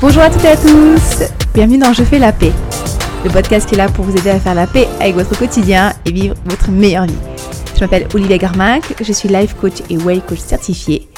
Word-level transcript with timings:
Bonjour 0.00 0.22
à 0.22 0.30
toutes 0.30 0.44
et 0.44 0.48
à 0.48 0.56
tous, 0.56 1.24
bienvenue 1.52 1.78
dans 1.78 1.92
Je 1.92 2.04
fais 2.04 2.20
la 2.20 2.30
paix, 2.30 2.52
le 3.24 3.30
podcast 3.30 3.68
qui 3.68 3.74
est 3.74 3.78
là 3.78 3.88
pour 3.88 4.04
vous 4.04 4.16
aider 4.16 4.30
à 4.30 4.38
faire 4.38 4.54
la 4.54 4.68
paix 4.68 4.86
avec 5.00 5.16
votre 5.16 5.36
quotidien 5.36 5.92
et 6.06 6.12
vivre 6.12 6.36
votre 6.44 6.70
meilleure 6.70 7.06
vie. 7.06 7.16
Je 7.74 7.80
m'appelle 7.80 8.06
Olivia 8.14 8.38
Garminck, 8.38 8.94
je 9.02 9.12
suis 9.12 9.28
life 9.28 9.54
coach 9.54 9.82
et 9.90 9.96
way 9.98 10.20
coach 10.20 10.38
certifié. 10.38 11.08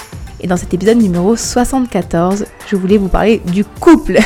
Et 0.41 0.47
dans 0.47 0.57
cet 0.57 0.73
épisode 0.73 0.97
numéro 0.97 1.37
74, 1.37 2.47
je 2.71 2.77
voulais 2.77 2.97
vous 2.97 3.09
parler 3.09 3.43
du 3.53 3.67
couple. 3.67 4.19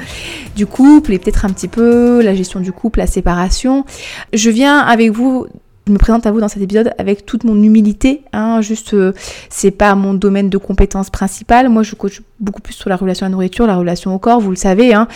du 0.54 0.66
couple 0.66 1.14
et 1.14 1.18
peut-être 1.18 1.46
un 1.46 1.50
petit 1.50 1.68
peu 1.68 2.20
la 2.22 2.34
gestion 2.34 2.60
du 2.60 2.72
couple, 2.72 2.98
la 2.98 3.06
séparation. 3.06 3.86
Je 4.34 4.50
viens 4.50 4.80
avec 4.80 5.12
vous 5.12 5.46
je 5.86 5.92
me 5.92 5.98
présente 5.98 6.26
à 6.26 6.32
vous 6.32 6.40
dans 6.40 6.48
cet 6.48 6.62
épisode 6.62 6.92
avec 6.98 7.26
toute 7.26 7.44
mon 7.44 7.62
humilité. 7.62 8.22
Hein, 8.32 8.62
juste, 8.62 8.94
euh, 8.94 9.12
c'est 9.50 9.70
pas 9.70 9.94
mon 9.94 10.14
domaine 10.14 10.48
de 10.48 10.56
compétence 10.56 11.10
principale. 11.10 11.68
Moi, 11.68 11.82
je 11.82 11.94
coach 11.94 12.22
beaucoup 12.40 12.62
plus 12.62 12.72
sur 12.72 12.88
la 12.88 12.96
relation 12.96 13.26
à 13.26 13.28
la 13.28 13.32
nourriture, 13.32 13.66
la 13.66 13.76
relation 13.76 14.14
au 14.14 14.18
corps, 14.18 14.40
vous 14.40 14.50
le 14.50 14.56
savez. 14.56 14.94
Hein. 14.94 15.08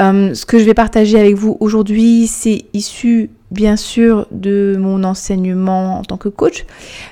Euh, 0.00 0.32
ce 0.32 0.46
que 0.46 0.58
je 0.58 0.64
vais 0.64 0.74
partager 0.74 1.18
avec 1.18 1.34
vous 1.34 1.56
aujourd'hui, 1.60 2.26
c'est 2.26 2.64
issu 2.72 3.30
bien 3.54 3.76
sûr 3.76 4.26
de 4.32 4.76
mon 4.78 5.04
enseignement 5.04 5.98
en 5.98 6.02
tant 6.02 6.16
que 6.16 6.28
coach, 6.28 6.66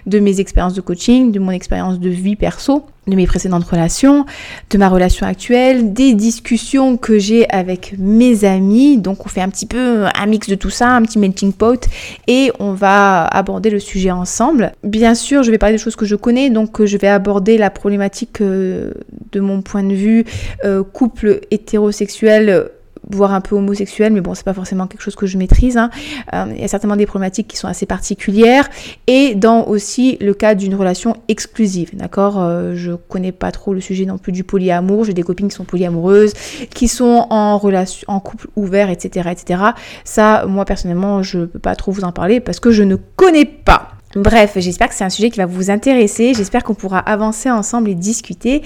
de 0.07 0.19
mes 0.19 0.41
expériences 0.41 0.75
de 0.75 0.81
coaching, 0.81 1.33
de 1.33 1.39
mon 1.39 1.53
expérience 1.53 2.01
de 2.01 2.11
vie 2.11 2.37
perso, 2.37 2.85
de 3.07 3.17
mes 3.17 3.27
précédentes 3.27 3.65
relations, 3.65 4.27
de 4.71 4.79
ma 4.79 4.89
relation 4.89 5.27
actuelle, 5.27 5.93
des 5.93 6.15
discussions 6.15 6.97
que 6.97 7.19
j'ai 7.19 7.49
avec 7.51 7.95
mes 7.99 8.45
amis. 8.45 8.99
Donc 8.99 9.25
on 9.25 9.29
fait 9.29 9.41
un 9.41 9.49
petit 9.49 9.67
peu 9.67 10.05
un 10.15 10.27
mix 10.27 10.49
de 10.49 10.55
tout 10.55 10.71
ça, 10.71 10.91
un 10.91 11.03
petit 11.03 11.19
melting 11.19 11.53
pot 11.53 11.89
et 12.27 12.53
on 12.59 12.73
va 12.73 13.25
aborder 13.27 13.71
le 13.71 13.81
sujet 13.81 14.11
ensemble. 14.11 14.73
Bien 14.85 15.15
sûr, 15.15 15.43
je 15.43 15.51
vais 15.51 15.59
parler 15.59 15.77
des 15.77 15.83
choses 15.83 15.97
que 15.97 16.07
je 16.07 16.17
connais, 16.17 16.51
donc 16.51 16.85
je 16.85 16.97
vais 16.97 17.09
aborder 17.09 17.59
la 17.59 17.71
problématique 17.71 18.41
euh, 18.41 18.93
de 19.33 19.41
mon 19.41 19.63
point 19.63 19.83
de 19.83 19.95
vue 19.95 20.25
euh, 20.65 20.83
couple 20.83 21.41
hétérosexuel 21.51 22.71
voire 23.11 23.35
un 23.35 23.41
peu 23.41 23.57
homosexuel, 23.57 24.13
mais 24.13 24.21
bon, 24.21 24.35
c'est 24.35 24.45
pas 24.45 24.55
forcément 24.55 24.87
quelque 24.87 25.03
chose 25.03 25.17
que 25.17 25.27
je 25.27 25.39
maîtrise. 25.39 25.77
Hein. 25.77 25.91
Euh, 26.33 26.47
il 26.55 26.61
y 26.61 26.65
a 26.65 26.69
certainement 26.69 26.97
des 26.97 27.07
problématiques 27.07 27.49
qui 27.49 27.57
sont 27.57 27.69
assez 27.69 27.87
particulières. 27.87 28.69
Et 29.07 29.35
dans 29.35 29.67
aussi 29.67 30.17
le 30.21 30.35
cas 30.35 30.55
d'une 30.55 30.75
relation 30.75 31.17
exclusive, 31.29 31.91
d'accord 31.95 32.41
euh, 32.41 32.75
Je 32.75 32.93
connais 32.93 33.33
pas 33.33 33.53
trop 33.53 33.75
le 33.75 33.81
sujet 33.81 34.05
non 34.05 34.19
plus 34.19 34.33
du 34.33 34.45
polyamour. 34.45 35.05
J'ai 35.05 35.15
des 35.15 35.23
copines 35.23 35.49
qui 35.49 35.57
sont 35.57 35.65
polyamoureuses, 35.65 36.33
qui 36.75 36.89
sont 36.89 37.27
en 37.31 37.59
relation, 37.59 38.05
en 38.09 38.21
couple 38.21 38.49
ouvert, 38.57 38.91
etc., 38.91 39.31
etc. 39.33 39.63
Ça, 40.05 40.45
moi 40.47 40.65
personnellement, 40.65 41.23
je 41.23 41.41
peux 41.41 41.59
pas 41.59 41.77
trop 41.77 41.93
vous 41.93 42.05
en 42.05 42.13
parler 42.13 42.41
parce 42.41 42.61
que 42.61 42.71
je 42.71 42.83
ne 42.83 42.97
connais 42.97 43.45
pas. 43.45 43.93
Bref, 44.15 44.53
j'espère 44.57 44.89
que 44.89 44.95
c'est 44.95 45.05
un 45.05 45.11
sujet 45.11 45.31
qui 45.31 45.39
va 45.39 45.47
vous 45.47 45.71
intéresser. 45.71 46.35
J'espère 46.35 46.65
qu'on 46.65 46.75
pourra 46.75 46.99
avancer 46.99 47.51
ensemble 47.51 47.89
et 47.89 47.95
discuter. 47.95 48.61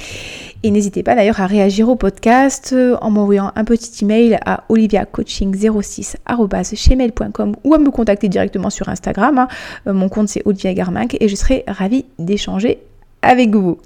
Et 0.63 0.71
n'hésitez 0.73 1.03
pas 1.05 1.15
d'ailleurs 1.15 1.41
à 1.41 1.47
réagir 1.47 1.89
au 1.89 1.95
podcast 1.95 2.73
euh, 2.73 2.97
en 3.01 3.11
m'envoyant 3.11 3.53
un 3.55 3.65
petit 3.65 4.05
email 4.05 4.39
à 4.45 4.65
oliviacoaching06.gmail.com 4.69 7.57
ou 7.63 7.75
à 7.75 7.79
me 7.79 7.91
contacter 7.91 8.29
directement 8.29 8.71
sur 8.71 8.89
Instagram. 8.89 9.39
Hein. 9.39 9.47
Euh, 9.87 9.93
mon 9.93 10.09
compte 10.09 10.29
c'est 10.29 10.43
Olivia 10.47 10.75
Garminck 10.75 11.17
et 11.21 11.29
je 11.29 11.37
serai 11.37 11.63
ravie 11.69 12.07
d'échanger 12.19 12.81
avec 13.23 13.55
vous. 13.55 13.79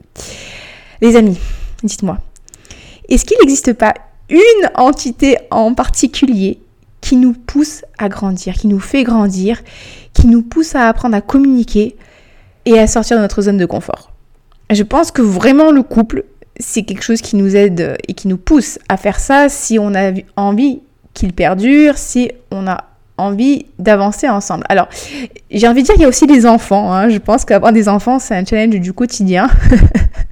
Les 1.03 1.17
amis, 1.17 1.37
dites-moi, 1.83 2.17
est-ce 3.09 3.27
qu'il 3.27 3.37
n'existe 3.41 3.75
pas 3.75 3.93
une 4.31 4.71
entité 4.77 5.37
en 5.51 5.75
particulier 5.75 6.61
qui 7.01 7.17
nous 7.17 7.33
pousse 7.33 7.83
à 7.99 8.09
grandir, 8.09 8.55
qui 8.55 8.67
nous 8.67 8.81
fait 8.81 9.05
grandir, 9.05 9.63
qui 10.13 10.27
nous 10.27 10.43
pousse 10.43 10.75
à 10.75 10.89
apprendre 10.89 11.17
à 11.17 11.21
communiquer 11.21 11.97
et 12.67 12.79
à 12.79 12.87
sortir 12.87 13.17
de 13.17 13.23
notre 13.23 13.43
zone 13.43 13.57
de 13.57 13.67
confort. 13.67 14.13
Je 14.71 14.83
pense 14.83 15.11
que 15.11 15.23
vraiment 15.23 15.71
le 15.71 15.83
couple, 15.83 16.25
c'est 16.59 16.83
quelque 16.83 17.03
chose 17.03 17.21
qui 17.21 17.37
nous 17.37 17.57
aide 17.57 17.97
et 18.07 18.15
qui 18.15 18.29
nous 18.29 18.37
pousse 18.37 18.79
à 18.89 18.97
faire 18.97 19.19
ça 19.19 19.49
si 19.49 19.79
on 19.79 19.95
a 19.95 20.13
envie 20.37 20.81
qu'il 21.15 21.33
perdure, 21.33 21.99
si 21.99 22.31
on 22.51 22.67
a 22.67 22.85
envie 23.17 23.67
d'avancer 23.79 24.29
ensemble. 24.29 24.65
Alors, 24.69 24.89
j'ai 25.51 25.69
envie 25.69 25.83
de 25.83 25.87
dire 25.87 25.95
qu'il 25.95 26.03
y 26.03 26.07
a 26.07 26.09
aussi 26.09 26.27
des 26.27 26.47
enfants. 26.47 26.93
Hein. 26.93 27.09
Je 27.09 27.19
pense 27.19 27.45
qu'avoir 27.45 27.73
des 27.73 27.89
enfants, 27.89 28.19
c'est 28.19 28.35
un 28.35 28.45
challenge 28.45 28.81
du 28.81 28.93
quotidien. 28.93 29.49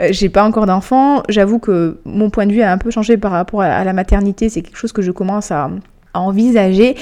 Euh, 0.00 0.08
j'ai 0.10 0.28
pas 0.28 0.44
encore 0.44 0.66
d'enfants. 0.66 1.22
J'avoue 1.28 1.58
que 1.58 1.98
mon 2.04 2.30
point 2.30 2.46
de 2.46 2.52
vue 2.52 2.62
a 2.62 2.72
un 2.72 2.78
peu 2.78 2.90
changé 2.90 3.16
par 3.16 3.32
rapport 3.32 3.62
à 3.62 3.84
la 3.84 3.92
maternité. 3.92 4.48
C'est 4.48 4.62
quelque 4.62 4.76
chose 4.76 4.92
que 4.92 5.02
je 5.02 5.10
commence 5.10 5.50
à, 5.50 5.70
envisager. 6.14 6.96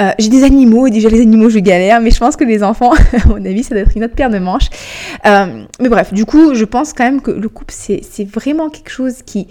Euh, 0.00 0.10
j'ai 0.18 0.28
des 0.28 0.44
animaux, 0.44 0.88
déjà 0.88 1.08
les 1.08 1.20
animaux 1.20 1.48
je 1.48 1.58
galère, 1.58 2.00
mais 2.00 2.10
je 2.10 2.18
pense 2.18 2.36
que 2.36 2.44
les 2.44 2.62
enfants, 2.62 2.92
à 3.12 3.26
mon 3.28 3.44
avis, 3.44 3.62
ça 3.62 3.74
doit 3.74 3.82
être 3.82 3.96
une 3.96 4.04
autre 4.04 4.14
paire 4.14 4.30
de 4.30 4.38
manches. 4.38 4.68
Euh, 5.26 5.64
mais 5.80 5.88
bref, 5.88 6.12
du 6.12 6.24
coup, 6.24 6.54
je 6.54 6.64
pense 6.64 6.92
quand 6.92 7.04
même 7.04 7.20
que 7.20 7.30
le 7.30 7.48
couple, 7.48 7.74
c'est 7.74 8.24
vraiment 8.24 8.68
quelque 8.68 8.90
chose 8.90 9.22
qui, 9.24 9.46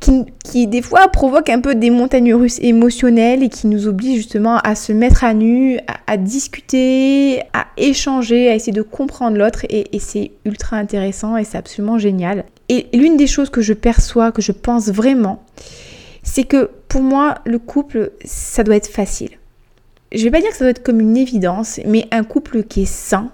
qui, 0.00 0.24
qui, 0.44 0.66
des 0.66 0.82
fois 0.82 1.08
provoque 1.08 1.48
un 1.50 1.60
peu 1.60 1.74
des 1.74 1.90
montagnes 1.90 2.34
russes 2.34 2.58
émotionnelles 2.60 3.42
et 3.42 3.48
qui 3.48 3.66
nous 3.66 3.86
oblige 3.86 4.16
justement 4.16 4.58
à 4.58 4.74
se 4.74 4.92
mettre 4.92 5.24
à 5.24 5.34
nu, 5.34 5.78
à, 6.06 6.16
discuter, 6.16 7.40
à 7.52 7.66
échanger, 7.76 8.48
à 8.48 8.54
essayer 8.54 8.72
de 8.72 8.82
comprendre 8.82 9.36
l'autre 9.36 9.66
et 9.68 9.98
c'est 9.98 10.30
ultra 10.44 10.76
intéressant 10.76 11.36
et 11.36 11.44
c'est 11.44 11.58
absolument 11.58 11.98
génial. 11.98 12.44
Et 12.68 12.86
l'une 12.94 13.16
des 13.16 13.26
choses 13.26 13.50
que 13.50 13.60
je 13.60 13.74
perçois, 13.74 14.32
que 14.32 14.40
je 14.40 14.52
pense 14.52 14.88
vraiment, 14.88 15.42
c'est 16.24 16.44
que 16.44 16.70
pour 16.88 17.02
moi, 17.02 17.36
le 17.44 17.60
couple, 17.60 18.10
ça 18.24 18.64
doit 18.64 18.74
être 18.74 18.88
facile. 18.88 19.30
Je 20.12 20.24
vais 20.24 20.30
pas 20.30 20.40
dire 20.40 20.50
que 20.50 20.56
ça 20.56 20.64
doit 20.64 20.70
être 20.70 20.82
comme 20.82 21.00
une 21.00 21.16
évidence, 21.16 21.78
mais 21.86 22.08
un 22.10 22.24
couple 22.24 22.64
qui 22.64 22.82
est 22.82 22.92
sain, 22.92 23.30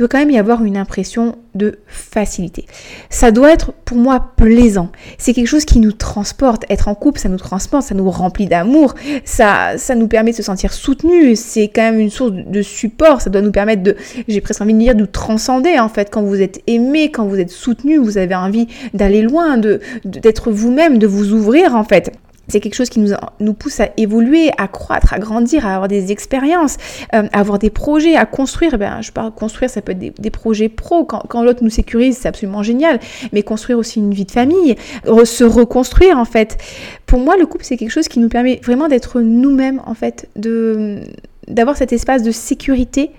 doit 0.00 0.08
quand 0.08 0.18
même 0.18 0.30
y 0.30 0.38
avoir 0.38 0.64
une 0.64 0.76
impression 0.76 1.36
de 1.54 1.78
facilité. 1.86 2.66
Ça 3.10 3.30
doit 3.30 3.52
être 3.52 3.72
pour 3.72 3.96
moi 3.96 4.32
plaisant. 4.36 4.90
C'est 5.18 5.34
quelque 5.34 5.46
chose 5.46 5.64
qui 5.64 5.78
nous 5.78 5.92
transporte. 5.92 6.64
Être 6.70 6.88
en 6.88 6.94
couple, 6.94 7.20
ça 7.20 7.28
nous 7.28 7.38
transporte, 7.38 7.84
ça 7.84 7.94
nous 7.94 8.10
remplit 8.10 8.46
d'amour, 8.46 8.94
ça, 9.24 9.76
ça 9.76 9.94
nous 9.94 10.08
permet 10.08 10.30
de 10.30 10.36
se 10.36 10.42
sentir 10.42 10.72
soutenu. 10.72 11.36
C'est 11.36 11.68
quand 11.68 11.82
même 11.82 12.00
une 12.00 12.10
source 12.10 12.32
de 12.32 12.62
support. 12.62 13.20
Ça 13.20 13.30
doit 13.30 13.42
nous 13.42 13.52
permettre 13.52 13.82
de, 13.82 13.96
j'ai 14.28 14.40
presque 14.40 14.60
envie 14.62 14.74
de 14.74 14.78
dire, 14.78 14.94
de 14.94 15.04
transcender 15.04 15.78
en 15.78 15.88
fait. 15.88 16.08
Quand 16.10 16.22
vous 16.22 16.40
êtes 16.40 16.60
aimé, 16.66 17.10
quand 17.10 17.26
vous 17.26 17.38
êtes 17.38 17.50
soutenu, 17.50 17.98
vous 17.98 18.18
avez 18.18 18.34
envie 18.34 18.68
d'aller 18.94 19.22
loin, 19.22 19.58
de 19.58 19.80
d'être 20.04 20.50
vous-même, 20.50 20.98
de 20.98 21.06
vous 21.06 21.32
ouvrir 21.32 21.76
en 21.76 21.84
fait. 21.84 22.12
C'est 22.50 22.60
quelque 22.60 22.74
chose 22.74 22.90
qui 22.90 23.00
nous, 23.00 23.12
nous 23.40 23.54
pousse 23.54 23.80
à 23.80 23.90
évoluer, 23.96 24.50
à 24.58 24.68
croître, 24.68 25.12
à 25.12 25.18
grandir, 25.18 25.66
à 25.66 25.74
avoir 25.74 25.88
des 25.88 26.12
expériences, 26.12 26.76
euh, 27.14 27.22
à 27.32 27.40
avoir 27.40 27.58
des 27.58 27.70
projets, 27.70 28.16
à 28.16 28.26
construire. 28.26 28.76
Ben, 28.78 29.00
je 29.00 29.12
parle 29.12 29.32
construire, 29.32 29.70
ça 29.70 29.80
peut 29.82 29.92
être 29.92 30.20
des, 30.20 30.30
projets 30.30 30.68
pro. 30.68 31.04
Quand, 31.04 31.22
quand 31.28 31.42
l'autre 31.42 31.62
nous 31.62 31.70
sécurise, 31.70 32.18
c'est 32.18 32.28
absolument 32.28 32.62
génial. 32.62 33.00
Mais 33.32 33.42
construire 33.42 33.78
aussi 33.78 33.98
une 33.98 34.12
vie 34.12 34.24
de 34.24 34.30
famille, 34.30 34.76
se 35.24 35.44
reconstruire 35.44 36.18
en 36.18 36.24
fait. 36.24 36.58
Pour 37.06 37.20
moi, 37.20 37.36
le 37.36 37.46
couple, 37.46 37.64
c'est 37.64 37.76
quelque 37.76 37.90
chose 37.90 38.08
qui 38.08 38.18
nous 38.18 38.28
permet 38.28 38.60
vraiment 38.62 38.88
d'être 38.88 39.20
nous-mêmes 39.20 39.80
en 39.86 39.94
fait, 39.94 40.28
de 40.36 41.00
d'avoir 41.48 41.76
cet 41.76 41.92
espace 41.92 42.22
de 42.22 42.30
sécurité 42.30 43.10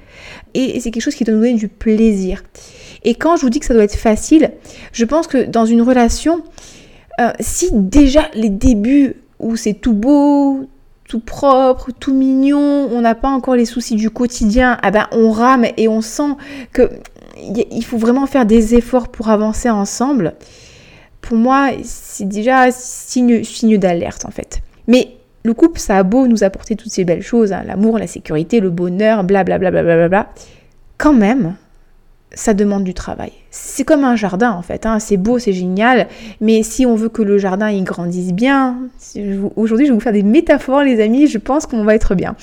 et 0.54 0.80
c'est 0.80 0.92
quelque 0.92 1.04
chose 1.04 1.16
qui 1.16 1.24
doit 1.24 1.34
nous 1.34 1.42
donner 1.42 1.56
du 1.56 1.68
plaisir. 1.68 2.44
Et 3.04 3.16
quand 3.16 3.36
je 3.36 3.42
vous 3.42 3.50
dis 3.50 3.60
que 3.60 3.66
ça 3.66 3.74
doit 3.74 3.84
être 3.84 3.96
facile, 3.96 4.52
je 4.94 5.06
pense 5.06 5.28
que 5.28 5.46
dans 5.46 5.66
une 5.66 5.82
relation, 5.82 6.44
euh, 7.20 7.32
si 7.40 7.70
déjà 7.74 8.30
les 8.34 8.50
débuts 8.50 9.16
où 9.42 9.56
c'est 9.56 9.74
tout 9.74 9.94
beau, 9.94 10.68
tout 11.06 11.20
propre, 11.20 11.92
tout 11.92 12.14
mignon, 12.14 12.88
on 12.92 13.02
n'a 13.02 13.16
pas 13.16 13.28
encore 13.28 13.56
les 13.56 13.66
soucis 13.66 13.96
du 13.96 14.10
quotidien, 14.10 14.78
ah 14.82 14.92
ben 14.92 15.08
on 15.12 15.32
rame 15.32 15.66
et 15.76 15.88
on 15.88 16.02
sent 16.02 16.36
que 16.72 16.90
il 17.38 17.84
faut 17.84 17.98
vraiment 17.98 18.28
faire 18.28 18.46
des 18.46 18.76
efforts 18.76 19.10
pour 19.10 19.30
avancer 19.30 19.70
ensemble. 19.70 20.36
Pour 21.22 21.38
moi, 21.38 21.70
c'est 21.84 22.28
déjà 22.28 22.72
signe, 22.72 23.78
d'alerte 23.78 24.26
en 24.26 24.32
fait. 24.32 24.62
Mais 24.88 25.10
le 25.44 25.54
couple, 25.54 25.80
ça 25.80 25.98
a 25.98 26.04
beau 26.04 26.28
nous 26.28 26.44
apporter 26.44 26.76
toutes 26.76 26.92
ces 26.92 27.04
belles 27.04 27.24
choses, 27.24 27.52
hein, 27.52 27.64
l'amour, 27.66 27.98
la 27.98 28.08
sécurité, 28.08 28.60
le 28.60 28.70
bonheur, 28.70 29.24
blablabla, 29.24 29.72
bla, 29.72 29.84
bla, 29.84 29.96
bla, 29.96 30.10
bla, 30.10 30.30
quand 30.98 31.14
même, 31.14 31.56
ça 32.34 32.54
demande 32.54 32.84
du 32.84 32.94
travail. 32.94 33.32
C'est 33.50 33.84
comme 33.84 34.04
un 34.04 34.16
jardin 34.16 34.52
en 34.52 34.62
fait, 34.62 34.86
hein. 34.86 35.00
c'est 35.00 35.18
beau, 35.18 35.40
c'est 35.40 35.54
génial, 35.54 36.08
mais 36.40 36.64
si 36.64 36.86
on 36.86 36.96
veut 36.96 37.10
que 37.10 37.22
le 37.22 37.38
jardin 37.38 37.70
il 37.70 37.84
grandisse 37.84 38.34
bien, 38.34 38.78
aujourd'hui 39.56 39.86
je 39.86 39.92
vais 39.92 39.96
vous 39.96 40.02
faire 40.02 40.14
des 40.14 40.24
métaphores 40.24 40.84
les 40.84 41.02
amis, 41.02 41.28
je 41.28 41.38
pense 41.38 41.66
qu'on 41.66 41.84
va 41.84 41.96
être 41.96 42.16
bien. 42.16 42.36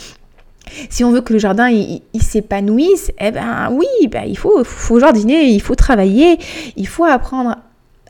Si 0.90 1.02
on 1.02 1.10
veut 1.10 1.22
que 1.22 1.32
le 1.32 1.38
jardin 1.38 1.70
il, 1.70 2.02
s'épanouisse, 2.20 3.10
eh 3.18 3.30
ben 3.30 3.70
oui, 3.72 3.86
ben, 4.10 4.24
il 4.26 4.36
faut, 4.36 4.62
faut 4.64 5.00
jardiner, 5.00 5.44
il 5.44 5.60
faut 5.62 5.74
travailler, 5.74 6.38
il 6.76 6.86
faut 6.86 7.04
apprendre 7.04 7.56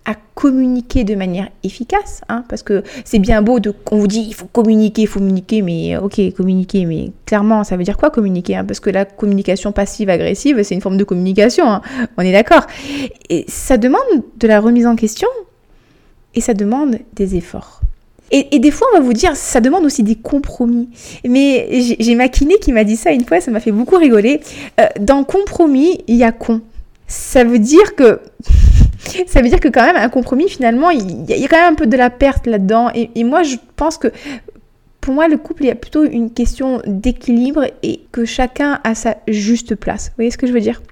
à 0.09 0.15
communiquer 0.35 1.05
de 1.05 1.15
manière 1.15 1.51
efficace, 1.63 2.23
hein, 2.31 2.43
parce 2.49 2.63
que 2.63 2.83
c'est 3.05 3.19
bien 3.19 3.43
beau 3.43 3.61
de 3.61 3.71
qu'on 3.71 3.99
vous 3.99 4.07
dit 4.07 4.25
il 4.27 4.35
faut 4.35 4.47
communiquer, 4.47 5.03
il 5.03 5.07
faut 5.07 5.19
communiquer, 5.19 5.61
mais 5.61 5.99
ok 5.99 6.33
communiquer, 6.35 6.87
mais 6.87 7.13
clairement 7.27 7.63
ça 7.63 7.77
veut 7.77 7.85
dire 7.85 7.99
quoi 7.99 8.09
communiquer 8.09 8.57
hein, 8.57 8.65
Parce 8.65 8.81
que 8.81 8.89
la 8.89 9.05
communication 9.05 9.71
passive-agressive 9.71 10.63
c'est 10.63 10.75
une 10.75 10.81
forme 10.81 10.97
de 10.97 11.05
communication, 11.05 11.71
hein, 11.71 11.83
on 12.17 12.23
est 12.23 12.33
d'accord. 12.33 12.67
Et 13.29 13.45
ça 13.49 13.77
demande 13.77 14.01
de 14.39 14.49
la 14.49 14.61
remise 14.61 14.87
en 14.87 14.97
question 14.97 15.29
et 16.35 16.41
ça 16.41 16.55
demande 16.55 16.97
des 17.13 17.37
efforts. 17.37 17.83
Et, 18.31 18.59
des 18.59 18.71
fois, 18.71 18.87
on 18.93 18.99
va 18.99 19.03
vous 19.03 19.15
dire, 19.15 19.35
ça 19.37 19.59
demande 19.59 19.87
aussi 19.87 20.03
des 20.03 20.15
compromis. 20.15 20.91
Mais 21.27 21.97
j'ai 21.99 22.15
ma 22.15 22.29
kiné 22.29 22.59
qui 22.59 22.73
m'a 22.73 22.85
dit 22.85 22.97
ça 22.97 23.11
une 23.11 23.25
fois, 23.25 23.41
ça 23.41 23.51
m'a 23.51 23.61
fait 23.61 23.73
beaucoup 23.73 23.97
rigoler. 23.97 24.41
Euh, 24.79 24.85
dans 25.01 25.25
compromis, 25.25 26.05
il 26.09 26.17
y 26.17 26.25
a 26.25 26.33
con. 26.33 26.61
Ça 27.07 27.43
veut 27.43 27.59
dire 27.59 27.95
que 27.97 28.21
ça 29.27 29.43
veut 29.43 29.49
dire 29.49 29.61
que 29.61 29.69
quand 29.69 29.85
même 29.85 29.97
un 29.97 30.09
compromis 30.09 30.49
finalement 30.49 30.91
il 30.91 31.29
y, 31.29 31.45
a 31.45 31.49
quand 31.49 31.57
même 31.57 31.73
un 31.73 31.77
peu 31.77 31.87
de 31.87 31.97
la 31.97 32.11
perte 32.11 32.47
là-dedans 32.47 32.91
et, 32.95 33.25
moi 33.25 33.43
je 33.43 33.57
pense 33.77 33.99
que 33.99 34.09
pour 35.01 35.15
moi 35.15 35.29
le 35.29 35.37
couple 35.37 35.65
il 35.65 35.67
y 35.69 35.71
a 35.71 35.75
plutôt 35.75 36.05
une 36.05 36.33
question 36.33 36.81
d'équilibre 36.87 37.65
et 37.83 38.01
que 38.13 38.25
chacun 38.25 38.81
a 38.85 38.95
sa 38.95 39.17
juste 39.27 39.75
place. 39.75 40.09
Vous 40.09 40.15
voyez 40.17 40.31
ce 40.31 40.39
que 40.39 40.47
je 40.47 40.53
veux 40.53 40.61
dire? 40.61 40.83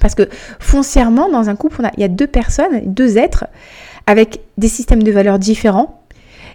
Parce 0.00 0.14
que 0.14 0.28
foncièrement 0.58 1.28
dans 1.28 1.48
un 1.48 1.56
couple 1.56 1.82
il 1.96 2.00
y 2.00 2.04
a 2.04 2.08
deux 2.08 2.26
personnes, 2.26 2.82
deux 2.84 3.18
êtres 3.18 3.46
avec 4.06 4.40
des 4.58 4.68
systèmes 4.68 5.02
de 5.02 5.10
valeurs 5.10 5.38
différents, 5.38 6.02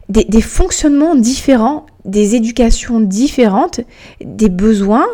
des, 0.07 0.23
des 0.23 0.41
fonctionnements 0.41 1.15
différents, 1.15 1.85
des 2.05 2.35
éducations 2.35 2.99
différentes, 2.99 3.81
des 4.21 4.49
besoins 4.49 5.07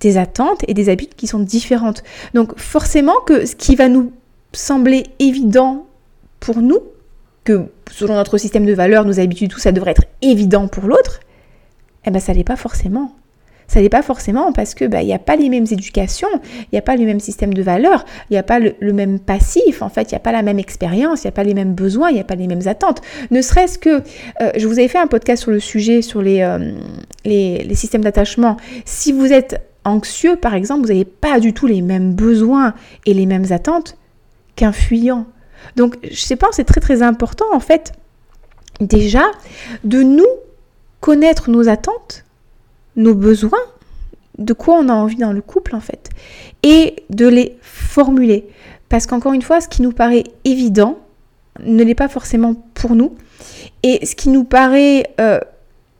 des 0.00 0.16
attentes 0.16 0.64
et 0.68 0.74
des 0.74 0.88
habitudes 0.88 1.16
qui 1.16 1.26
sont 1.26 1.40
différentes. 1.40 2.02
Donc 2.34 2.58
forcément 2.58 3.20
que 3.26 3.46
ce 3.46 3.56
qui 3.56 3.76
va 3.76 3.88
nous 3.88 4.12
sembler 4.52 5.04
évident 5.18 5.86
pour 6.40 6.58
nous, 6.58 6.80
que 7.44 7.66
selon 7.90 8.14
notre 8.14 8.36
système 8.38 8.66
de 8.66 8.74
valeurs, 8.74 9.04
nos 9.04 9.20
habitudes, 9.20 9.50
tout 9.50 9.58
ça 9.58 9.72
devrait 9.72 9.92
être 9.92 10.04
évident 10.22 10.68
pour 10.68 10.84
l'autre, 10.84 11.20
eh 12.04 12.10
ben 12.10 12.20
ça 12.20 12.32
l'est 12.32 12.44
pas 12.44 12.56
forcément. 12.56 13.14
Ça 13.68 13.82
n'est 13.82 13.90
pas 13.90 14.02
forcément 14.02 14.52
parce 14.52 14.74
que 14.74 14.86
bah, 14.86 15.02
il 15.02 15.06
n'y 15.06 15.12
a 15.12 15.18
pas 15.18 15.36
les 15.36 15.50
mêmes 15.50 15.66
éducations, 15.70 16.28
il 16.42 16.68
n'y 16.72 16.78
a 16.78 16.82
pas 16.82 16.96
le 16.96 17.04
même 17.04 17.20
système 17.20 17.52
de 17.52 17.62
valeurs, 17.62 18.06
il 18.30 18.32
n'y 18.32 18.38
a 18.38 18.42
pas 18.42 18.58
le, 18.58 18.74
même 18.94 19.18
passif, 19.18 19.82
en 19.82 19.90
fait, 19.90 20.10
il 20.10 20.14
n'y 20.14 20.16
a 20.16 20.20
pas 20.20 20.32
la 20.32 20.42
même 20.42 20.58
expérience, 20.58 21.22
il 21.22 21.26
n'y 21.26 21.28
a 21.28 21.32
pas 21.32 21.44
les 21.44 21.52
mêmes 21.52 21.74
besoins, 21.74 22.08
il 22.08 22.14
n'y 22.14 22.20
a 22.20 22.24
pas 22.24 22.34
les 22.34 22.46
mêmes 22.46 22.66
attentes. 22.66 23.02
Ne 23.30 23.42
serait-ce 23.42 23.78
que, 23.78 24.02
euh, 24.40 24.50
je 24.56 24.66
vous 24.66 24.78
avais 24.78 24.88
fait 24.88 24.98
un 24.98 25.06
podcast 25.06 25.42
sur 25.42 25.50
le 25.50 25.60
sujet, 25.60 26.00
sur 26.00 26.22
les, 26.22 26.40
euh, 26.40 26.72
les, 27.26 27.62
les 27.62 27.74
systèmes 27.74 28.02
d'attachement. 28.02 28.56
Si 28.86 29.12
vous 29.12 29.34
êtes 29.34 29.60
anxieux, 29.84 30.36
par 30.36 30.54
exemple, 30.54 30.82
vous 30.82 30.88
n'avez 30.88 31.04
pas 31.04 31.38
du 31.38 31.52
tout 31.52 31.66
les 31.66 31.82
mêmes 31.82 32.14
besoins 32.14 32.72
et 33.04 33.12
les 33.12 33.26
mêmes 33.26 33.46
attentes 33.50 33.97
qu'un 34.58 34.72
fuyant. 34.72 35.26
Donc, 35.76 35.96
je 36.02 36.20
sais 36.20 36.36
pas, 36.36 36.48
c'est 36.52 36.64
très 36.64 36.80
très 36.80 37.02
important 37.02 37.46
en 37.52 37.60
fait, 37.60 37.92
déjà, 38.80 39.24
de 39.84 40.02
nous 40.02 40.26
connaître 41.00 41.48
nos 41.50 41.68
attentes, 41.68 42.24
nos 42.96 43.14
besoins, 43.14 43.62
de 44.38 44.52
quoi 44.52 44.76
on 44.76 44.88
a 44.88 44.92
envie 44.92 45.16
dans 45.16 45.32
le 45.32 45.40
couple 45.40 45.76
en 45.76 45.80
fait, 45.80 46.10
et 46.62 46.96
de 47.10 47.26
les 47.26 47.56
formuler. 47.62 48.48
Parce 48.88 49.06
qu'encore 49.06 49.32
une 49.32 49.42
fois, 49.42 49.60
ce 49.60 49.68
qui 49.68 49.82
nous 49.82 49.92
paraît 49.92 50.24
évident 50.44 50.98
ne 51.60 51.84
l'est 51.84 51.94
pas 51.94 52.08
forcément 52.08 52.54
pour 52.74 52.94
nous. 52.94 53.14
Et 53.82 54.04
ce 54.06 54.14
qui 54.14 54.28
nous 54.28 54.44
paraît 54.44 55.10
euh, 55.20 55.40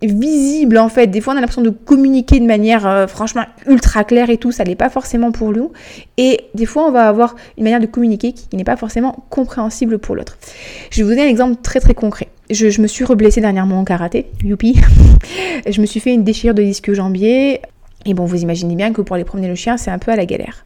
visible 0.03 0.79
en 0.79 0.89
fait. 0.89 1.09
Des 1.09 1.21
fois 1.21 1.35
on 1.35 1.37
a 1.37 1.41
l'impression 1.41 1.62
de 1.62 1.71
communiquer 1.71 2.41
de 2.41 2.47
manière 2.47 2.87
euh, 2.87 3.06
franchement 3.06 3.45
ultra 3.67 4.05
claire 4.05 4.31
et 4.31 4.37
tout, 4.37 4.53
ça 4.53 4.65
n'est 4.65 4.77
pas 4.77 4.91
forcément 4.91 5.33
pour 5.33 5.53
nous. 5.53 5.73
Et 6.17 6.43
des 6.55 6.67
fois 6.67 6.87
on 6.87 6.93
va 6.93 7.09
avoir 7.09 7.35
une 7.56 7.65
manière 7.65 7.81
de 7.81 7.87
communiquer 7.87 8.33
qui, 8.33 8.56
n'est 8.56 8.65
pas 8.65 8.77
forcément 8.77 9.25
compréhensible 9.31 9.99
pour 9.99 10.15
l'autre. 10.15 10.39
Je 10.91 10.99
vais 10.99 11.03
vous 11.03 11.11
donner 11.11 11.27
un 11.27 11.31
exemple 11.31 11.56
très 11.62 11.81
très 11.81 11.95
concret. 11.95 12.29
Je, 12.50 12.81
me 12.81 12.87
suis 12.87 13.05
reblessée 13.05 13.41
dernièrement 13.41 13.81
en 13.81 13.85
karaté, 13.85 14.27
youpi. 14.43 14.81
je 15.69 15.81
me 15.81 15.87
suis 15.87 16.00
fait 16.00 16.15
une 16.15 16.25
déchirure 16.25 16.55
de 16.55 16.62
disque 16.62 16.93
jambier. 16.93 17.61
Et 18.06 18.15
bon, 18.15 18.25
vous 18.25 18.41
imaginez 18.41 18.77
bien 18.77 18.93
que 18.93 19.03
pour 19.03 19.17
aller 19.17 19.25
promener 19.25 19.49
le 19.49 19.55
chien, 19.55 19.77
c'est 19.77 19.91
un 19.91 19.99
peu 19.99 20.12
à 20.12 20.17
la 20.17 20.25
galère. 20.25 20.65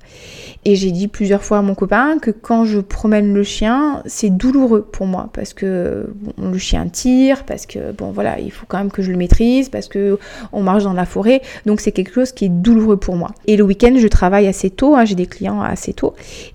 Et 0.64 0.76
j'ai 0.76 0.92
dit 0.92 1.08
plusieurs 1.08 1.42
fois 1.42 1.58
à 1.58 1.62
mon 1.62 1.74
copain 1.74 2.18
que 2.20 2.30
quand 2.30 2.64
je 2.64 2.78
promène 2.78 3.34
le 3.34 3.42
chien, 3.42 4.00
c'est 4.06 4.30
douloureux 4.30 4.82
pour 4.92 5.06
moi 5.06 5.28
parce 5.32 5.54
que 5.54 6.06
le 6.40 6.58
chien 6.58 6.86
tire, 6.86 7.42
parce 7.44 7.66
que 7.66 7.90
bon 7.90 8.12
voilà, 8.12 8.38
il 8.38 8.52
faut 8.52 8.64
quand 8.68 8.78
même 8.78 8.92
que 8.92 9.02
je 9.02 9.10
le 9.10 9.16
maîtrise, 9.16 9.70
parce 9.70 9.88
que 9.88 10.20
on 10.52 10.62
marche 10.62 10.84
dans 10.84 10.92
la 10.92 11.04
forêt, 11.04 11.42
donc 11.66 11.80
c'est 11.80 11.90
quelque 11.90 12.12
chose 12.12 12.30
qui 12.30 12.44
est 12.44 12.48
douloureux 12.48 12.96
pour 12.96 13.16
moi. 13.16 13.32
Et 13.48 13.56
le 13.56 13.64
week-end, 13.64 13.94
je 13.96 14.06
travaille 14.06 14.46
assez 14.46 14.70
tôt, 14.70 14.94
hein, 14.94 15.04
j'ai 15.04 15.16
des 15.16 15.26
clients 15.26 15.60
assez 15.62 15.94
tôt, 15.94 16.14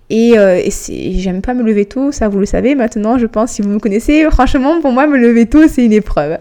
et, 0.09 0.37
euh, 0.37 0.61
j'aime 0.87 1.41
pas 1.41 1.53
me 1.53 1.63
lever 1.63 1.85
tôt, 1.85 2.13
ça 2.13 2.29
vous 2.29 2.39
le 2.39 2.45
savez 2.45 2.75
maintenant, 2.75 3.17
je 3.17 3.25
pense 3.25 3.51
si 3.51 3.61
vous 3.61 3.69
me 3.69 3.79
connaissez, 3.79 4.25
franchement 4.31 4.79
pour 4.79 4.93
moi 4.93 5.05
me 5.07 5.17
lever 5.17 5.47
tôt 5.47 5.67
c'est 5.67 5.83
une 5.83 5.91
épreuve. 5.91 6.37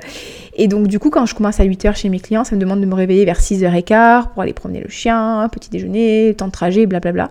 Et 0.57 0.69
donc, 0.69 0.89
du 0.89 0.99
coup, 0.99 1.11
quand 1.11 1.27
je 1.27 1.35
commence 1.35 1.61
à 1.61 1.65
8h 1.65 1.95
chez 1.95 2.09
mes 2.09 2.19
clients, 2.19 2.43
ça 2.43 2.57
me 2.57 2.61
demande 2.61 2.81
de 2.81 2.87
me 2.87 2.95
réveiller 2.95 3.25
vers 3.27 3.41
6h15 3.41 4.33
pour 4.33 4.43
aller 4.43 4.55
promener 4.55 4.81
le 4.81 4.89
chien, 4.89 5.49
petit 5.53 5.69
déjeuner, 5.69 6.35
temps 6.35 6.47
de 6.47 6.53
trajet, 6.53 6.87
blablabla. 6.87 7.29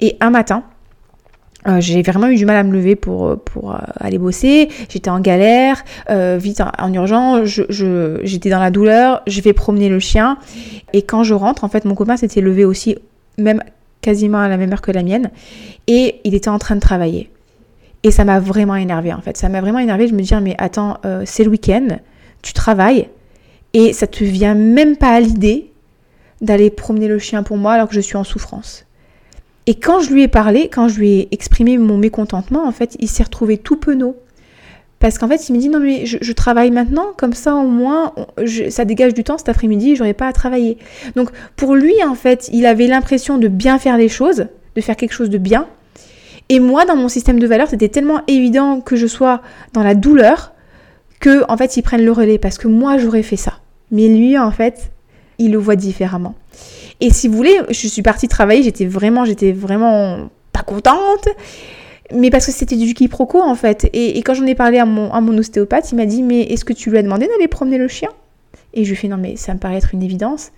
Et 0.00 0.16
un 0.20 0.30
matin, 0.30 0.62
euh, 1.68 1.80
j'ai 1.80 2.00
vraiment 2.02 2.28
eu 2.28 2.36
du 2.36 2.46
mal 2.46 2.56
à 2.56 2.62
me 2.62 2.72
lever 2.72 2.96
pour, 2.96 3.26
euh, 3.26 3.36
euh, 3.56 3.72
aller 3.98 4.18
bosser. 4.18 4.68
J'étais 4.88 5.10
en 5.10 5.20
galère, 5.20 5.84
vite 6.38 6.62
en, 6.78 6.92
urgence, 6.92 7.60
j'étais 8.22 8.50
dans 8.50 8.60
la 8.60 8.70
douleur, 8.70 9.22
je 9.26 9.40
vais 9.40 9.52
promener 9.52 9.88
le 9.88 9.98
chien. 9.98 10.38
Et 10.92 11.02
quand 11.02 11.22
je 11.24 11.34
rentre, 11.34 11.64
en 11.64 11.68
fait, 11.68 11.84
mon 11.84 11.94
copain 11.94 12.16
s'était 12.16 12.40
levé 12.40 12.64
aussi, 12.64 12.96
même 13.36 13.62
quasiment 14.00 14.38
à 14.38 14.48
la 14.48 14.56
même 14.56 14.72
heure 14.72 14.80
que 14.80 14.92
la 14.92 15.02
mienne, 15.02 15.30
et 15.86 16.20
il 16.24 16.34
était 16.34 16.48
en 16.48 16.58
train 16.58 16.76
de 16.76 16.80
travailler. 16.80 17.30
Et 18.02 18.10
ça 18.10 18.24
m'a 18.24 18.40
vraiment 18.40 18.76
énervé 18.76 19.12
en 19.12 19.20
fait. 19.20 19.36
Ça 19.36 19.50
m'a 19.50 19.60
vraiment 19.60 19.78
énervé. 19.78 20.08
Je 20.08 20.14
me 20.14 20.22
dis, 20.22 20.34
mais 20.42 20.54
attends, 20.56 20.96
c'est 21.26 21.44
le 21.44 21.50
week-end, 21.50 21.98
tu 22.42 22.52
travailles 22.52 23.08
et 23.72 23.92
ça 23.92 24.06
te 24.06 24.24
vient 24.24 24.54
même 24.54 24.96
pas 24.96 25.10
à 25.10 25.20
l'idée 25.20 25.70
d'aller 26.40 26.70
promener 26.70 27.08
le 27.08 27.18
chien 27.18 27.42
pour 27.42 27.56
moi 27.56 27.74
alors 27.74 27.88
que 27.88 27.94
je 27.94 28.00
suis 28.00 28.16
en 28.16 28.24
souffrance. 28.24 28.86
Et 29.66 29.74
quand 29.74 30.00
je 30.00 30.10
lui 30.10 30.22
ai 30.22 30.28
parlé, 30.28 30.68
quand 30.68 30.88
je 30.88 30.98
lui 30.98 31.12
ai 31.12 31.28
exprimé 31.32 31.78
mon 31.78 31.98
mécontentement, 31.98 32.66
en 32.66 32.72
fait, 32.72 32.96
il 32.98 33.08
s'est 33.08 33.22
retrouvé 33.22 33.58
tout 33.58 33.76
penaud. 33.76 34.16
Parce 34.98 35.16
qu'en 35.16 35.28
fait, 35.28 35.48
il 35.48 35.54
me 35.54 35.58
dit 35.58 35.68
non 35.70 35.80
mais 35.80 36.04
je, 36.04 36.32
travaille 36.32 36.70
maintenant, 36.70 37.06
comme 37.16 37.32
ça 37.32 37.54
au 37.54 37.66
moins 37.68 38.12
ça 38.68 38.84
dégage 38.84 39.14
du 39.14 39.24
temps 39.24 39.38
cet 39.38 39.48
après-midi, 39.48 39.96
j'aurais 39.96 40.12
pas 40.12 40.26
à 40.26 40.32
travailler. 40.32 40.76
Donc 41.16 41.30
pour 41.56 41.74
lui 41.74 41.94
en 42.04 42.14
fait, 42.14 42.50
il 42.52 42.66
avait 42.66 42.86
l'impression 42.86 43.38
de 43.38 43.48
bien 43.48 43.78
faire 43.78 43.96
les 43.96 44.10
choses, 44.10 44.46
de 44.76 44.80
faire 44.82 44.96
quelque 44.96 45.14
chose 45.14 45.30
de 45.30 45.38
bien. 45.38 45.66
Et 46.50 46.60
moi 46.60 46.84
dans 46.84 46.96
mon 46.96 47.08
système 47.08 47.38
de 47.38 47.46
valeurs, 47.46 47.68
c'était 47.68 47.88
tellement 47.88 48.20
évident 48.26 48.82
que 48.82 48.94
je 48.94 49.06
sois 49.06 49.40
dans 49.72 49.82
la 49.82 49.94
douleur 49.94 50.52
que 51.20 51.44
en 51.48 51.56
fait 51.56 51.76
ils 51.76 51.82
prennent 51.82 52.04
le 52.04 52.12
relais 52.12 52.38
parce 52.38 52.58
que 52.58 52.66
moi 52.66 52.98
j'aurais 52.98 53.22
fait 53.22 53.36
ça. 53.36 53.60
Mais 53.90 54.08
lui 54.08 54.38
en 54.38 54.50
fait, 54.50 54.90
il 55.38 55.52
le 55.52 55.58
voit 55.58 55.76
différemment. 55.76 56.34
Et 57.00 57.10
si 57.10 57.28
vous 57.28 57.36
voulez, 57.36 57.58
je 57.70 57.86
suis 57.86 58.02
partie 58.02 58.28
travailler, 58.28 58.62
j'étais 58.62 58.84
vraiment, 58.84 59.24
j'étais 59.24 59.52
vraiment 59.52 60.28
pas 60.52 60.62
contente. 60.62 61.28
Mais 62.12 62.30
parce 62.30 62.46
que 62.46 62.52
c'était 62.52 62.76
du 62.76 62.92
quiproquo 62.92 63.40
en 63.40 63.54
fait. 63.54 63.88
Et, 63.92 64.18
quand 64.22 64.34
j'en 64.34 64.46
ai 64.46 64.54
parlé 64.54 64.78
à 64.78 64.84
mon, 64.84 65.12
à 65.12 65.20
mon 65.20 65.36
ostéopathe, 65.38 65.92
il 65.92 65.96
m'a 65.96 66.06
dit 66.06 66.22
Mais 66.22 66.42
est-ce 66.42 66.64
que 66.64 66.72
tu 66.72 66.90
lui 66.90 66.98
as 66.98 67.02
demandé 67.02 67.26
d'aller 67.26 67.48
promener 67.48 67.78
le 67.78 67.88
chien? 67.88 68.10
Et 68.74 68.84
je 68.84 68.90
lui 68.90 68.94
ai 68.94 68.96
fait 68.96 69.08
Non, 69.08 69.16
mais 69.16 69.36
ça 69.36 69.54
me 69.54 69.58
paraît 69.58 69.76
être 69.76 69.94
une 69.94 70.02
évidence. 70.02 70.50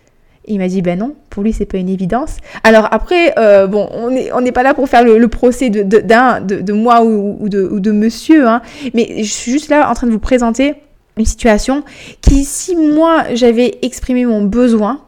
Il 0.47 0.59
m'a 0.59 0.69
dit 0.69 0.83
ben 0.83 0.99
non, 0.99 1.15
pour 1.31 1.43
lui 1.43 1.53
c'est 1.53 1.67
pas 1.67 1.79
une 1.79 1.89
évidence. 1.89 2.39
Alors 2.65 2.89
après, 2.91 3.39
euh, 3.39 3.67
bon, 3.67 3.89
on 3.93 4.11
n'est 4.11 4.32
on 4.32 4.44
pas 4.53 4.63
là 4.63 4.75
pour 4.75 4.89
faire 4.89 5.05
le, 5.05 5.29
procès 5.29 5.70
de, 5.70 5.82
de, 5.82 6.72
moi 6.72 7.05
ou, 7.05 7.49
de, 7.49 7.63
ou 7.63 7.79
de 7.79 7.93
monsieur, 7.93 8.49
hein, 8.49 8.61
mais 8.94 9.22
je 9.22 9.32
suis 9.32 9.53
juste 9.53 9.69
là 9.69 9.89
en 9.89 9.94
train 9.94 10.06
de 10.06 10.13
vous 10.13 10.19
présenter 10.19 10.75
une 11.17 11.27
situation 11.27 11.84
qui, 12.20 12.44
si 12.44 12.75
moi 12.75 13.25
j'avais 13.34 13.79
exprimé 13.82 14.25
mon 14.25 14.43
besoin, 14.43 15.03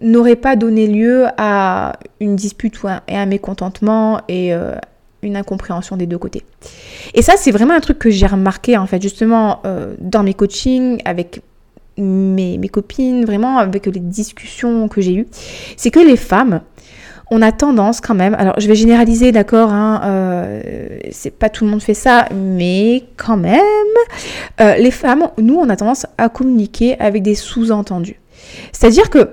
n'aurait 0.00 0.36
pas 0.36 0.56
donné 0.56 0.86
lieu 0.86 1.26
à 1.36 1.94
une 2.20 2.36
dispute 2.36 2.82
ou 2.82 2.88
et 3.08 3.16
un 3.16 3.26
mécontentement 3.26 4.20
et 4.28 4.54
euh, 4.54 4.74
une 5.22 5.36
incompréhension 5.36 5.96
des 5.96 6.06
deux 6.06 6.18
côtés. 6.18 6.42
Et 7.14 7.22
ça, 7.22 7.34
c'est 7.36 7.50
vraiment 7.50 7.74
un 7.74 7.80
truc 7.80 7.98
que 7.98 8.10
j'ai 8.10 8.26
remarqué 8.26 8.76
en 8.76 8.86
fait 8.86 9.00
justement 9.00 9.60
euh, 9.64 9.94
dans 10.00 10.22
mes 10.22 10.34
coachings 10.34 11.00
avec 11.04 11.42
mes, 11.96 12.58
mes, 12.58 12.68
copines, 12.68 13.24
vraiment 13.24 13.58
avec 13.58 13.86
les 13.86 14.00
discussions 14.00 14.88
que 14.88 15.00
j'ai 15.00 15.14
eues, 15.14 15.26
c'est 15.76 15.90
que 15.90 16.00
les 16.00 16.16
femmes, 16.16 16.60
on 17.30 17.42
a 17.42 17.52
tendance 17.52 18.00
quand 18.00 18.14
même, 18.14 18.34
alors 18.34 18.58
je 18.58 18.68
vais 18.68 18.74
généraliser, 18.74 19.32
d'accord, 19.32 19.72
hein, 19.72 20.00
euh, 20.04 20.98
c'est 21.10 21.30
pas 21.30 21.48
tout 21.48 21.64
le 21.64 21.70
monde 21.70 21.82
fait 21.82 21.94
ça, 21.94 22.28
mais 22.34 23.04
quand 23.16 23.36
même, 23.36 23.60
euh, 24.60 24.76
les 24.76 24.90
femmes, 24.90 25.28
nous, 25.38 25.54
on 25.54 25.68
a 25.68 25.76
tendance 25.76 26.06
à 26.18 26.28
communiquer 26.28 26.98
avec 27.00 27.22
des 27.22 27.34
sous-entendus. 27.34 28.20
C'est-à-dire 28.72 29.10
que 29.10 29.30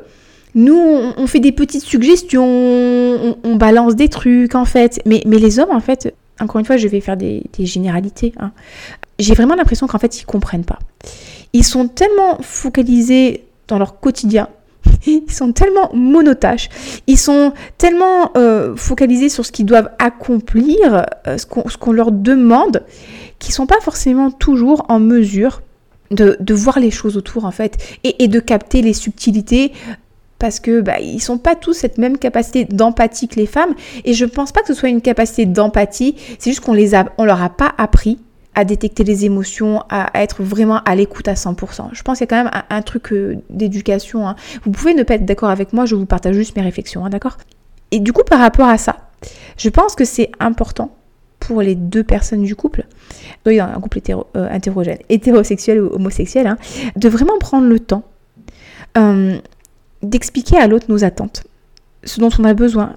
nous, 0.56 0.78
on, 1.18 1.28
fait 1.28 1.40
des 1.40 1.52
petites 1.52 1.84
suggestions, 1.84 2.46
on, 3.44 3.56
balance 3.56 3.96
des 3.96 4.10
trucs 4.10 4.56
en 4.56 4.66
fait, 4.66 5.02
mais, 5.06 5.22
mais 5.26 5.38
les 5.38 5.60
hommes 5.60 5.72
en 5.72 5.80
fait, 5.80 6.14
encore 6.42 6.60
une 6.60 6.66
fois, 6.66 6.78
je 6.78 6.88
vais 6.88 7.02
faire 7.02 7.18
des, 7.18 7.44
généralités. 7.60 8.34
Hein. 8.40 8.52
J'ai 9.20 9.34
vraiment 9.34 9.56
l'impression 9.56 9.88
qu'en 9.88 10.00
fait, 10.00 10.20
ils 10.20 10.26
comprennent 10.26 10.66
pas. 10.66 10.80
Ils 11.54 11.66
sont 11.66 11.88
tellement 11.88 12.38
focalisés 12.42 13.46
dans 13.68 13.78
leur 13.78 14.00
quotidien, 14.00 14.50
ils 15.06 15.32
sont 15.32 15.52
tellement 15.52 15.90
monotaches, 15.94 16.70
ils 17.08 17.18
sont 17.18 17.54
tellement 17.78 18.32
euh, 18.38 18.76
focalisés 18.76 19.30
sur 19.30 19.46
ce 19.46 19.52
qu'ils 19.52 19.66
doivent 19.66 19.92
accomplir, 20.00 21.06
euh, 21.28 21.38
ce 21.38 21.78
qu'on 21.78 21.92
leur 21.92 22.12
demande, 22.12 22.84
qu'ils 23.40 23.54
sont 23.54 23.66
pas 23.66 23.80
forcément 23.82 24.32
toujours 24.32 24.86
en 24.90 25.00
mesure 25.00 25.62
de, 26.12 26.54
voir 26.54 26.80
les 26.80 26.92
choses 26.92 27.18
autour 27.18 27.46
en 27.46 27.52
fait 27.52 27.78
et, 28.04 28.28
de 28.28 28.40
capter 28.40 28.82
les 28.82 28.94
subtilités 28.94 29.72
parce 30.40 30.60
que 30.60 30.82
bah, 30.82 31.00
ils 31.00 31.22
sont 31.22 31.38
pas 31.38 31.56
tous 31.56 31.74
cette 31.74 31.98
même 31.98 32.18
capacité 32.18 32.66
d'empathie 32.66 33.28
que 33.28 33.36
les 33.36 33.46
femmes 33.46 33.74
et 34.04 34.14
je 34.14 34.26
pense 34.26 34.52
pas 34.52 34.62
que 34.62 34.68
ce 34.68 34.74
soit 34.74 34.90
une 34.90 35.02
capacité 35.02 35.46
d'empathie, 35.46 36.16
c'est 36.40 36.52
juste 36.52 36.62
qu'on 36.62 36.74
les 36.74 36.96
a 36.96 37.06
on 37.18 37.26
leur 37.26 37.42
a 37.42 37.50
pas 37.50 37.74
appris 37.78 38.20
à 38.54 38.66
détecter 38.66 39.04
les 39.04 39.26
émotions, 39.26 39.84
à, 39.90 40.10
être 40.22 40.44
vraiment 40.44 40.82
à 40.84 40.96
l'écoute 40.96 41.28
à 41.28 41.34
100%. 41.34 41.90
Je 41.94 42.02
pense 42.02 42.18
qu'il 42.18 42.26
y 42.26 42.34
a 42.34 42.36
quand 42.36 42.44
même 42.44 42.64
un, 42.70 42.82
truc 42.82 43.14
euh, 43.14 43.38
d'éducation. 43.50 44.28
Hein. 44.28 44.36
Vous 44.66 44.72
pouvez 44.72 44.94
ne 44.94 45.04
pas 45.04 45.16
être 45.16 45.26
d'accord 45.26 45.50
avec 45.50 45.74
moi, 45.74 45.86
je 45.86 45.96
vous 45.96 46.06
partage 46.06 46.36
juste 46.36 46.56
mes 46.56 46.62
réflexions, 46.62 47.06
hein, 47.06 47.10
d'accord? 47.10 47.38
Et 47.92 48.00
du 48.00 48.14
coup, 48.14 48.24
par 48.24 48.40
rapport 48.40 48.68
à 48.68 48.78
ça, 48.78 48.98
je 49.58 49.70
pense 49.70 49.96
que 49.96 50.06
c'est 50.06 50.32
important 50.40 50.96
pour 51.40 51.62
les 51.62 51.76
deux 51.76 52.04
personnes 52.04 52.44
du 52.44 52.56
couple, 52.56 52.86
un 53.46 53.82
couple 53.82 53.98
hétéro, 53.98 54.28
euh, 54.38 54.58
hétérosexuel 55.10 55.82
ou 55.82 55.88
homosexuel, 55.88 56.48
hein, 56.48 56.58
de 56.96 57.10
vraiment 57.10 57.38
prendre 57.40 57.68
le 57.68 57.80
temps 57.80 58.04
euh, 58.98 59.38
d'expliquer 60.04 60.58
à 60.58 60.68
l'autre 60.68 60.86
nos 60.90 61.04
attentes, 61.04 61.44
ce 62.04 62.20
dont 62.20 62.30
on 62.40 62.44
a 62.44 62.54
besoin, 62.54 62.96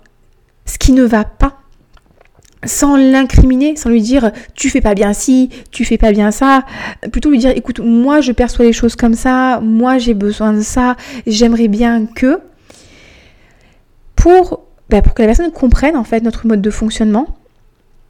ce 0.66 0.78
qui 0.78 0.92
ne 0.92 1.04
va 1.04 1.24
pas, 1.24 1.58
sans 2.66 2.96
l'incriminer, 2.96 3.76
sans 3.76 3.90
lui 3.90 4.02
dire 4.02 4.30
tu 4.54 4.70
fais 4.70 4.80
pas 4.80 4.94
bien 4.94 5.12
ci, 5.12 5.50
tu 5.70 5.84
fais 5.84 5.98
pas 5.98 6.12
bien 6.12 6.30
ça, 6.30 6.64
plutôt 7.12 7.30
lui 7.30 7.38
dire 7.38 7.52
écoute, 7.54 7.80
moi 7.80 8.20
je 8.20 8.32
perçois 8.32 8.64
les 8.64 8.72
choses 8.72 8.96
comme 8.96 9.14
ça, 9.14 9.60
moi 9.60 9.98
j'ai 9.98 10.14
besoin 10.14 10.52
de 10.52 10.60
ça, 10.60 10.96
j'aimerais 11.26 11.68
bien 11.68 12.06
que. 12.06 12.40
Pour, 14.16 14.64
ben, 14.88 15.02
pour 15.02 15.12
que 15.12 15.20
la 15.20 15.28
personne 15.28 15.52
comprenne 15.52 15.96
en 15.96 16.04
fait 16.04 16.22
notre 16.22 16.46
mode 16.46 16.62
de 16.62 16.70
fonctionnement 16.70 17.26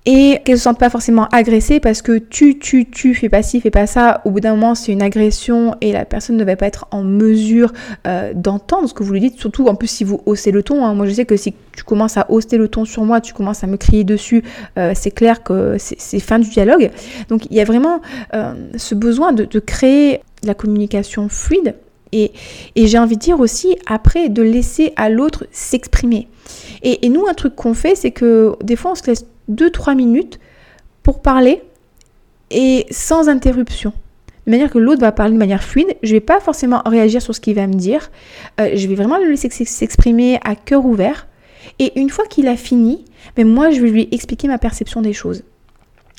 et 0.06 0.40
qu'elle 0.44 0.54
ne 0.54 0.58
se 0.58 0.64
sente 0.64 0.78
pas 0.78 0.90
forcément 0.90 1.28
agressée 1.32 1.80
parce 1.80 2.02
que 2.02 2.18
tu, 2.18 2.58
tu, 2.58 2.90
tu, 2.90 3.14
fais 3.14 3.30
pas 3.30 3.42
ci, 3.42 3.60
fais 3.60 3.70
pas 3.70 3.86
ça. 3.86 4.20
Au 4.26 4.30
bout 4.30 4.40
d'un 4.40 4.54
moment, 4.54 4.74
c'est 4.74 4.92
une 4.92 5.00
agression 5.00 5.76
et 5.80 5.92
la 5.92 6.04
personne 6.04 6.36
ne 6.36 6.44
va 6.44 6.56
pas 6.56 6.66
être 6.66 6.86
en 6.90 7.02
mesure 7.02 7.72
euh, 8.06 8.32
d'entendre 8.34 8.86
ce 8.86 8.92
que 8.92 9.02
vous 9.02 9.14
lui 9.14 9.20
dites. 9.20 9.38
Surtout, 9.38 9.66
en 9.66 9.74
plus, 9.74 9.86
si 9.86 10.04
vous 10.04 10.20
haussez 10.26 10.50
le 10.50 10.62
ton. 10.62 10.84
Hein. 10.84 10.94
Moi, 10.94 11.06
je 11.06 11.12
sais 11.12 11.24
que 11.24 11.36
si 11.38 11.54
tu 11.74 11.84
commences 11.84 12.18
à 12.18 12.30
hausser 12.30 12.58
le 12.58 12.68
ton 12.68 12.84
sur 12.84 13.04
moi, 13.04 13.22
tu 13.22 13.32
commences 13.32 13.64
à 13.64 13.66
me 13.66 13.78
crier 13.78 14.04
dessus, 14.04 14.44
euh, 14.78 14.92
c'est 14.94 15.10
clair 15.10 15.42
que 15.42 15.76
c'est 15.78 16.20
fin 16.20 16.38
du 16.38 16.50
dialogue. 16.50 16.90
Donc, 17.30 17.46
il 17.50 17.56
y 17.56 17.60
a 17.60 17.64
vraiment 17.64 18.02
euh, 18.34 18.52
ce 18.76 18.94
besoin 18.94 19.32
de, 19.32 19.44
de 19.44 19.58
créer 19.58 20.20
la 20.42 20.52
communication 20.52 21.30
fluide. 21.30 21.76
Et, 22.12 22.32
et 22.76 22.86
j'ai 22.86 22.98
envie 22.98 23.16
de 23.16 23.20
dire 23.20 23.40
aussi, 23.40 23.76
après, 23.86 24.28
de 24.28 24.42
laisser 24.42 24.92
à 24.96 25.08
l'autre 25.08 25.46
s'exprimer. 25.50 26.28
Et, 26.84 27.08
nous, 27.08 27.26
un 27.26 27.34
truc 27.34 27.56
qu'on 27.56 27.72
fait, 27.74 27.94
c'est 27.94 28.10
que 28.10 28.54
des 28.62 28.76
fois, 28.76 28.92
on 28.92 28.94
se 28.94 29.06
laisse 29.06 29.26
2-3 29.50 29.96
minutes 29.96 30.38
pour 31.02 31.22
parler 31.22 31.62
et 32.50 32.86
sans 32.90 33.28
interruption. 33.28 33.92
De 34.46 34.50
manière 34.50 34.70
que 34.70 34.78
l'autre 34.78 35.00
va 35.00 35.10
parler 35.10 35.32
de 35.32 35.38
manière 35.38 35.62
fluide. 35.62 35.96
Je 36.02 36.10
ne 36.10 36.16
vais 36.16 36.20
pas 36.20 36.40
forcément 36.40 36.82
réagir 36.84 37.22
sur 37.22 37.34
ce 37.34 37.40
qu'il 37.40 37.54
va 37.54 37.66
me 37.66 37.72
dire. 37.72 38.10
Euh, 38.60 38.72
je 38.74 38.86
vais 38.86 38.94
vraiment 38.94 39.16
le 39.16 39.30
laisser 39.30 39.48
s'exprimer 39.48 40.38
à 40.44 40.54
cœur 40.54 40.84
ouvert. 40.84 41.26
Et 41.78 41.98
une 41.98 42.10
fois 42.10 42.26
qu'il 42.26 42.46
a 42.48 42.56
fini, 42.56 43.06
ben 43.36 43.48
moi, 43.48 43.70
je 43.70 43.80
vais 43.80 43.88
lui 43.88 44.08
expliquer 44.12 44.46
ma 44.46 44.58
perception 44.58 45.00
des 45.00 45.14
choses. 45.14 45.42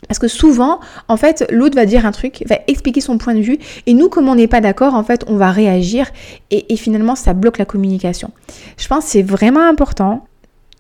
Parce 0.07 0.19
que 0.19 0.27
souvent, 0.27 0.79
en 1.07 1.17
fait, 1.17 1.45
l'autre 1.49 1.75
va 1.75 1.85
dire 1.85 2.05
un 2.05 2.11
truc, 2.11 2.43
va 2.47 2.59
expliquer 2.67 3.01
son 3.01 3.17
point 3.17 3.33
de 3.33 3.41
vue, 3.41 3.57
et 3.85 3.93
nous, 3.93 4.09
comme 4.09 4.29
on 4.29 4.35
n'est 4.35 4.47
pas 4.47 4.61
d'accord, 4.61 4.93
en 4.93 5.03
fait, 5.03 5.23
on 5.27 5.35
va 5.35 5.51
réagir, 5.51 6.07
et, 6.51 6.75
finalement, 6.77 7.15
ça 7.15 7.33
bloque 7.33 7.57
la 7.57 7.65
communication. 7.65 8.31
Je 8.77 8.87
pense 8.87 9.05
que 9.05 9.11
c'est 9.11 9.23
vraiment 9.23 9.67
important 9.67 10.27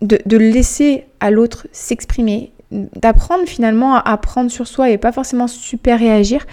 de, 0.01 0.37
laisser 0.37 1.05
à 1.19 1.31
l'autre 1.31 1.67
s'exprimer, 1.71 2.51
d'apprendre 2.71 3.45
finalement 3.45 3.95
à 3.95 4.17
prendre 4.17 4.51
sur 4.51 4.67
soi 4.67 4.89
et 4.89 4.97
pas 4.97 5.11
forcément 5.11 5.47
super 5.47 5.99
réagir, 5.99 6.45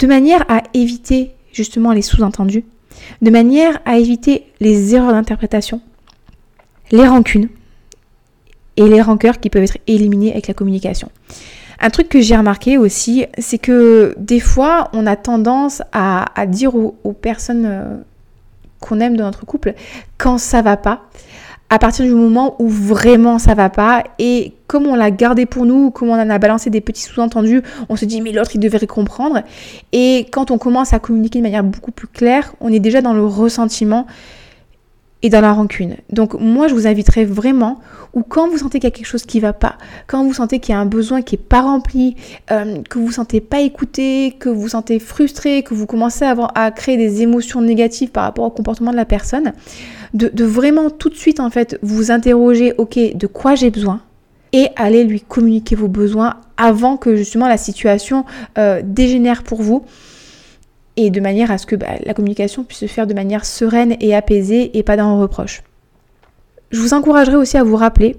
de 0.00 0.06
manière 0.06 0.44
à 0.48 0.62
éviter 0.74 1.32
justement 1.52 1.92
les 1.92 2.02
sous-entendus, 2.02 2.64
de 3.20 3.30
manière 3.30 3.80
à 3.84 3.98
éviter 3.98 4.46
les 4.60 4.94
erreurs 4.94 5.12
d'interprétation, 5.12 5.80
les 6.90 7.06
rancunes 7.06 7.48
et 8.76 8.88
les 8.88 9.02
rancœurs 9.02 9.38
qui 9.38 9.50
peuvent 9.50 9.62
être 9.62 9.78
éliminés 9.86 10.32
avec 10.32 10.48
la 10.48 10.54
communication. 10.54 11.10
Un 11.78 11.90
truc 11.90 12.08
que 12.08 12.20
j'ai 12.20 12.36
remarqué 12.36 12.78
aussi, 12.78 13.26
c'est 13.38 13.58
que 13.58 14.14
des 14.16 14.40
fois, 14.40 14.88
on 14.92 15.04
a 15.06 15.16
tendance 15.16 15.82
à, 15.92 16.26
dire 16.46 16.76
aux, 16.76 16.96
aux 17.02 17.12
personnes 17.12 17.66
euh, 17.66 17.96
qu'on 18.80 19.00
aime 19.00 19.16
dans 19.16 19.24
notre 19.24 19.44
couple 19.44 19.74
quand 20.16 20.38
ça 20.38 20.62
va 20.62 20.76
pas 20.76 21.08
à 21.72 21.78
partir 21.78 22.04
du 22.04 22.12
moment 22.12 22.54
où 22.58 22.68
vraiment 22.68 23.38
ça 23.38 23.54
va 23.54 23.70
pas 23.70 24.04
et 24.18 24.52
comme 24.66 24.86
on 24.86 24.94
l'a 24.94 25.10
gardé 25.10 25.46
pour 25.46 25.64
nous, 25.64 25.90
comme 25.90 26.10
on 26.10 26.20
en 26.20 26.28
a 26.28 26.38
balancé 26.38 26.68
des 26.68 26.82
petits 26.82 27.04
sous-entendus, 27.04 27.62
on 27.88 27.96
se 27.96 28.04
dit 28.04 28.20
mais 28.20 28.30
l'autre 28.30 28.50
il 28.54 28.58
devrait 28.58 28.86
comprendre 28.86 29.40
et 29.90 30.26
quand 30.30 30.50
on 30.50 30.58
commence 30.58 30.92
à 30.92 30.98
communiquer 30.98 31.38
de 31.38 31.44
manière 31.44 31.64
beaucoup 31.64 31.90
plus 31.90 32.08
claire, 32.08 32.52
on 32.60 32.70
est 32.70 32.78
déjà 32.78 33.00
dans 33.00 33.14
le 33.14 33.24
ressentiment 33.24 34.06
et 35.22 35.30
dans 35.30 35.40
la 35.40 35.54
rancune. 35.54 35.96
Donc 36.10 36.34
moi 36.34 36.68
je 36.68 36.74
vous 36.74 36.86
inviterai 36.86 37.24
vraiment, 37.24 37.80
ou 38.12 38.22
quand 38.22 38.48
vous 38.50 38.58
sentez 38.58 38.78
qu'il 38.78 38.88
y 38.88 38.92
a 38.92 38.94
quelque 38.94 39.06
chose 39.06 39.24
qui 39.24 39.40
va 39.40 39.54
pas, 39.54 39.78
quand 40.06 40.22
vous 40.24 40.34
sentez 40.34 40.58
qu'il 40.58 40.74
y 40.74 40.76
a 40.76 40.80
un 40.80 40.84
besoin 40.84 41.22
qui 41.22 41.36
est 41.36 41.42
pas 41.42 41.62
rempli, 41.62 42.16
euh, 42.50 42.82
que 42.90 42.98
vous 42.98 43.12
sentez 43.12 43.40
pas 43.40 43.60
écouté, 43.60 44.36
que 44.38 44.50
vous 44.50 44.68
sentez 44.68 44.98
frustré, 44.98 45.62
que 45.62 45.72
vous 45.72 45.86
commencez 45.86 46.26
à 46.26 46.70
créer 46.70 46.98
des 46.98 47.22
émotions 47.22 47.62
négatives 47.62 48.10
par 48.10 48.24
rapport 48.24 48.44
au 48.44 48.50
comportement 48.50 48.90
de 48.90 48.96
la 48.96 49.06
personne, 49.06 49.54
de, 50.14 50.44
vraiment 50.44 50.90
tout 50.90 51.08
de 51.08 51.14
suite 51.14 51.40
en 51.40 51.50
fait 51.50 51.78
vous 51.82 52.10
interroger, 52.10 52.74
ok, 52.78 52.98
de 53.14 53.26
quoi 53.26 53.54
j'ai 53.54 53.70
besoin 53.70 54.02
et 54.52 54.68
aller 54.76 55.04
lui 55.04 55.20
communiquer 55.20 55.74
vos 55.74 55.88
besoins 55.88 56.36
avant 56.56 56.96
que 56.96 57.16
justement 57.16 57.48
la 57.48 57.56
situation 57.56 58.24
euh, 58.58 58.82
dégénère 58.84 59.42
pour 59.42 59.62
vous 59.62 59.84
et 60.96 61.08
de 61.10 61.20
manière 61.20 61.50
à 61.50 61.56
ce 61.56 61.64
que 61.64 61.74
bah, 61.74 61.86
la 62.04 62.12
communication 62.12 62.62
puisse 62.64 62.80
se 62.80 62.86
faire 62.86 63.06
de 63.06 63.14
manière 63.14 63.46
sereine 63.46 63.96
et 64.00 64.14
apaisée 64.14 64.76
et 64.76 64.82
pas 64.82 64.96
dans 64.96 65.16
le 65.16 65.22
reproche. 65.22 65.62
Je 66.70 66.80
vous 66.80 66.92
encouragerai 66.92 67.36
aussi 67.36 67.56
à 67.56 67.64
vous 67.64 67.76
rappeler 67.76 68.16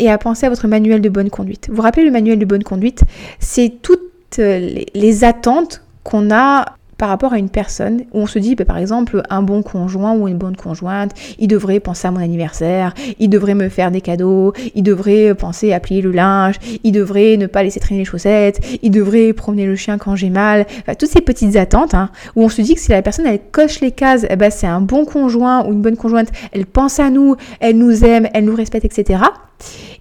et 0.00 0.10
à 0.10 0.18
penser 0.18 0.46
à 0.46 0.48
votre 0.48 0.66
manuel 0.66 1.00
de 1.00 1.08
bonne 1.08 1.30
conduite. 1.30 1.68
Vous 1.70 1.82
rappelez 1.82 2.04
le 2.04 2.10
manuel 2.10 2.38
de 2.38 2.44
bonne 2.44 2.64
conduite, 2.64 3.02
c'est 3.38 3.80
toutes 3.80 4.00
les, 4.38 4.86
les 4.92 5.24
attentes 5.24 5.82
qu'on 6.02 6.32
a 6.32 6.77
par 6.98 7.08
rapport 7.08 7.32
à 7.32 7.38
une 7.38 7.48
personne 7.48 8.02
où 8.12 8.20
on 8.20 8.26
se 8.26 8.38
dit, 8.40 8.56
bah, 8.56 8.64
par 8.64 8.76
exemple, 8.76 9.22
un 9.30 9.42
bon 9.42 9.62
conjoint 9.62 10.14
ou 10.14 10.26
une 10.28 10.36
bonne 10.36 10.56
conjointe, 10.56 11.12
il 11.38 11.46
devrait 11.46 11.78
penser 11.80 12.08
à 12.08 12.10
mon 12.10 12.20
anniversaire, 12.20 12.92
il 13.20 13.30
devrait 13.30 13.54
me 13.54 13.68
faire 13.68 13.92
des 13.92 14.00
cadeaux, 14.00 14.52
il 14.74 14.82
devrait 14.82 15.34
penser 15.34 15.72
à 15.72 15.80
plier 15.80 16.02
le 16.02 16.10
linge, 16.10 16.56
il 16.82 16.92
devrait 16.92 17.36
ne 17.36 17.46
pas 17.46 17.62
laisser 17.62 17.78
traîner 17.78 18.00
les 18.00 18.04
chaussettes, 18.04 18.60
il 18.82 18.90
devrait 18.90 19.32
promener 19.32 19.64
le 19.64 19.76
chien 19.76 19.96
quand 19.96 20.16
j'ai 20.16 20.30
mal. 20.30 20.66
Toutes 20.98 21.08
ces 21.08 21.20
petites 21.20 21.54
attentes 21.54 21.94
hein, 21.94 22.10
où 22.34 22.42
on 22.42 22.48
se 22.48 22.60
dit 22.60 22.74
que 22.74 22.80
si 22.80 22.90
la 22.90 23.00
personne 23.00 23.26
elle 23.26 23.40
coche 23.52 23.80
les 23.80 23.92
cases, 23.92 24.26
eh 24.28 24.36
ben, 24.36 24.50
c'est 24.50 24.66
un 24.66 24.80
bon 24.80 25.04
conjoint 25.04 25.64
ou 25.64 25.72
une 25.72 25.80
bonne 25.80 25.96
conjointe, 25.96 26.28
elle 26.52 26.66
pense 26.66 26.98
à 26.98 27.10
nous, 27.10 27.36
elle 27.60 27.78
nous 27.78 28.04
aime, 28.04 28.28
elle 28.34 28.44
nous 28.44 28.56
respecte, 28.56 28.84
etc. 28.84 29.22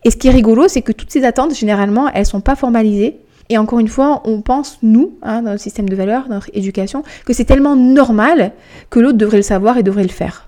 Et 0.03 0.09
ce 0.09 0.17
qui 0.17 0.29
est 0.29 0.31
rigolo, 0.31 0.67
c'est 0.67 0.81
que 0.81 0.91
toutes 0.91 1.11
ces 1.11 1.23
attentes, 1.23 1.55
généralement, 1.55 2.09
elles 2.13 2.25
sont 2.25 2.41
pas 2.41 2.55
formalisées 2.55 3.19
et 3.49 3.57
encore 3.57 3.79
une 3.79 3.87
fois, 3.87 4.21
on 4.25 4.41
pense, 4.41 4.79
nous, 4.83 5.13
hein, 5.21 5.41
dans 5.41 5.51
notre 5.51 5.61
système 5.61 5.87
de 5.87 5.95
valeurs, 5.95 6.27
dans 6.27 6.35
notre 6.35 6.49
éducation, 6.53 7.03
que 7.25 7.33
c'est 7.33 7.45
tellement 7.45 7.75
normal 7.75 8.51
que 8.89 8.99
l'autre 8.99 9.17
devrait 9.17 9.37
le 9.37 9.43
savoir 9.43 9.77
et 9.77 9.83
devrait 9.83 10.03
le 10.03 10.09
faire. 10.09 10.47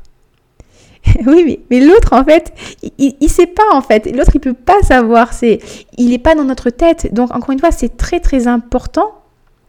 oui, 1.25 1.60
mais, 1.70 1.79
l'autre, 1.79 2.13
en 2.13 2.24
fait, 2.24 2.53
il 2.98 3.15
ne 3.22 3.27
sait 3.27 3.48
pas, 3.48 3.74
en 3.74 3.82
fait. 3.82 4.13
L'autre, 4.13 4.32
il 4.34 4.41
peut 4.41 4.53
pas 4.53 4.82
savoir. 4.82 5.32
Il 5.98 6.10
n'est 6.10 6.18
pas 6.18 6.36
dans 6.36 6.44
notre 6.44 6.70
tête. 6.70 7.13
Donc, 7.13 7.34
encore 7.34 7.51
une 7.51 7.60
fois, 7.60 7.72
c'est 7.72 7.96
très, 7.96 8.20
très 8.20 8.48
important 8.48 9.13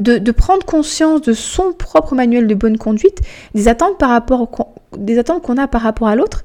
de, 0.01 0.33
prendre 0.33 0.65
conscience 0.65 1.21
de 1.21 1.33
son 1.33 1.73
propre 1.73 2.15
manuel 2.15 2.47
de 2.47 2.55
bonne 2.55 2.79
conduite, 2.79 3.21
des 3.55 3.69
attentes 3.69 3.99
par 3.99 4.11
rapport, 4.11 4.49
des 4.97 5.19
attentes 5.19 5.43
qu'on 5.43 5.59
a 5.59 5.69
par 5.69 5.83
rapport 5.83 6.09
à 6.09 6.17
l'autre, 6.17 6.45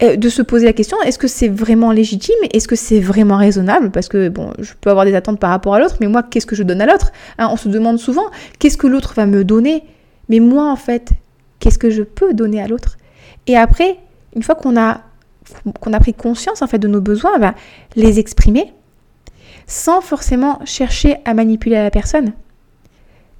de 0.00 0.28
se 0.28 0.42
poser 0.42 0.66
la 0.66 0.72
question 0.72 0.96
est-ce 1.02 1.18
que 1.18 1.28
c'est 1.28 1.48
vraiment 1.48 1.92
légitime 1.92 2.34
Est-ce 2.52 2.66
que 2.66 2.76
c'est 2.76 3.00
vraiment 3.00 3.36
raisonnable? 3.36 3.90
Parce 3.90 4.08
que 4.08 4.28
bon, 4.28 4.52
je 4.58 4.72
peux 4.80 4.90
avoir 4.90 5.04
des 5.04 5.14
attentes 5.14 5.38
par 5.38 5.50
rapport 5.50 5.74
à 5.74 5.78
l'autre, 5.78 5.96
mais 6.00 6.08
moi, 6.08 6.22
qu'est-ce 6.22 6.46
que 6.46 6.56
je 6.56 6.62
donne 6.62 6.80
à 6.80 6.86
l'autre? 6.86 7.12
Hein, 7.38 7.48
On 7.52 7.56
se 7.56 7.68
demande 7.68 7.98
souvent 7.98 8.26
qu'est-ce 8.58 8.76
que 8.76 8.86
l'autre 8.86 9.14
va 9.14 9.26
me 9.26 9.44
donner? 9.44 9.84
Mais 10.28 10.40
moi, 10.40 10.70
en 10.70 10.76
fait, 10.76 11.10
qu'est-ce 11.60 11.78
que 11.78 11.90
je 11.90 12.02
peux 12.02 12.34
donner 12.34 12.60
à 12.60 12.66
l'autre? 12.66 12.96
Et 13.46 13.56
après, 13.56 13.98
une 14.34 14.42
fois 14.42 14.54
qu'on 14.54 14.76
a 14.76 15.02
qu'on 15.80 15.92
a 15.92 16.00
pris 16.00 16.14
conscience 16.14 16.62
en 16.62 16.66
fait 16.66 16.78
de 16.78 16.88
nos 16.88 17.02
besoins, 17.02 17.38
va 17.38 17.54
les 17.96 18.18
exprimer 18.18 18.72
sans 19.66 20.00
forcément 20.00 20.60
chercher 20.64 21.16
à 21.24 21.34
manipuler 21.34 21.76
la 21.76 21.90
personne. 21.90 22.32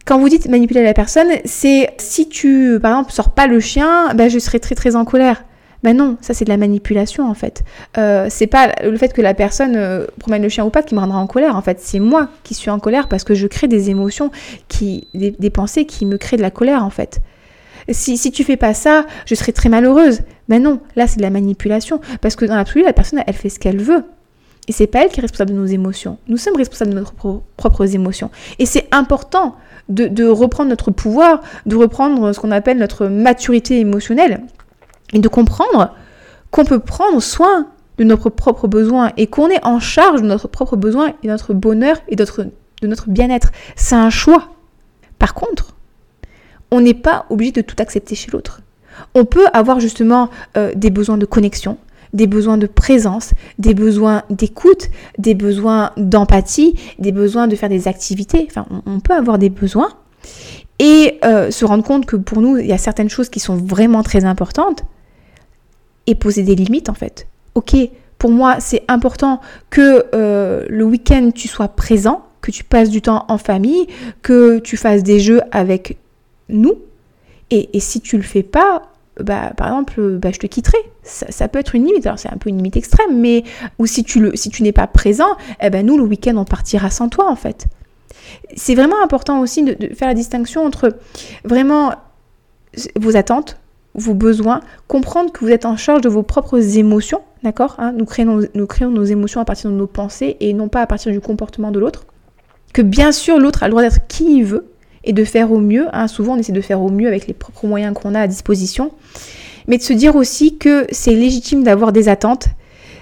Quand 0.07 0.19
vous 0.19 0.29
dites 0.29 0.49
manipuler 0.49 0.83
la 0.83 0.95
personne, 0.95 1.29
c'est 1.45 1.95
si 1.99 2.29
tu, 2.29 2.79
par 2.81 2.93
exemple, 2.93 3.13
sors 3.13 3.33
pas 3.33 3.47
le 3.47 3.61
chien, 3.61 4.15
ben, 4.15 4.29
je 4.29 4.39
serai 4.39 4.61
très 4.61 4.75
très 4.75 4.97
en 4.97 5.05
colère. 5.05 5.45
Ben 5.85 5.95
non, 5.95 6.17
ça 6.23 6.33
c'est 6.33 6.47
de 6.47 6.51
la 6.51 6.57
manipulation 6.57 7.29
en 7.29 7.35
fait. 7.35 7.63
Euh, 7.99 8.29
c'est 8.31 8.47
pas 8.47 8.73
le 8.83 8.97
fait 8.97 9.13
que 9.13 9.21
la 9.21 9.35
personne 9.35 9.77
euh, 9.77 10.07
promène 10.19 10.43
le 10.43 10.49
chien 10.49 10.65
ou 10.65 10.71
pas 10.71 10.83
qui 10.83 10.95
me 10.95 11.01
rendra 11.01 11.19
en 11.19 11.27
colère 11.27 11.57
en 11.57 11.61
fait. 11.61 11.79
C'est 11.79 12.01
moi 12.01 12.31
qui 12.43 12.55
suis 12.55 12.71
en 12.71 12.79
colère 12.79 13.07
parce 13.07 13.23
que 13.23 13.35
je 13.35 13.47
crée 13.47 13.69
des 13.69 13.91
émotions, 13.91 14.31
qui, 14.69 15.09
des, 15.13 15.51
pensées 15.51 15.85
qui 15.85 16.07
me 16.07 16.17
créent 16.17 16.39
de 16.39 16.43
la 16.43 16.51
colère 16.51 16.83
en 16.83 16.89
fait. 16.89 17.21
Si, 17.91 18.17
si 18.17 18.33
tu 18.33 18.45
fais 18.45 18.57
pas 18.57 18.73
ça, 18.73 19.05
je 19.27 19.35
serai 19.35 19.53
très 19.53 19.69
malheureuse. 19.69 20.23
Ben 20.49 20.63
non, 20.63 20.81
là 20.97 21.07
c'est 21.07 21.19
de 21.19 21.23
la 21.23 21.29
manipulation 21.29 22.01
parce 22.23 22.35
que 22.35 22.47
dans 22.47 22.57
l'absolu 22.57 22.83
la 22.83 22.95
personne 22.95 23.23
elle 23.27 23.35
fait 23.35 23.51
ce 23.51 23.59
qu'elle 23.59 23.83
veut. 23.83 24.05
Et 24.67 24.73
c'est 24.73 24.87
pas 24.87 25.05
elle 25.05 25.11
qui 25.11 25.21
est 25.21 25.23
responsable 25.23 25.51
de 25.51 25.57
nos 25.57 25.67
émotions. 25.67 26.17
Nous 26.29 26.39
sommes 26.39 26.57
responsables 26.57 26.95
de 26.95 27.01
nos 27.01 27.43
propres 27.59 27.95
émotions. 27.95 28.31
Et 28.59 28.65
c'est 28.65 28.89
important 28.91 29.57
de, 29.91 30.07
de, 30.07 30.27
reprendre 30.27 30.71
notre 30.71 30.91
pouvoir, 30.91 31.43
de 31.67 31.77
reprendre 31.77 32.33
ce 32.33 32.41
qu'on 32.41 32.53
appelle 32.53 32.79
notre 32.79 33.09
maturité 33.09 33.79
émotionnelle 33.81 34.41
et 35.15 35.19
de 35.19 35.29
comprendre 35.29 35.95
qu'on 36.51 36.65
peut 36.65 36.79
prendre 36.79 37.21
soin 37.23 37.69
de 37.99 38.05
notre 38.05 38.31
propre 38.31 38.69
besoin 38.69 39.13
et 39.17 39.27
qu'on 39.27 39.49
est 39.49 39.65
en 39.65 39.81
charge 39.81 40.23
de 40.23 40.27
notre 40.27 40.49
propre 40.49 40.77
besoin 40.77 41.09
et 41.23 41.27
de 41.27 41.33
notre 41.33 41.55
bonheur 41.55 41.97
et 42.09 42.17
de 42.17 42.25
notre, 42.83 43.09
bien-être. 43.09 43.51
C'est 43.77 43.95
un 43.95 44.11
choix. 44.11 44.51
Par 45.19 45.35
contre, 45.35 45.75
on 46.71 46.81
n'est 46.81 46.95
pas 46.95 47.27
obligé 47.31 47.53
de 47.53 47.61
tout 47.61 47.77
accepter 47.79 48.15
chez 48.15 48.31
l'autre. 48.31 48.61
On 49.15 49.25
peut 49.25 49.47
avoir 49.53 49.81
justement 49.81 50.31
euh, 50.57 50.73
des 50.75 50.91
besoins 50.91 51.19
de 51.19 51.27
connexion, 51.27 51.79
des 52.13 52.27
besoins 52.27 52.59
de 52.59 52.67
présence, 52.67 53.33
des 53.59 53.75
besoins 53.75 54.23
d'écoute, 54.31 54.89
des 55.19 55.35
besoins 55.35 55.91
d'empathie, 55.97 56.75
des 56.99 57.13
besoins 57.13 57.49
de 57.49 57.57
faire 57.57 57.69
des 57.69 57.89
activités. 57.89 58.47
Enfin, 58.49 58.67
on, 58.87 59.01
peut 59.01 59.15
avoir 59.15 59.39
des 59.39 59.51
besoins 59.51 59.93
et 60.79 61.19
euh, 61.25 61.51
se 61.51 61.65
rendre 61.65 61.85
compte 61.85 62.07
que 62.07 62.17
pour 62.17 62.41
nous, 62.41 62.59
il 62.59 62.67
y 62.67 62.73
a 62.73 62.79
certaines 62.79 63.11
choses 63.11 63.29
qui 63.29 63.41
sont 63.41 63.57
vraiment 63.57 64.03
très 64.03 64.25
importantes 64.25 64.85
et 66.07 66.15
poser 66.15 66.43
des 66.43 66.55
limites 66.55 66.89
en 66.89 66.95
fait. 66.95 67.27
Ok, 67.55 67.77
pour 68.19 68.31
moi, 68.31 68.57
c'est 68.61 68.83
important 68.89 69.41
que 69.71 70.07
euh, 70.15 70.65
le 70.69 70.85
week-end, 70.85 71.31
tu 71.35 71.49
sois 71.49 71.69
présent, 71.69 72.25
que 72.41 72.51
tu 72.51 72.65
passes 72.65 72.91
du 72.91 73.03
temps 73.03 73.25
en 73.29 73.39
famille, 73.39 73.87
que 74.23 74.59
tu 74.59 74.77
fasses 74.77 75.03
des 75.03 75.21
jeux 75.21 75.41
avec 75.51 75.99
nous. 76.49 76.75
Et, 77.51 77.69
si 77.79 78.01
tu 78.01 78.17
le 78.17 78.23
fais 78.23 78.43
pas, 78.43 78.83
bah, 79.21 79.53
par 79.57 79.69
exemple, 79.69 80.19
bah, 80.19 80.31
je 80.33 80.39
te 80.39 80.47
quitterai. 80.47 80.79
Ça, 81.03 81.49
peut 81.49 81.59
être 81.59 81.75
une 81.75 81.85
limite. 81.85 82.07
Alors 82.07 82.19
c'est 82.19 82.33
un 82.33 82.37
peu 82.37 82.49
une 82.49 82.57
limite 82.57 82.77
extrême, 82.77 83.21
mais 83.21 83.45
ou 83.79 83.87
si 83.87 84.03
tu 84.03 84.21
le, 84.21 84.35
si 84.35 84.49
tu 84.49 84.63
n'es 84.63 84.73
pas 84.73 84.87
présent, 84.87 85.37
eh 85.61 85.71
ben 85.71 85.85
nous 85.85 85.99
le 85.99 86.05
week-end 86.05 86.37
on 86.37 86.45
partira 86.45 86.91
sans 86.91 87.09
toi 87.09 87.31
en 87.31 87.37
fait. 87.37 87.67
C'est 88.57 88.75
vraiment 88.75 89.03
important 89.03 89.41
aussi 89.41 89.63
de, 89.63 89.95
faire 89.95 90.09
la 90.09 90.15
distinction 90.15 90.65
entre 90.65 90.97
vraiment 91.45 91.93
vos 92.97 93.17
attentes, 93.17 93.59
vos 93.95 94.15
besoins, 94.15 94.61
comprendre 94.89 95.33
que 95.33 95.41
vous 95.41 95.51
êtes 95.51 95.67
en 95.67 95.77
charge 95.77 96.01
de 96.01 96.09
vos 96.09 96.23
propres 96.23 96.59
émotions, 96.79 97.21
d'accord 97.43 97.77
hein, 97.79 97.93
nous, 97.93 98.05
créons 98.05 98.41
nous 98.55 98.67
créons 98.67 98.91
nos 98.91 99.05
émotions 99.05 99.41
à 99.41 99.45
partir 99.45 99.71
de 99.71 99.77
nos 99.77 99.87
pensées 99.87 100.37
et 100.41 100.53
non 100.53 100.69
pas 100.69 100.83
à 100.83 100.87
partir 100.87 101.13
du 101.13 101.21
comportement 101.21 101.71
de 101.71 101.79
l'autre. 101.79 102.05
Que 102.73 102.83
bien 102.83 103.13
sûr 103.13 103.39
l'autre 103.39 103.63
a 103.63 103.67
le 103.67 103.71
droit 103.71 103.83
d'être 103.83 104.07
qui 104.09 104.39
il 104.39 104.45
veut, 104.45 104.67
et 105.05 105.13
de 105.13 105.25
faire 105.25 105.53
au 105.53 105.59
mieux. 105.59 105.87
Hein. 105.93 106.09
Souvent, 106.09 106.35
on 106.35 106.39
essaie 106.39 106.53
de 106.53 106.61
faire 106.61 106.81
au 106.81 106.91
mieux 106.91 107.07
avec 107.07 107.27
les 107.27 107.35
propres 107.35 107.67
moyens 107.67 107.95
qu'on 107.95 108.15
a 108.15 108.21
à 108.21 108.27
disposition. 108.27 108.93
Mais 109.69 109.79
de 109.79 109.83
se 109.83 109.93
dire 109.93 110.17
aussi 110.17 110.59
que 110.59 110.87
c'est 110.91 111.15
légitime 111.15 111.63
d'avoir 111.63 111.93
des 111.93 112.09
attentes, 112.09 112.49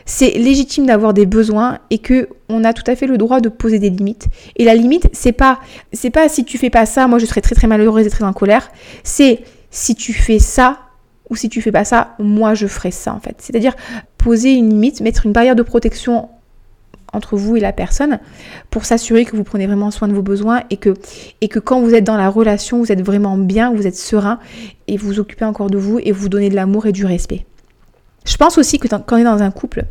c'est 0.04 0.30
légitime 0.30 0.86
d'avoir 0.86 1.14
des 1.14 1.26
besoins 1.26 1.78
et 1.90 1.98
que 1.98 2.28
on 2.48 2.64
a 2.64 2.72
tout 2.72 2.88
à 2.88 2.96
fait 2.96 3.06
le 3.06 3.18
droit 3.18 3.40
de 3.40 3.48
poser 3.48 3.78
des 3.78 3.90
limites. 3.90 4.26
Et 4.56 4.64
la 4.64 4.74
limite, 4.74 5.08
c'est 5.12 5.32
pas 5.32 5.58
c'est 5.92 6.10
pas 6.10 6.28
si 6.28 6.44
tu 6.44 6.58
fais 6.58 6.70
pas 6.70 6.86
ça, 6.86 7.06
moi 7.06 7.18
je 7.18 7.26
serai 7.26 7.40
très 7.40 7.54
très 7.54 7.66
malheureuse 7.66 8.06
et 8.06 8.10
très 8.10 8.24
en 8.24 8.32
colère. 8.32 8.70
C'est 9.02 9.40
si 9.72 9.96
tu 9.96 10.12
fais 10.12 10.38
ça 10.38 10.78
ou 11.30 11.34
si 11.34 11.48
tu 11.48 11.60
fais 11.60 11.72
pas 11.72 11.84
ça, 11.84 12.14
moi 12.20 12.54
je 12.54 12.68
ferai 12.68 12.92
ça 12.92 13.12
en 13.12 13.18
fait. 13.18 13.36
C'est-à-dire 13.38 13.74
poser 14.18 14.52
une 14.52 14.68
limite, 14.68 15.00
mettre 15.00 15.26
une 15.26 15.32
barrière 15.32 15.56
de 15.56 15.62
protection 15.62 16.28
entre 17.12 17.36
vous 17.36 17.56
et 17.56 17.60
la 17.60 17.72
personne 17.72 18.20
pour 18.70 18.84
s'assurer 18.84 19.24
que 19.24 19.36
vous 19.36 19.44
prenez 19.44 19.66
vraiment 19.66 19.90
soin 19.90 20.08
de 20.08 20.12
vos 20.12 20.22
besoins 20.22 20.62
et 20.70 20.76
que, 20.76 20.94
quand 21.58 21.80
vous 21.80 21.94
êtes 21.94 22.04
dans 22.04 22.16
la 22.16 22.28
relation, 22.28 22.78
vous 22.78 22.92
êtes 22.92 23.02
vraiment 23.02 23.36
bien, 23.36 23.72
vous 23.72 23.86
êtes 23.86 23.96
serein 23.96 24.38
et 24.88 24.96
vous 24.96 25.08
vous 25.08 25.20
occupez 25.20 25.44
encore 25.44 25.68
de 25.68 25.78
vous 25.78 25.98
et 26.02 26.12
vous 26.12 26.28
donnez 26.28 26.48
de 26.48 26.54
l'amour 26.54 26.86
et 26.86 26.92
du 26.92 27.04
respect. 27.04 27.44
Je 28.24 28.36
pense 28.36 28.56
aussi 28.56 28.78
que 28.78 28.88
quand 28.88 29.12
on 29.12 29.16
est 29.16 29.24
dans 29.24 29.42
un 29.42 29.50
couple, 29.50 29.84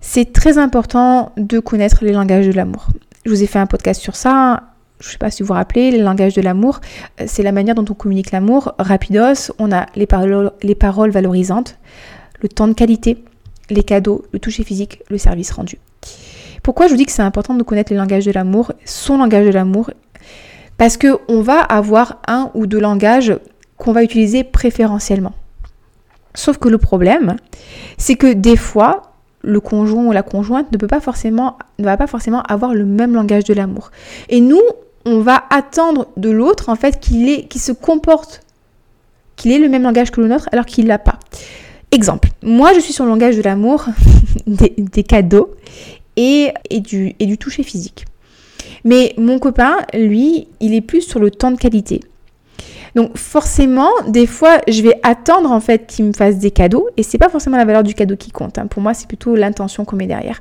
c'est 0.00 0.32
très 0.32 0.58
important 0.58 1.32
de 1.36 1.58
connaître 1.60 2.04
les 2.04 2.12
langages 2.12 2.46
de 2.46 2.52
l'amour. 2.52 2.88
Je 3.24 3.30
vous 3.30 3.42
ai 3.42 3.46
fait 3.46 3.58
un 3.58 3.66
podcast 3.66 4.00
sur 4.00 4.16
ça. 4.16 4.64
Je 5.00 5.08
ne 5.08 5.12
sais 5.12 5.18
pas 5.18 5.30
si 5.30 5.42
vous 5.42 5.48
vous 5.48 5.54
rappelez, 5.54 5.90
les 5.90 5.98
langages 5.98 6.34
de 6.34 6.40
l'amour, 6.40 6.80
euh, 7.20 7.24
c'est 7.26 7.42
la 7.42 7.52
manière 7.52 7.74
dont 7.74 7.84
on 7.88 7.94
communique 7.94 8.30
l'amour. 8.30 8.74
Rapidos, 8.78 9.52
on 9.58 9.70
a 9.70 9.86
les 9.94 10.06
paroles, 10.06 10.52
les 10.62 10.74
paroles 10.74 11.10
valorisantes, 11.10 11.78
le 12.40 12.48
temps 12.48 12.68
de 12.68 12.72
qualité, 12.72 13.22
les 13.68 13.82
cadeaux, 13.82 14.24
le 14.32 14.38
toucher 14.38 14.64
physique, 14.64 15.02
le 15.10 15.18
service 15.18 15.50
rendu. 15.52 15.78
Pourquoi 16.62 16.86
je 16.86 16.92
vous 16.92 16.96
dis 16.96 17.06
que 17.06 17.12
c'est 17.12 17.22
important 17.22 17.54
de 17.54 17.62
connaître 17.62 17.92
les 17.92 17.98
langages 17.98 18.24
de 18.24 18.32
l'amour, 18.32 18.72
son 18.84 19.18
langage 19.18 19.46
de 19.46 19.52
l'amour? 19.52 19.90
Parce 20.78 20.96
que 20.96 21.18
on 21.28 21.40
va 21.40 21.60
avoir 21.60 22.20
un 22.26 22.50
ou 22.54 22.66
deux 22.66 22.80
langages 22.80 23.36
qu'on 23.76 23.92
va 23.92 24.02
utiliser 24.02 24.44
préférentiellement. 24.44 25.32
Sauf 26.34 26.58
que 26.58 26.68
le 26.68 26.78
problème, 26.78 27.36
c'est 27.98 28.16
que 28.16 28.32
des 28.32 28.56
fois, 28.56 29.12
le 29.42 29.60
conjoint 29.60 30.04
ou 30.06 30.12
la 30.12 30.22
conjointe 30.22 30.70
ne 30.72 30.76
peut 30.76 30.86
pas 30.86 31.00
forcément, 31.00 31.56
ne 31.78 31.84
va 31.84 31.96
pas 31.96 32.06
forcément 32.06 32.42
avoir 32.42 32.74
le 32.74 32.84
même 32.84 33.14
langage 33.14 33.44
de 33.44 33.54
l'amour. 33.54 33.90
Et 34.28 34.40
nous, 34.40 34.60
on 35.06 35.20
va 35.20 35.44
attendre 35.50 36.08
de 36.16 36.28
l'autre 36.28 36.68
en 36.68 36.76
fait 36.76 37.00
qu'il 37.00 37.46
se 37.54 37.72
comporte, 37.72 38.42
qu'il 39.36 39.52
ait 39.52 39.58
le 39.58 39.68
même 39.68 39.84
langage 39.84 40.10
que 40.10 40.20
le 40.20 40.28
nôtre 40.28 40.48
alors 40.52 40.66
qu'il 40.66 40.86
l'a 40.86 40.98
pas. 40.98 41.18
Exemple, 41.92 42.28
moi 42.42 42.74
je 42.74 42.80
suis 42.80 42.92
sur 42.92 43.04
le 43.04 43.10
langage 43.10 43.36
de 43.36 43.42
l'amour, 43.42 43.86
des, 44.46 45.02
cadeaux 45.04 45.52
et, 46.16 46.52
du, 46.70 47.14
et 47.18 47.26
du 47.26 47.38
toucher 47.38 47.62
physique. 47.62 48.04
Mais 48.84 49.14
mon 49.16 49.38
copain, 49.38 49.78
lui, 49.94 50.48
il 50.60 50.74
est 50.74 50.80
plus 50.80 51.02
sur 51.02 51.20
le 51.20 51.30
temps 51.30 51.52
de 51.52 51.56
qualité. 51.56 52.00
Donc 52.96 53.16
forcément, 53.16 53.90
des 54.08 54.26
fois, 54.26 54.58
je 54.68 54.82
vais 54.82 54.98
attendre 55.02 55.52
en 55.52 55.60
fait 55.60 55.86
qu'il 55.86 56.06
me 56.06 56.12
fasse 56.12 56.38
des 56.38 56.50
cadeaux 56.50 56.88
et 56.96 57.02
c'est 57.02 57.18
pas 57.18 57.28
forcément 57.28 57.58
la 57.58 57.64
valeur 57.64 57.82
du 57.82 57.94
cadeau 57.94 58.16
qui 58.16 58.30
compte. 58.30 58.58
Hein. 58.58 58.66
Pour 58.66 58.82
moi, 58.82 58.94
c'est 58.94 59.06
plutôt 59.06 59.36
l'intention 59.36 59.84
qu'on 59.84 59.96
met 59.96 60.06
derrière. 60.06 60.40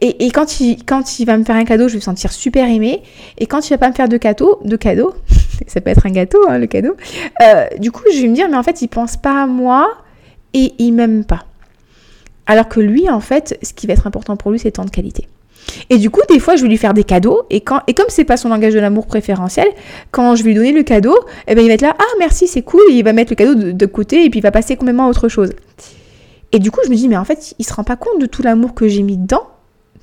Et, 0.00 0.30
quand, 0.30 0.60
il, 0.60 1.24
va 1.24 1.38
me 1.38 1.44
faire 1.44 1.56
un 1.56 1.64
cadeau, 1.64 1.88
je 1.88 1.94
vais 1.94 1.98
me 1.98 2.02
sentir 2.02 2.32
super 2.32 2.68
aimée. 2.68 3.02
Et 3.38 3.46
quand 3.46 3.66
il 3.66 3.70
va 3.70 3.78
pas 3.78 3.88
me 3.88 3.94
faire 3.94 4.08
de 4.08 4.16
cadeau, 4.16 4.58
de 4.64 4.76
cadeau, 4.76 5.14
ça 5.66 5.80
peut 5.80 5.90
être 5.90 6.06
un 6.06 6.10
gâteau, 6.10 6.38
hein, 6.48 6.58
le 6.58 6.66
cadeau. 6.66 6.96
Euh, 7.42 7.66
du 7.78 7.90
coup, 7.90 8.02
je 8.12 8.20
vais 8.20 8.28
me 8.28 8.34
dire, 8.34 8.48
mais 8.48 8.56
en 8.56 8.62
fait, 8.62 8.82
il 8.82 8.88
pense 8.88 9.16
pas 9.16 9.42
à 9.42 9.46
moi 9.46 9.88
et 10.52 10.74
il 10.78 10.92
m'aime 10.92 11.24
pas. 11.24 11.44
Alors 12.46 12.68
que 12.68 12.80
lui, 12.80 13.08
en 13.08 13.20
fait, 13.20 13.58
ce 13.62 13.72
qui 13.72 13.86
va 13.86 13.94
être 13.94 14.06
important 14.06 14.36
pour 14.36 14.50
lui, 14.50 14.58
c'est 14.58 14.68
le 14.68 14.72
temps 14.72 14.84
de 14.84 14.90
qualité. 14.90 15.26
Et 15.90 15.98
du 15.98 16.10
coup, 16.10 16.20
des 16.28 16.38
fois, 16.40 16.56
je 16.56 16.62
vais 16.62 16.68
lui 16.68 16.76
faire 16.76 16.94
des 16.94 17.04
cadeaux, 17.04 17.42
et, 17.50 17.60
quand, 17.60 17.80
et 17.86 17.94
comme 17.94 18.06
c'est 18.08 18.24
pas 18.24 18.36
son 18.36 18.48
langage 18.48 18.74
de 18.74 18.80
l'amour 18.80 19.06
préférentiel, 19.06 19.68
quand 20.10 20.34
je 20.36 20.42
vais 20.42 20.50
lui 20.50 20.56
donner 20.56 20.72
le 20.72 20.82
cadeau, 20.82 21.16
eh 21.48 21.54
ben, 21.54 21.62
il 21.62 21.68
va 21.68 21.74
être 21.74 21.82
là, 21.82 21.96
ah 21.98 22.14
merci, 22.18 22.46
c'est 22.46 22.62
cool, 22.62 22.82
il 22.90 23.02
va 23.02 23.12
mettre 23.12 23.32
le 23.32 23.36
cadeau 23.36 23.54
de, 23.54 23.86
côté, 23.86 24.24
et 24.24 24.30
puis 24.30 24.40
il 24.40 24.42
va 24.42 24.50
passer 24.50 24.76
complètement 24.76 25.06
à 25.06 25.08
autre 25.08 25.28
chose. 25.28 25.52
Et 26.52 26.58
du 26.58 26.70
coup, 26.70 26.80
je 26.84 26.90
me 26.90 26.96
dis, 26.96 27.08
mais 27.08 27.16
en 27.16 27.24
fait, 27.24 27.54
il 27.58 27.64
se 27.64 27.72
rend 27.72 27.84
pas 27.84 27.96
compte 27.96 28.20
de 28.20 28.26
tout 28.26 28.42
l'amour 28.42 28.74
que 28.74 28.88
j'ai 28.88 29.02
mis 29.02 29.16
dedans, 29.16 29.46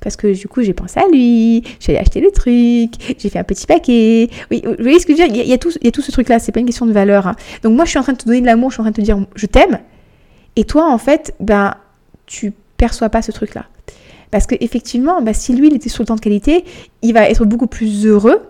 parce 0.02 0.16
que 0.16 0.32
du 0.32 0.48
coup, 0.48 0.62
j'ai 0.62 0.74
pensé 0.74 1.00
à 1.00 1.06
lui, 1.08 1.62
j'ai 1.80 1.98
acheté 1.98 2.20
le 2.20 2.30
truc, 2.30 3.16
j'ai 3.18 3.28
fait 3.28 3.38
un 3.38 3.44
petit 3.44 3.66
paquet. 3.66 4.28
Oui, 4.50 4.62
vous 4.64 4.74
voyez 4.78 4.98
ce 4.98 5.06
que 5.06 5.16
je 5.16 5.22
veux 5.22 5.28
dire? 5.28 5.44
Il 5.44 5.48
y, 5.48 5.52
a, 5.52 5.58
tout, 5.58 5.70
ce 5.70 6.10
truc-là, 6.12 6.38
c'est 6.38 6.52
pas 6.52 6.60
une 6.60 6.66
question 6.66 6.86
de 6.86 6.92
valeur. 6.92 7.26
Hein. 7.26 7.36
Donc 7.62 7.74
moi, 7.74 7.84
je 7.84 7.90
suis 7.90 7.98
en 7.98 8.02
train 8.02 8.12
de 8.12 8.18
te 8.18 8.26
donner 8.26 8.40
de 8.40 8.46
l'amour, 8.46 8.70
je 8.70 8.74
suis 8.74 8.80
en 8.80 8.84
train 8.84 8.90
de 8.90 8.96
te 8.96 9.00
dire, 9.00 9.18
je 9.34 9.46
t'aime, 9.46 9.78
et 10.56 10.64
toi, 10.64 10.90
en 10.90 10.98
fait, 10.98 11.34
ben, 11.40 11.74
tu 12.26 12.52
perçois 12.76 13.08
pas 13.08 13.22
ce 13.22 13.32
truc-là. 13.32 13.66
Parce 14.30 14.46
qu'effectivement, 14.46 15.22
ben, 15.22 15.34
si 15.34 15.54
lui, 15.54 15.68
il 15.68 15.74
était 15.74 15.88
sur 15.88 16.02
le 16.02 16.06
temps 16.06 16.16
de 16.16 16.20
qualité, 16.20 16.64
il 17.02 17.12
va 17.12 17.28
être 17.28 17.44
beaucoup 17.44 17.66
plus 17.66 18.06
heureux 18.06 18.40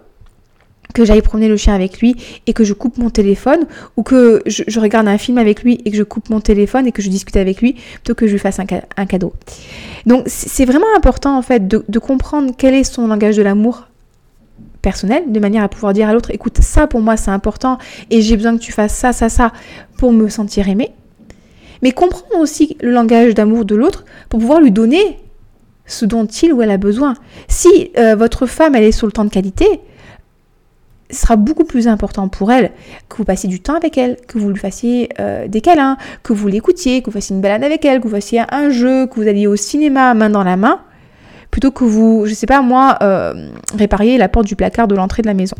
que 0.92 1.04
j'aille 1.04 1.22
promener 1.22 1.48
le 1.48 1.56
chien 1.56 1.74
avec 1.74 2.00
lui 2.00 2.16
et 2.46 2.52
que 2.52 2.64
je 2.64 2.72
coupe 2.72 2.98
mon 2.98 3.10
téléphone 3.10 3.66
ou 3.96 4.02
que 4.02 4.42
je, 4.46 4.80
regarde 4.80 5.08
un 5.08 5.18
film 5.18 5.38
avec 5.38 5.62
lui 5.62 5.80
et 5.84 5.90
que 5.90 5.96
je 5.96 6.02
coupe 6.02 6.30
mon 6.30 6.40
téléphone 6.40 6.86
et 6.86 6.92
que 6.92 7.02
je 7.02 7.08
discute 7.08 7.36
avec 7.36 7.60
lui 7.60 7.74
plutôt 7.74 8.14
que 8.14 8.26
je 8.26 8.32
lui 8.32 8.38
fasse 8.38 8.58
un, 8.58 9.06
cadeau. 9.06 9.32
Donc 10.06 10.24
c'est 10.26 10.64
vraiment 10.64 10.86
important 10.96 11.36
en 11.36 11.42
fait 11.42 11.68
de, 11.68 11.98
comprendre 11.98 12.52
quel 12.56 12.74
est 12.74 12.84
son 12.84 13.06
langage 13.06 13.36
de 13.36 13.42
l'amour 13.42 13.88
personnel 14.80 15.24
de 15.28 15.38
manière 15.38 15.62
à 15.62 15.68
pouvoir 15.68 15.92
dire 15.92 16.08
à 16.08 16.12
l'autre 16.12 16.32
écoute 16.32 16.58
ça 16.60 16.88
pour 16.88 17.00
moi 17.00 17.16
c'est 17.16 17.30
important 17.30 17.78
et 18.10 18.20
j'ai 18.20 18.36
besoin 18.36 18.56
que 18.56 18.62
tu 18.62 18.72
fasses 18.72 18.94
ça 18.94 19.12
ça 19.12 19.28
ça 19.28 19.52
pour 19.96 20.12
me 20.12 20.28
sentir 20.28 20.68
aimé 20.68 20.90
mais 21.82 21.92
comprendre 21.92 22.40
aussi 22.40 22.76
le 22.80 22.90
langage 22.90 23.34
d'amour 23.34 23.64
de 23.64 23.76
l'autre 23.76 24.04
pour 24.28 24.40
pouvoir 24.40 24.60
lui 24.60 24.72
donner 24.72 25.18
ce 25.86 26.04
dont 26.04 26.26
il 26.26 26.52
ou 26.52 26.62
elle 26.62 26.70
a 26.70 26.78
besoin. 26.78 27.14
Si 27.48 27.90
euh, 27.98 28.14
votre 28.14 28.46
femme, 28.46 28.74
elle 28.74 28.84
est 28.84 28.92
sur 28.92 29.06
le 29.06 29.12
temps 29.12 29.24
de 29.24 29.30
qualité, 29.30 29.66
sera 31.12 31.36
beaucoup 31.36 31.64
plus 31.64 31.88
important 31.88 32.28
pour 32.28 32.50
elle 32.52 32.72
que 33.08 33.16
vous 33.16 33.24
passiez 33.24 33.48
du 33.48 33.60
temps 33.60 33.74
avec 33.74 33.98
elle, 33.98 34.16
que 34.26 34.38
vous 34.38 34.48
lui 34.48 34.58
fassiez 34.58 35.08
euh, 35.20 35.46
des 35.48 35.60
câlins, 35.60 35.96
que 36.22 36.32
vous 36.32 36.48
l'écoutiez, 36.48 37.00
que 37.00 37.06
vous 37.06 37.12
fassiez 37.12 37.36
une 37.36 37.42
balade 37.42 37.64
avec 37.64 37.84
elle, 37.84 38.00
que 38.00 38.08
vous 38.08 38.14
fassiez 38.14 38.42
un 38.50 38.70
jeu, 38.70 39.06
que 39.06 39.16
vous 39.16 39.28
alliez 39.28 39.46
au 39.46 39.56
cinéma 39.56 40.14
main 40.14 40.30
dans 40.30 40.44
la 40.44 40.56
main, 40.56 40.80
plutôt 41.50 41.70
que 41.70 41.84
vous, 41.84 42.24
je 42.26 42.34
sais 42.34 42.46
pas 42.46 42.62
moi, 42.62 42.98
euh, 43.02 43.50
répariez 43.76 44.18
la 44.18 44.28
porte 44.28 44.46
du 44.46 44.56
placard 44.56 44.88
de 44.88 44.94
l'entrée 44.94 45.22
de 45.22 45.28
la 45.28 45.34
maison. 45.34 45.56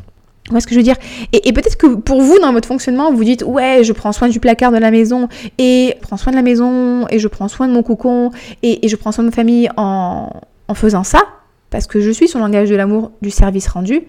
Vous 0.50 0.58
ce 0.60 0.66
que 0.66 0.74
je 0.74 0.80
veux 0.80 0.84
dire? 0.84 0.96
Et, 1.32 1.52
peut-être 1.52 1.76
que 1.76 1.86
pour 1.86 2.20
vous, 2.20 2.38
dans 2.40 2.52
votre 2.52 2.66
fonctionnement, 2.66 3.12
vous 3.12 3.24
dites 3.24 3.44
ouais, 3.46 3.84
je 3.84 3.92
prends 3.92 4.12
soin 4.12 4.28
du 4.28 4.40
placard 4.40 4.72
de 4.72 4.78
la 4.78 4.90
maison 4.90 5.28
et 5.58 5.94
je 5.96 6.00
prends 6.02 6.16
soin 6.16 6.32
de 6.32 6.36
la 6.36 6.42
maison 6.42 7.06
et 7.10 7.18
je 7.18 7.28
prends 7.28 7.48
soin 7.48 7.68
de 7.68 7.72
mon 7.72 7.82
cocon 7.82 8.32
et, 8.62 8.86
je 8.88 8.96
prends 8.96 9.12
soin 9.12 9.22
de 9.24 9.28
ma 9.28 9.34
famille 9.34 9.70
en, 9.76 10.30
faisant 10.74 11.04
ça 11.04 11.20
parce 11.68 11.86
que 11.86 12.00
je 12.00 12.10
suis 12.10 12.28
sur 12.28 12.38
le 12.38 12.46
langage 12.46 12.70
de 12.70 12.76
l'amour 12.76 13.12
du 13.20 13.30
service 13.30 13.68
rendu. 13.68 14.02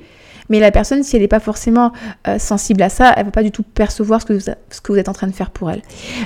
Mais 0.50 0.60
la 0.60 0.72
personne, 0.72 1.04
si 1.04 1.16
elle 1.16 1.22
n'est 1.22 1.28
pas 1.28 1.40
forcément 1.40 1.92
euh, 2.28 2.38
sensible 2.38 2.82
à 2.82 2.90
ça, 2.90 3.14
elle 3.16 3.26
va 3.26 3.32
pas 3.32 3.44
du 3.44 3.52
tout 3.52 3.64
percevoir 3.64 4.22
ce 4.22 4.26
que, 4.26 4.34
vous, 4.34 4.40
ce 4.42 4.82
que 4.82 4.92
vous 4.92 4.98
êtes 4.98 5.10
en 5.10 5.14
train 5.14 5.28
de 5.28 5.32
faire 5.34 5.52
pour 5.52 5.72
elle. 5.72 5.82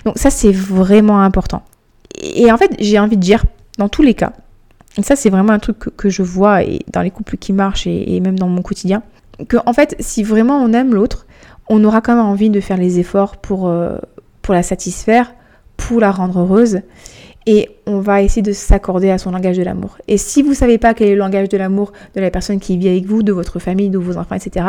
Donc 0.06 0.18
ça, 0.18 0.30
c'est 0.30 0.52
vraiment 0.52 1.22
important. 1.22 1.64
Et, 2.22 2.52
en 2.52 2.58
fait, 2.58 2.76
j'ai 2.80 3.00
envie 3.00 3.18
de 3.18 3.22
dire, 3.22 3.46
dans 3.78 3.90
tous 3.90 4.02
les 4.02 4.14
cas, 4.14 4.34
et 4.98 5.04
ça 5.04 5.16
c'est 5.16 5.30
vraiment 5.30 5.54
un 5.54 5.60
truc 5.60 5.78
que, 5.96 6.10
je 6.10 6.24
vois 6.24 6.64
et 6.64 6.80
dans 6.92 7.02
les 7.02 7.12
couples 7.12 7.38
qui 7.38 7.54
marchent 7.54 7.86
et 7.86 8.20
même 8.20 8.40
dans 8.40 8.48
mon 8.48 8.64
quotidien, 8.64 9.04
que 9.48 9.58
en 9.66 9.74
fait, 9.74 9.96
si 10.00 10.24
vraiment 10.24 10.58
on 10.58 10.74
aime 10.74 10.94
l'autre, 10.94 11.28
on 11.70 11.84
aura 11.84 12.02
quand 12.02 12.16
même 12.16 12.26
envie 12.26 12.50
de 12.50 12.60
faire 12.60 12.78
les 12.78 13.00
efforts 13.00 13.38
pour, 13.38 13.68
euh, 13.68 13.98
pour 14.42 14.54
la 14.54 14.64
satisfaire, 14.64 15.34
pour 15.76 16.00
la 16.00 16.12
rendre 16.12 16.40
heureuse. 16.40 16.82
Et 17.48 17.70
on 17.86 18.00
va 18.00 18.22
essayer 18.22 18.42
de 18.42 18.52
s'accorder 18.52 19.10
à 19.10 19.18
son 19.18 19.32
langage 19.32 19.58
de 19.58 19.64
l'amour. 19.64 19.98
Et 20.10 20.18
si 20.18 20.44
vous 20.44 20.50
ne 20.50 20.56
savez 20.56 20.78
pas 20.78 20.94
quel 20.94 21.08
est 21.08 21.14
le 21.14 21.20
langage 21.20 21.48
de 21.48 21.58
l'amour 21.58 21.94
de 22.14 22.22
la 22.22 22.30
personne 22.30 22.60
qui 22.60 22.78
vit 22.78 22.90
avec 22.90 23.06
vous, 23.06 23.24
de 23.24 23.32
votre 23.32 23.58
famille, 23.60 23.90
de 23.90 23.98
vos 23.98 24.18
enfants, 24.18 24.36
etc., 24.36 24.66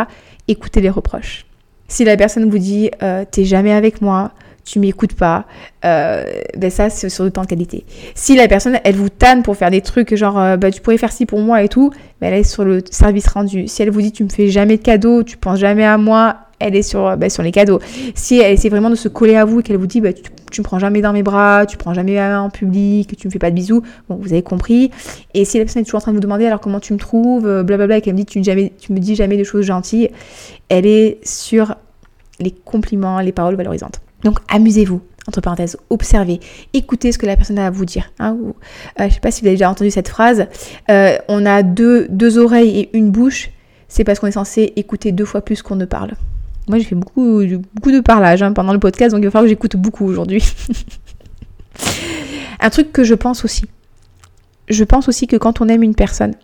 écoutez 0.47 0.81
les 0.81 0.89
reproches. 0.89 1.45
Si 1.89 2.05
la 2.05 2.17
personne 2.17 2.49
vous 2.49 2.59
dit 2.59 2.91
euh, 3.03 3.25
t'es 3.29 3.45
jamais 3.45 3.73
avec 3.73 4.01
moi, 4.01 4.33
tu 4.65 4.79
m'écoutes 4.79 5.15
pas, 5.15 5.47
euh, 5.85 6.25
ben 6.57 6.71
ça 6.71 6.91
c'est 6.91 7.09
sur 7.09 7.25
le 7.25 7.31
temps 7.31 7.43
de 7.43 7.47
qualité. 7.47 7.85
Si 8.15 8.37
la 8.37 8.47
personne 8.47 8.79
elle 8.85 8.95
vous 8.95 9.09
tanne 9.09 9.43
pour 9.43 9.57
faire 9.57 9.71
des 9.71 9.81
trucs 9.81 10.15
genre 10.15 10.39
euh, 10.39 10.57
bah, 10.59 10.71
tu 10.71 10.83
pourrais 10.83 10.99
faire 10.99 11.11
ci 11.11 11.25
pour 11.25 11.41
moi 11.41 11.63
et 11.63 11.69
tout, 11.69 11.91
ben 12.21 12.33
elle 12.33 12.41
est 12.41 12.45
sur 12.45 12.65
le 12.65 12.83
service 12.91 13.27
rendu. 13.29 13.67
Si 13.67 13.83
elle 13.83 13.91
vous 13.91 14.03
dit 14.03 14.13
tu 14.13 14.23
me 14.23 14.29
fais 14.29 14.49
jamais 14.49 14.77
de 14.77 14.83
cadeaux, 14.83 15.23
tu 15.23 15.39
penses 15.39 15.59
jamais 15.59 15.85
à 15.85 15.97
moi, 15.97 16.37
elle 16.59 16.77
est 16.77 16.83
sur, 16.83 17.17
ben, 17.17 17.31
sur 17.31 17.43
les 17.43 17.53
cadeaux. 17.53 17.81
Si 18.15 18.39
elle 18.39 18.53
essaie 18.53 18.69
vraiment 18.69 18.91
de 18.91 18.95
se 18.95 19.09
coller 19.09 19.37
à 19.37 19.45
vous 19.45 19.61
et 19.61 19.63
qu'elle 19.63 19.77
vous 19.77 19.87
dit 19.87 20.01
bah, 20.01 20.13
tu, 20.13 20.23
tu 20.51 20.61
me 20.61 20.65
prends 20.65 20.79
jamais 20.79 21.01
dans 21.01 21.13
mes 21.13 21.23
bras, 21.23 21.67
tu 21.67 21.77
prends 21.77 21.95
jamais 21.95 22.21
en 22.23 22.51
public, 22.51 23.17
tu 23.17 23.29
me 23.29 23.33
fais 23.33 23.39
pas 23.39 23.51
de 23.51 23.55
bisous, 23.55 23.83
vous 24.09 24.33
avez 24.33 24.43
compris. 24.43 24.91
Et 25.35 25.45
si 25.45 25.59
la 25.59 25.65
personne 25.65 25.83
est 25.83 25.85
toujours 25.85 25.99
en 25.99 26.03
train 26.03 26.13
de 26.13 26.17
vous 26.17 26.23
demander 26.23 26.47
alors 26.47 26.61
comment 26.61 26.81
tu 26.81 26.93
me 26.93 26.99
trouves, 26.99 27.47
euh, 27.47 27.63
blablabla, 27.63 27.99
et 27.99 28.01
qu'elle 28.01 28.15
me 28.15 28.19
dit 28.19 28.27
tu, 28.27 28.43
jamais, 28.43 28.73
me 28.91 28.99
dis 28.99 29.15
jamais 29.15 29.37
de 29.37 29.45
choses 29.45 29.65
gentilles, 29.65 30.11
elle 30.69 30.87
est 30.87 31.19
sur 31.27 31.75
les 32.41 32.51
compliments, 32.51 33.21
les 33.21 33.33
paroles 33.33 33.57
valorisantes. 33.57 34.01
Donc 34.25 34.39
amusez-vous, 34.49 35.01
entre 35.27 35.41
parenthèses, 35.41 35.77
observez, 35.91 36.41
écoutez 36.73 37.13
ce 37.13 37.19
que 37.19 37.27
la 37.27 37.37
personne 37.37 37.59
a 37.59 37.67
à 37.67 37.71
vous 37.71 37.85
dire. 37.85 38.11
Hein, 38.19 38.37
ou, 38.41 38.49
euh, 38.49 38.53
je 39.01 39.05
ne 39.05 39.11
sais 39.11 39.21
pas 39.21 39.31
si 39.31 39.43
vous 39.43 39.49
avez 39.49 39.57
déjà 39.57 39.71
entendu 39.71 39.91
cette 39.91 40.09
phrase, 40.09 40.47
euh, 40.91 41.17
on 41.29 41.47
a 41.47 41.63
deux, 41.63 42.07
deux 42.09 42.39
oreilles 42.39 42.79
et 42.79 42.97
une 42.97 43.11
bouche, 43.11 43.51
c'est 43.89 44.05
parce 44.05 44.19
qu'on 44.19 44.27
est 44.27 44.33
censé 44.33 44.73
écouter 44.77 45.13
deux 45.13 45.25
fois 45.25 45.41
plus 45.41 45.63
qu'on 45.63 45.77
ne 45.77 45.85
parle. 45.85 46.13
Moi 46.69 46.79
j'ai 46.79 46.85
fait 46.85 46.95
beaucoup, 46.95 47.43
beaucoup 47.75 47.93
de 47.93 48.01
parlage 48.01 48.43
hein, 48.43 48.53
pendant 48.53 48.73
le 48.73 48.79
podcast, 48.79 49.15
donc 49.15 49.23
il 49.23 49.27
va 49.27 49.31
falloir 49.31 49.45
que 49.45 49.51
j'écoute 49.51 49.77
beaucoup 49.77 50.07
aujourd'hui. 50.07 50.43
Un 52.61 52.71
truc 52.71 52.93
que 52.93 53.05
je 53.05 53.15
pense 53.15 53.45
aussi, 53.45 53.65
je 54.69 54.85
pense 54.85 55.09
aussi 55.09 55.27
que 55.27 55.37
quand 55.37 55.61
on 55.61 55.69
aime 55.69 55.83
une 55.83 55.95
personne, 55.95 56.35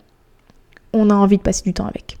on 0.93 1.09
a 1.09 1.13
envie 1.13 1.37
de 1.37 1.41
passer 1.41 1.63
du 1.63 1.73
temps 1.73 1.85
avec. 1.85 2.17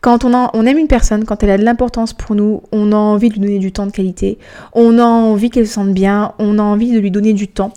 Quand 0.00 0.24
on, 0.24 0.66
aime 0.66 0.78
une 0.78 0.88
personne, 0.88 1.24
quand 1.24 1.44
elle 1.44 1.50
a 1.50 1.58
de 1.58 1.62
l'importance 1.62 2.12
pour 2.12 2.34
nous, 2.34 2.62
on 2.72 2.90
a 2.90 2.96
envie 2.96 3.28
de 3.28 3.34
lui 3.34 3.40
donner 3.40 3.58
du 3.60 3.70
temps 3.70 3.86
de 3.86 3.92
qualité, 3.92 4.38
on 4.72 4.98
a 4.98 5.04
envie 5.04 5.48
qu'elle 5.48 5.68
se 5.68 5.74
sente 5.74 5.94
bien, 5.94 6.32
on 6.40 6.58
a 6.58 6.62
envie 6.62 6.90
de 6.90 6.98
lui 6.98 7.12
donner 7.12 7.34
du 7.34 7.46
temps. 7.46 7.72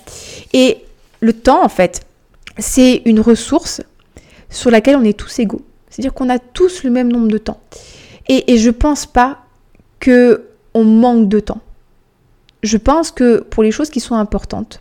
Et 0.52 0.80
le 1.20 1.34
temps, 1.34 1.64
en 1.64 1.70
fait, 1.70 2.02
c'est 2.58 3.04
une 3.06 3.20
ressource 3.20 3.84
sur 4.50 4.72
laquelle 4.72 4.96
on 4.96 5.04
est 5.04 5.18
tous 5.18 5.38
égaux. 5.38 5.62
C'est-à-dire 5.90 6.16
qu'on 6.16 6.30
a 6.30 6.40
tous 6.40 6.84
le 6.84 6.90
même 6.90 7.12
nombre 7.12 7.28
de 7.28 7.38
temps. 7.38 7.60
Et, 8.28 8.54
et 8.54 8.58
je 8.58 8.72
pense 8.72 9.06
pas 9.06 9.45
que 10.06 10.44
on 10.76 10.84
manque 10.84 11.30
de 11.30 11.40
temps. 11.40 11.62
Je 12.62 12.78
pense 12.78 13.10
que 13.10 13.40
pour 13.40 13.64
les 13.64 13.72
choses 13.72 13.90
qui 13.90 14.00
sont 14.00 14.14
importantes, 14.14 14.78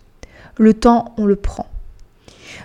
le 0.59 0.75
temps, 0.75 1.15
on 1.17 1.25
le 1.25 1.35
prend. 1.35 1.67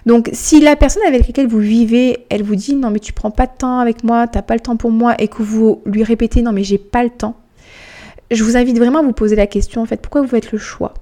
Donc 0.05 0.29
si 0.33 0.59
la 0.59 0.75
personne 0.75 1.03
avec 1.07 1.25
laquelle 1.25 1.47
vous 1.47 1.59
vivez, 1.59 2.25
elle 2.29 2.43
vous 2.43 2.57
dit 2.57 2.75
non 2.75 2.89
mais 2.91 2.99
tu 2.99 3.13
prends 3.13 3.31
pas 3.31 3.45
de 3.45 3.53
temps 3.57 3.79
avec 3.79 4.03
moi, 4.03 4.27
t'as 4.27 4.41
pas 4.41 4.55
le 4.55 4.59
temps 4.59 4.75
pour 4.75 4.91
moi 4.91 5.15
et 5.19 5.29
que 5.29 5.41
vous 5.41 5.81
lui 5.85 6.03
répétez 6.03 6.41
non 6.41 6.51
mais 6.51 6.65
j'ai 6.65 6.77
pas 6.77 7.01
le 7.01 7.09
temps, 7.09 7.37
je 8.29 8.43
vous 8.43 8.57
invite 8.57 8.77
vraiment 8.77 8.99
à 8.99 9.03
vous 9.03 9.13
poser 9.13 9.37
la 9.37 9.47
question 9.47 9.81
en 9.81 9.85
fait, 9.85 10.01
pourquoi 10.01 10.21
vous 10.21 10.27
faites 10.27 10.51
le 10.51 10.57
choix 10.57 10.93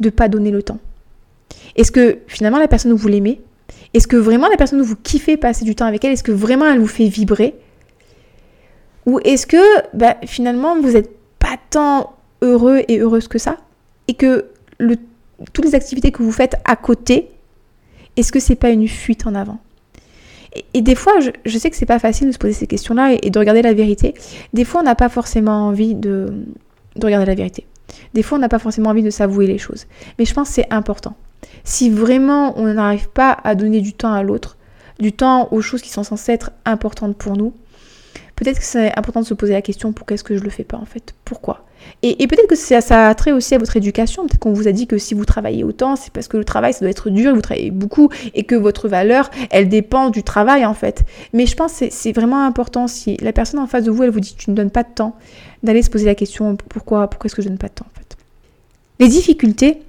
de 0.00 0.10
pas 0.10 0.28
donner 0.28 0.50
le 0.50 0.62
temps? 0.62 0.80
Est-ce 1.76 1.92
que 1.92 2.18
finalement 2.26 2.58
la 2.58 2.68
personne 2.68 2.92
vous 2.92 3.08
l'aimez 3.08 3.40
Est-ce 3.94 4.06
que 4.06 4.16
vraiment 4.16 4.48
la 4.48 4.58
personne 4.58 4.82
vous 4.82 4.96
kiffez 4.96 5.38
passer 5.38 5.64
du 5.64 5.74
temps 5.74 5.86
avec 5.86 6.04
elle? 6.04 6.12
Est-ce 6.12 6.24
que 6.24 6.32
vraiment 6.32 6.66
elle 6.66 6.78
vous 6.78 6.86
fait 6.86 7.08
vibrer? 7.08 7.54
Ou 9.06 9.18
est-ce 9.24 9.46
que 9.46 9.56
bah, 9.94 10.16
finalement 10.26 10.80
vous 10.80 10.92
n'êtes 10.92 11.10
pas 11.38 11.56
tant 11.70 12.14
heureux 12.40 12.82
et 12.88 12.98
heureuse 12.98 13.28
que 13.28 13.38
ça 13.38 13.56
et 14.08 14.14
que 14.14 14.46
toutes 15.52 15.64
les 15.64 15.74
activités 15.74 16.12
que 16.12 16.22
vous 16.22 16.32
faites 16.32 16.56
à 16.64 16.76
côté 16.76 17.28
est-ce 18.16 18.32
que 18.32 18.40
c'est 18.40 18.56
pas 18.56 18.70
une 18.70 18.88
fuite 18.88 19.26
en 19.26 19.34
avant? 19.34 19.58
Et, 20.74 20.82
des 20.82 20.94
fois, 20.94 21.14
je, 21.46 21.58
sais 21.58 21.70
que 21.70 21.76
c'est 21.76 21.86
pas 21.86 21.98
facile 21.98 22.26
de 22.26 22.32
se 22.32 22.38
poser 22.38 22.52
ces 22.52 22.66
questions-là 22.66 23.16
et, 23.22 23.30
de 23.30 23.38
regarder 23.38 23.62
la 23.62 23.72
vérité. 23.72 24.12
Des 24.52 24.64
fois, 24.64 24.82
on 24.82 24.84
n'a 24.84 24.94
pas 24.94 25.08
forcément 25.08 25.68
envie 25.68 25.94
de, 25.94 26.44
de 26.96 27.06
regarder 27.06 27.24
la 27.24 27.34
vérité. 27.34 27.66
Des 28.12 28.22
fois, 28.22 28.36
on 28.36 28.40
n'a 28.40 28.50
pas 28.50 28.58
forcément 28.58 28.90
envie 28.90 29.02
de 29.02 29.08
s'avouer 29.08 29.46
les 29.46 29.56
choses. 29.56 29.86
Mais 30.18 30.26
je 30.26 30.34
pense 30.34 30.48
que 30.48 30.54
c'est 30.56 30.70
important. 30.70 31.16
Si 31.64 31.88
vraiment 31.88 32.58
on 32.58 32.72
n'arrive 32.74 33.08
pas 33.08 33.38
à 33.44 33.54
donner 33.54 33.80
du 33.80 33.94
temps 33.94 34.12
à 34.12 34.22
l'autre, 34.22 34.58
du 34.98 35.12
temps 35.12 35.48
aux 35.52 35.62
choses 35.62 35.80
qui 35.80 35.88
sont 35.88 36.04
censées 36.04 36.32
être 36.32 36.50
importantes 36.66 37.16
pour 37.16 37.36
nous, 37.36 37.54
peut-être 38.42 38.58
que 38.58 38.64
c'est 38.64 38.96
important 38.98 39.20
de 39.20 39.26
se 39.26 39.34
poser 39.34 39.52
la 39.52 39.62
question 39.62 39.92
pourquoi 39.92 40.14
est-ce 40.14 40.24
que 40.24 40.36
je 40.36 40.42
le 40.42 40.50
fais 40.50 40.64
pas 40.64 40.76
en 40.76 40.84
fait? 40.84 41.14
Pourquoi? 41.24 41.64
Et, 42.02 42.26
peut-être 42.26 42.46
que 42.46 42.56
ça, 42.56 42.80
ça, 42.80 43.08
a 43.08 43.14
trait 43.14 43.32
aussi 43.32 43.54
à 43.54 43.58
votre 43.58 43.76
éducation. 43.76 44.26
Peut-être 44.26 44.38
qu'on 44.38 44.52
vous 44.52 44.68
a 44.68 44.72
dit 44.72 44.86
que 44.86 44.98
si 44.98 45.14
vous 45.14 45.24
travaillez 45.24 45.64
autant, 45.64 45.96
c'est 45.96 46.12
parce 46.12 46.28
que 46.28 46.36
le 46.36 46.44
travail, 46.44 46.72
ça 46.72 46.80
doit 46.80 46.90
être 46.90 47.10
dur, 47.10 47.34
vous 47.34 47.40
travaillez 47.40 47.70
beaucoup 47.70 48.08
et 48.34 48.44
que 48.44 48.54
votre 48.54 48.88
valeur, 48.88 49.30
elle 49.50 49.68
dépend 49.68 50.10
du 50.10 50.22
travail 50.22 50.64
en 50.64 50.74
fait. 50.74 51.04
Mais 51.32 51.46
je 51.46 51.56
pense 51.56 51.78
que 51.78 51.86
c'est 51.90 52.12
vraiment 52.12 52.44
important 52.44 52.88
si 52.88 53.16
la 53.18 53.32
personne 53.32 53.60
en 53.60 53.66
face 53.66 53.84
de 53.84 53.90
vous, 53.90 54.02
elle 54.02 54.10
vous 54.10 54.20
dit 54.20 54.34
tu 54.36 54.50
ne 54.50 54.56
donnes 54.56 54.70
pas 54.70 54.82
de 54.82 54.92
temps, 54.94 55.16
d'aller 55.62 55.82
se 55.82 55.90
poser 55.90 56.06
la 56.06 56.14
question 56.14 56.56
pourquoi, 56.56 57.08
pourquoi 57.08 57.26
est-ce 57.26 57.36
que 57.36 57.42
je 57.42 57.48
ne 57.48 57.52
donne 57.52 57.58
pas 57.58 57.68
de 57.68 57.74
temps 57.74 57.86
en 57.92 57.98
fait? 57.98 58.16
Les 58.98 59.08
difficultés, 59.08 59.82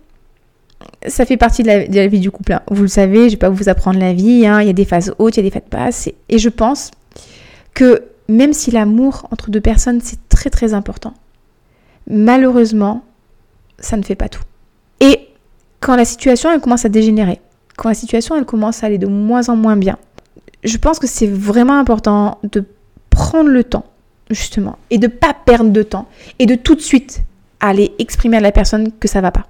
ça 1.07 1.25
fait 1.25 1.37
partie 1.37 1.63
de 1.63 1.67
la, 1.67 2.07
vie 2.07 2.19
du 2.19 2.31
couple. 2.31 2.53
Hein. 2.53 2.61
Vous 2.69 2.83
le 2.83 2.87
savez, 2.87 3.21
je 3.21 3.25
ne 3.25 3.29
vais 3.31 3.37
pas 3.37 3.49
vous 3.49 3.69
apprendre 3.69 3.99
la 3.99 4.13
vie. 4.13 4.45
Hein. 4.45 4.61
Il 4.61 4.67
y 4.67 4.69
a 4.69 4.73
des 4.73 4.85
phases 4.85 5.13
hautes, 5.19 5.37
il 5.37 5.43
y 5.43 5.47
a 5.47 5.49
des 5.49 5.51
phases 5.51 5.69
basses. 5.69 6.09
et 6.29 6.37
je 6.37 6.49
pense 6.49 6.91
que 7.73 8.03
même 8.27 8.53
si 8.53 8.71
l'amour 8.71 9.27
entre 9.31 9.49
deux 9.49 9.61
personnes, 9.61 10.01
c'est 10.01 10.27
très 10.29 10.49
très 10.49 10.73
important, 10.73 11.13
malheureusement, 12.09 13.03
ça 13.79 13.97
ne 13.97 14.03
fait 14.03 14.15
pas 14.15 14.29
tout. 14.29 14.43
Et 14.99 15.27
quand 15.79 15.95
la 15.95 16.05
situation, 16.05 16.51
elle 16.51 16.61
commence 16.61 16.85
à 16.85 16.89
dégénérer, 16.89 17.41
quand 17.75 17.89
la 17.89 17.95
situation, 17.95 18.35
elle 18.35 18.45
commence 18.45 18.83
à 18.83 18.87
aller 18.87 18.97
de 18.97 19.07
moins 19.07 19.49
en 19.49 19.55
moins 19.55 19.75
bien, 19.75 19.97
je 20.63 20.77
pense 20.77 20.99
que 20.99 21.07
c'est 21.07 21.27
vraiment 21.27 21.77
important 21.77 22.37
de 22.43 22.63
prendre 23.09 23.49
le 23.49 23.63
temps, 23.63 23.85
justement, 24.29 24.77
et 24.89 24.97
de 24.97 25.07
ne 25.07 25.11
pas 25.11 25.33
perdre 25.33 25.71
de 25.71 25.83
temps, 25.83 26.07
et 26.39 26.45
de 26.45 26.55
tout 26.55 26.75
de 26.75 26.81
suite 26.81 27.23
aller 27.59 27.93
exprimer 27.99 28.37
à 28.37 28.41
la 28.41 28.51
personne 28.51 28.91
que 28.99 29.07
ça 29.07 29.21
va 29.21 29.31
pas, 29.31 29.45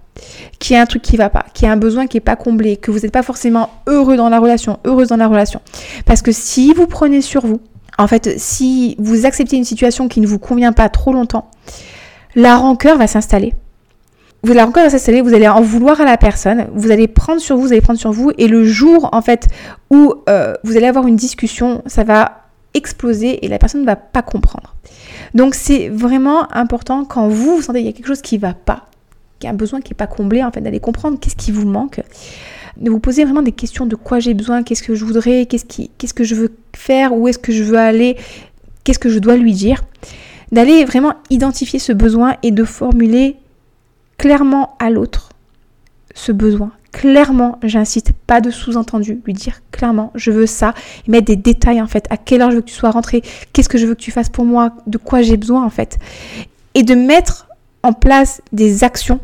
qu'il 0.60 0.76
y 0.76 0.78
a 0.78 0.82
un 0.82 0.86
truc 0.86 1.02
qui 1.02 1.18
va 1.18 1.30
pas, 1.30 1.46
qu'il 1.54 1.66
y 1.66 1.70
a 1.70 1.72
un 1.72 1.78
besoin 1.78 2.08
qui 2.08 2.18
est 2.18 2.22
pas 2.22 2.36
comblé, 2.36 2.78
que 2.78 2.92
vous 2.92 3.00
n'êtes 3.00 3.12
pas 3.12 3.24
forcément 3.24 3.70
heureux 3.88 4.18
dans 4.18 4.30
la 4.30 4.40
relation, 4.40 4.80
heureuse 4.86 5.10
dans 5.10 5.18
la 5.18 5.28
relation. 5.28 5.62
Parce 6.06 6.22
que 6.22 6.32
si 6.32 6.74
vous 6.74 6.88
prenez 6.88 7.22
sur 7.22 7.46
vous, 7.46 7.60
en 7.98 8.08
fait, 8.08 8.40
si 8.40 8.96
vous 9.00 9.26
acceptez 9.26 9.56
une 9.56 9.64
situation 9.64 10.08
qui 10.08 10.22
ne 10.22 10.28
vous 10.28 10.40
convient 10.40 10.74
pas 10.74 10.90
trop 10.90 11.14
longtemps, 11.14 11.50
la 12.36 12.58
rancœur 12.58 12.98
va 12.98 13.08
s'installer. 13.08 13.54
La 14.44 14.66
rancœur 14.66 14.84
va 14.84 14.90
s'installer, 14.90 15.22
vous 15.22 15.34
allez 15.34 15.48
en 15.48 15.62
vouloir 15.62 16.02
à 16.02 16.06
la 16.06 16.18
personne, 16.18 16.68
vous 16.74 16.92
allez 16.92 17.08
prendre 17.08 17.40
sur 17.40 17.56
vous, 17.56 17.64
vous 17.64 17.72
allez 17.72 17.82
prendre 17.82 18.00
sur 18.00 18.12
vous, 18.12 18.32
et 18.38 18.48
le 18.48 18.66
jour 18.66 19.10
en 19.14 19.22
fait 19.22 19.48
où 19.90 20.14
euh, 20.28 20.54
vous 20.64 20.76
allez 20.76 20.88
avoir 20.88 21.08
une 21.08 21.16
discussion, 21.16 21.82
ça 21.86 22.04
va 22.04 22.44
exploser 22.74 23.46
et 23.46 23.48
la 23.48 23.60
personne 23.60 23.82
ne 23.82 23.86
va 23.86 23.96
pas 23.96 24.22
comprendre. 24.22 24.76
Donc 25.34 25.56
c'est 25.56 25.90
vraiment 25.90 26.52
important 26.54 27.06
quand 27.06 27.28
vous, 27.28 27.58
vous 27.58 27.62
sentez 27.62 27.80
qu'il 27.80 27.88
y 27.88 27.90
a 27.90 27.94
quelque 27.94 28.08
chose 28.08 28.22
qui 28.22 28.36
ne 28.36 28.42
va 28.42 28.54
pas, 28.54 28.88
qu'il 29.40 29.48
y 29.48 29.52
a 29.52 29.54
un 29.54 29.58
besoin 29.58 29.80
qui 29.82 29.92
n'est 29.92 29.98
pas 29.98 30.08
comblé, 30.08 30.44
en 30.44 30.52
fait, 30.52 30.62
d'aller 30.62 30.80
comprendre 30.80 31.20
qu'est-ce 31.20 31.36
qui 31.36 31.52
vous 31.52 31.68
manque, 31.68 32.02
de 32.78 32.90
vous 32.90 33.00
poser 33.00 33.24
vraiment 33.24 33.42
des 33.42 33.52
questions 33.52 33.86
de 33.86 33.96
quoi 33.96 34.20
j'ai 34.20 34.34
besoin, 34.34 34.64
qu'est-ce 34.64 34.84
que 34.84 34.96
je 34.96 35.06
voudrais, 35.06 35.46
qu'est-ce, 35.46 35.66
qui, 35.66 35.92
qu'est-ce 35.98 36.14
que 36.14 36.24
je 36.24 36.36
veux 36.36 36.56
faire, 36.76 37.14
où 37.14 37.28
est-ce 37.28 37.40
que 37.40 37.52
je 37.52 37.64
veux 37.64 37.78
aller, 37.78 38.18
qu'est-ce 38.84 39.00
que 39.00 39.10
je 39.10 39.20
dois 39.20 39.38
lui 39.38 39.54
dire 39.54 39.84
d'aller 40.52 40.86
vraiment 40.86 41.16
identifier 41.32 41.80
ce 41.80 41.92
besoin 41.92 42.36
et 42.44 42.52
de 42.52 42.64
formuler 42.64 43.38
clairement 44.18 44.76
à 44.80 44.92
l'autre 44.92 45.30
ce 46.14 46.32
besoin. 46.32 46.72
Clairement, 46.92 47.58
j'insiste, 47.64 48.12
pas 48.28 48.40
de 48.40 48.52
sous-entendu, 48.52 49.20
lui 49.26 49.34
dire 49.34 49.62
clairement, 49.72 50.12
je 50.14 50.30
veux 50.30 50.46
ça, 50.46 50.76
et 51.08 51.12
mettre 51.12 51.26
des 51.26 51.36
détails 51.36 51.82
en 51.82 51.88
fait, 51.88 52.06
à 52.12 52.18
quelle 52.18 52.42
heure 52.42 52.52
je 52.52 52.58
veux 52.58 52.62
que 52.62 52.68
tu 52.68 52.76
sois 52.76 52.92
rentré, 52.92 53.24
qu'est-ce 53.52 53.68
que 53.68 53.80
je 53.80 53.88
veux 53.88 53.96
que 53.96 54.02
tu 54.02 54.12
fasses 54.12 54.30
pour 54.30 54.46
moi, 54.46 54.74
de 54.86 55.00
quoi 55.00 55.24
j'ai 55.24 55.38
besoin 55.38 55.66
en 55.66 55.72
fait. 55.72 55.98
Et 56.76 56.84
de 56.84 56.94
mettre 56.94 57.48
en 57.82 57.94
place 57.94 58.42
des 58.52 58.84
actions 58.84 59.20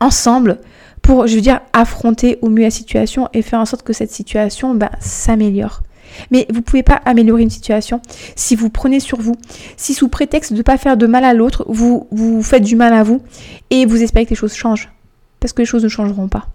ensemble 0.00 0.58
pour, 1.06 1.28
je 1.28 1.36
veux 1.36 1.40
dire, 1.40 1.60
affronter 1.72 2.36
au 2.42 2.48
mieux 2.48 2.64
la 2.64 2.70
situation 2.70 3.28
et 3.32 3.40
faire 3.42 3.60
en 3.60 3.64
sorte 3.64 3.84
que 3.84 3.92
cette 3.92 4.10
situation 4.10 4.74
ben, 4.74 4.90
s'améliore. 4.98 5.82
Mais 6.32 6.46
vous 6.50 6.56
ne 6.56 6.62
pouvez 6.62 6.82
pas 6.82 7.00
améliorer 7.04 7.42
une 7.42 7.50
situation 7.50 8.00
si 8.34 8.56
vous 8.56 8.70
prenez 8.70 8.98
sur 8.98 9.20
vous, 9.20 9.36
si 9.76 9.94
sous 9.94 10.08
prétexte 10.08 10.52
de 10.52 10.58
ne 10.58 10.62
pas 10.62 10.78
faire 10.78 10.96
de 10.96 11.06
mal 11.06 11.24
à 11.24 11.32
l'autre, 11.32 11.64
vous, 11.68 12.08
vous 12.10 12.42
faites 12.42 12.64
du 12.64 12.74
mal 12.74 12.92
à 12.92 13.04
vous 13.04 13.22
et 13.70 13.86
vous 13.86 14.02
espérez 14.02 14.24
que 14.24 14.30
les 14.30 14.36
choses 14.36 14.54
changent. 14.54 14.90
Parce 15.38 15.52
que 15.52 15.62
les 15.62 15.66
choses 15.66 15.84
ne 15.84 15.88
changeront 15.88 16.26
pas. 16.26 16.48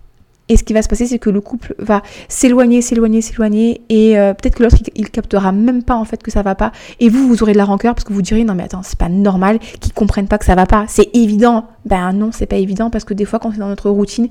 Et 0.50 0.58
ce 0.58 0.64
qui 0.64 0.74
va 0.74 0.82
se 0.82 0.90
passer, 0.90 1.06
c'est 1.06 1.20
que 1.20 1.30
le 1.30 1.40
couple 1.40 1.76
va 1.80 2.02
s'éloigner, 2.28 2.82
s'éloigner, 2.82 3.22
s'éloigner, 3.22 3.82
et 3.90 4.18
euh, 4.18 4.34
peut-être 4.34 4.56
que 4.56 4.64
l'autre 4.64 4.78
il, 4.96 5.10
captera 5.10 5.52
même 5.52 5.84
pas 5.84 5.96
en 5.96 6.04
fait 6.04 6.22
que 6.22 6.32
ça 6.32 6.42
va 6.42 6.56
pas, 6.56 6.72
et 7.00 7.10
vous 7.10 7.28
vous 7.28 7.42
aurez 7.44 7.54
de 7.54 7.58
la 7.58 7.66
rancœur 7.66 7.96
parce 7.96 8.04
que 8.04 8.12
vous 8.12 8.22
direz 8.22 8.44
non 8.44 8.54
mais 8.54 8.64
attends 8.64 8.84
c'est 8.84 8.98
pas 8.98 9.10
normal 9.10 9.60
qu'ils 9.80 9.94
comprennent 9.94 10.28
pas 10.28 10.38
que 10.38 10.46
ça 10.46 10.56
va 10.56 10.66
pas, 10.66 10.86
c'est 10.88 11.10
évident. 11.16 11.68
Ben 11.86 12.12
non 12.12 12.32
c'est 12.34 12.48
pas 12.48 12.58
évident 12.58 12.90
parce 12.90 13.06
que 13.06 13.14
des 13.14 13.26
fois 13.26 13.40
quand 13.40 13.50
on 13.50 13.54
est 13.54 13.60
dans 13.60 13.68
notre 13.68 13.90
routine, 13.90 14.28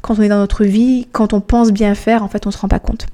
quand 0.00 0.18
on 0.18 0.22
est 0.22 0.28
dans 0.28 0.38
notre 0.38 0.64
vie, 0.64 1.08
quand 1.12 1.32
on 1.32 1.40
pense 1.40 1.72
bien 1.72 1.94
faire, 1.94 2.22
en 2.22 2.28
fait 2.28 2.46
on 2.46 2.50
se 2.50 2.58
rend 2.58 2.68
pas 2.68 2.78
compte 2.78 3.06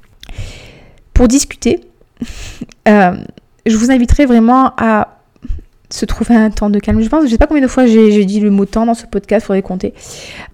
pour 1.15 1.29
discuter. 1.29 1.81
Euh, 2.89 3.15
je 3.67 3.77
vous 3.77 3.91
inviterai 3.91 4.27
vraiment 4.27 4.73
à 4.77 5.20
se 5.91 6.05
trouver 6.05 6.35
un 6.35 6.51
temps 6.51 6.71
de 6.71 6.79
calme. 6.79 7.01
Je 7.03 7.09
pense, 7.09 7.25
je 7.25 7.31
sais 7.31 7.39
pas 7.39 7.47
combien 7.47 7.63
de 7.63 7.69
fois 7.69 7.87
j'ai 7.87 8.25
dit 8.25 8.41
le 8.41 8.51
mot 8.51 8.65
temps 8.65 8.87
dans 8.87 8.95
ce 8.95 9.07
podcast, 9.07 9.47
faudrait 9.47 9.63
compter. 9.63 9.93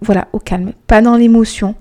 Voilà, 0.00 0.28
au 0.32 0.38
calme, 0.38 0.72
pas 0.86 1.02
dans 1.02 1.16
l'émotion, 1.16 1.74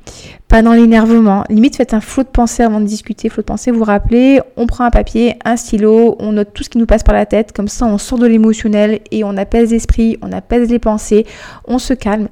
pas 0.47 0.61
dans 0.61 0.73
l'énervement. 0.73 1.43
Limite, 1.49 1.77
faites 1.77 1.93
un 1.93 2.01
flot 2.01 2.23
de 2.23 2.27
pensée 2.27 2.63
avant 2.63 2.79
de 2.79 2.85
discuter. 2.85 3.29
Flot 3.29 3.41
de 3.41 3.45
pensée, 3.45 3.71
vous 3.71 3.79
vous 3.79 3.85
rappelez, 3.85 4.41
on 4.57 4.67
prend 4.67 4.83
un 4.83 4.91
papier, 4.91 5.35
un 5.45 5.57
stylo, 5.57 6.15
on 6.19 6.33
note 6.33 6.49
tout 6.53 6.63
ce 6.63 6.69
qui 6.69 6.77
nous 6.77 6.85
passe 6.85 7.03
par 7.03 7.15
la 7.15 7.25
tête. 7.25 7.53
Comme 7.53 7.67
ça, 7.67 7.85
on 7.85 7.97
sort 7.97 8.19
de 8.19 8.27
l'émotionnel 8.27 8.99
et 9.11 9.23
on 9.23 9.37
apaise 9.37 9.71
l'esprit, 9.71 10.17
on 10.21 10.31
apaise 10.31 10.69
les 10.69 10.79
pensées, 10.79 11.25
on 11.65 11.79
se 11.79 11.93
calme. 11.93 12.27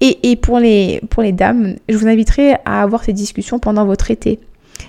Et, 0.00 0.30
et 0.30 0.36
pour, 0.36 0.58
les, 0.58 1.00
pour 1.10 1.22
les 1.22 1.32
dames, 1.32 1.76
je 1.88 1.96
vous 1.96 2.06
inviterai 2.06 2.56
à 2.64 2.82
avoir 2.82 3.04
ces 3.04 3.12
discussions 3.12 3.58
pendant 3.58 3.86
votre 3.86 4.10
été. 4.10 4.38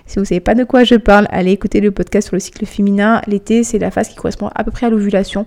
Si 0.05 0.15
vous 0.15 0.21
ne 0.21 0.25
savez 0.25 0.39
pas 0.39 0.55
de 0.55 0.63
quoi 0.63 0.83
je 0.83 0.95
parle, 0.95 1.27
allez 1.29 1.51
écouter 1.51 1.81
le 1.81 1.91
podcast 1.91 2.27
sur 2.27 2.35
le 2.35 2.39
cycle 2.39 2.65
féminin. 2.65 3.21
L'été, 3.27 3.63
c'est 3.63 3.79
la 3.79 3.91
phase 3.91 4.09
qui 4.09 4.15
correspond 4.15 4.49
à 4.55 4.63
peu 4.63 4.71
près 4.71 4.85
à 4.85 4.89
l'ovulation. 4.89 5.45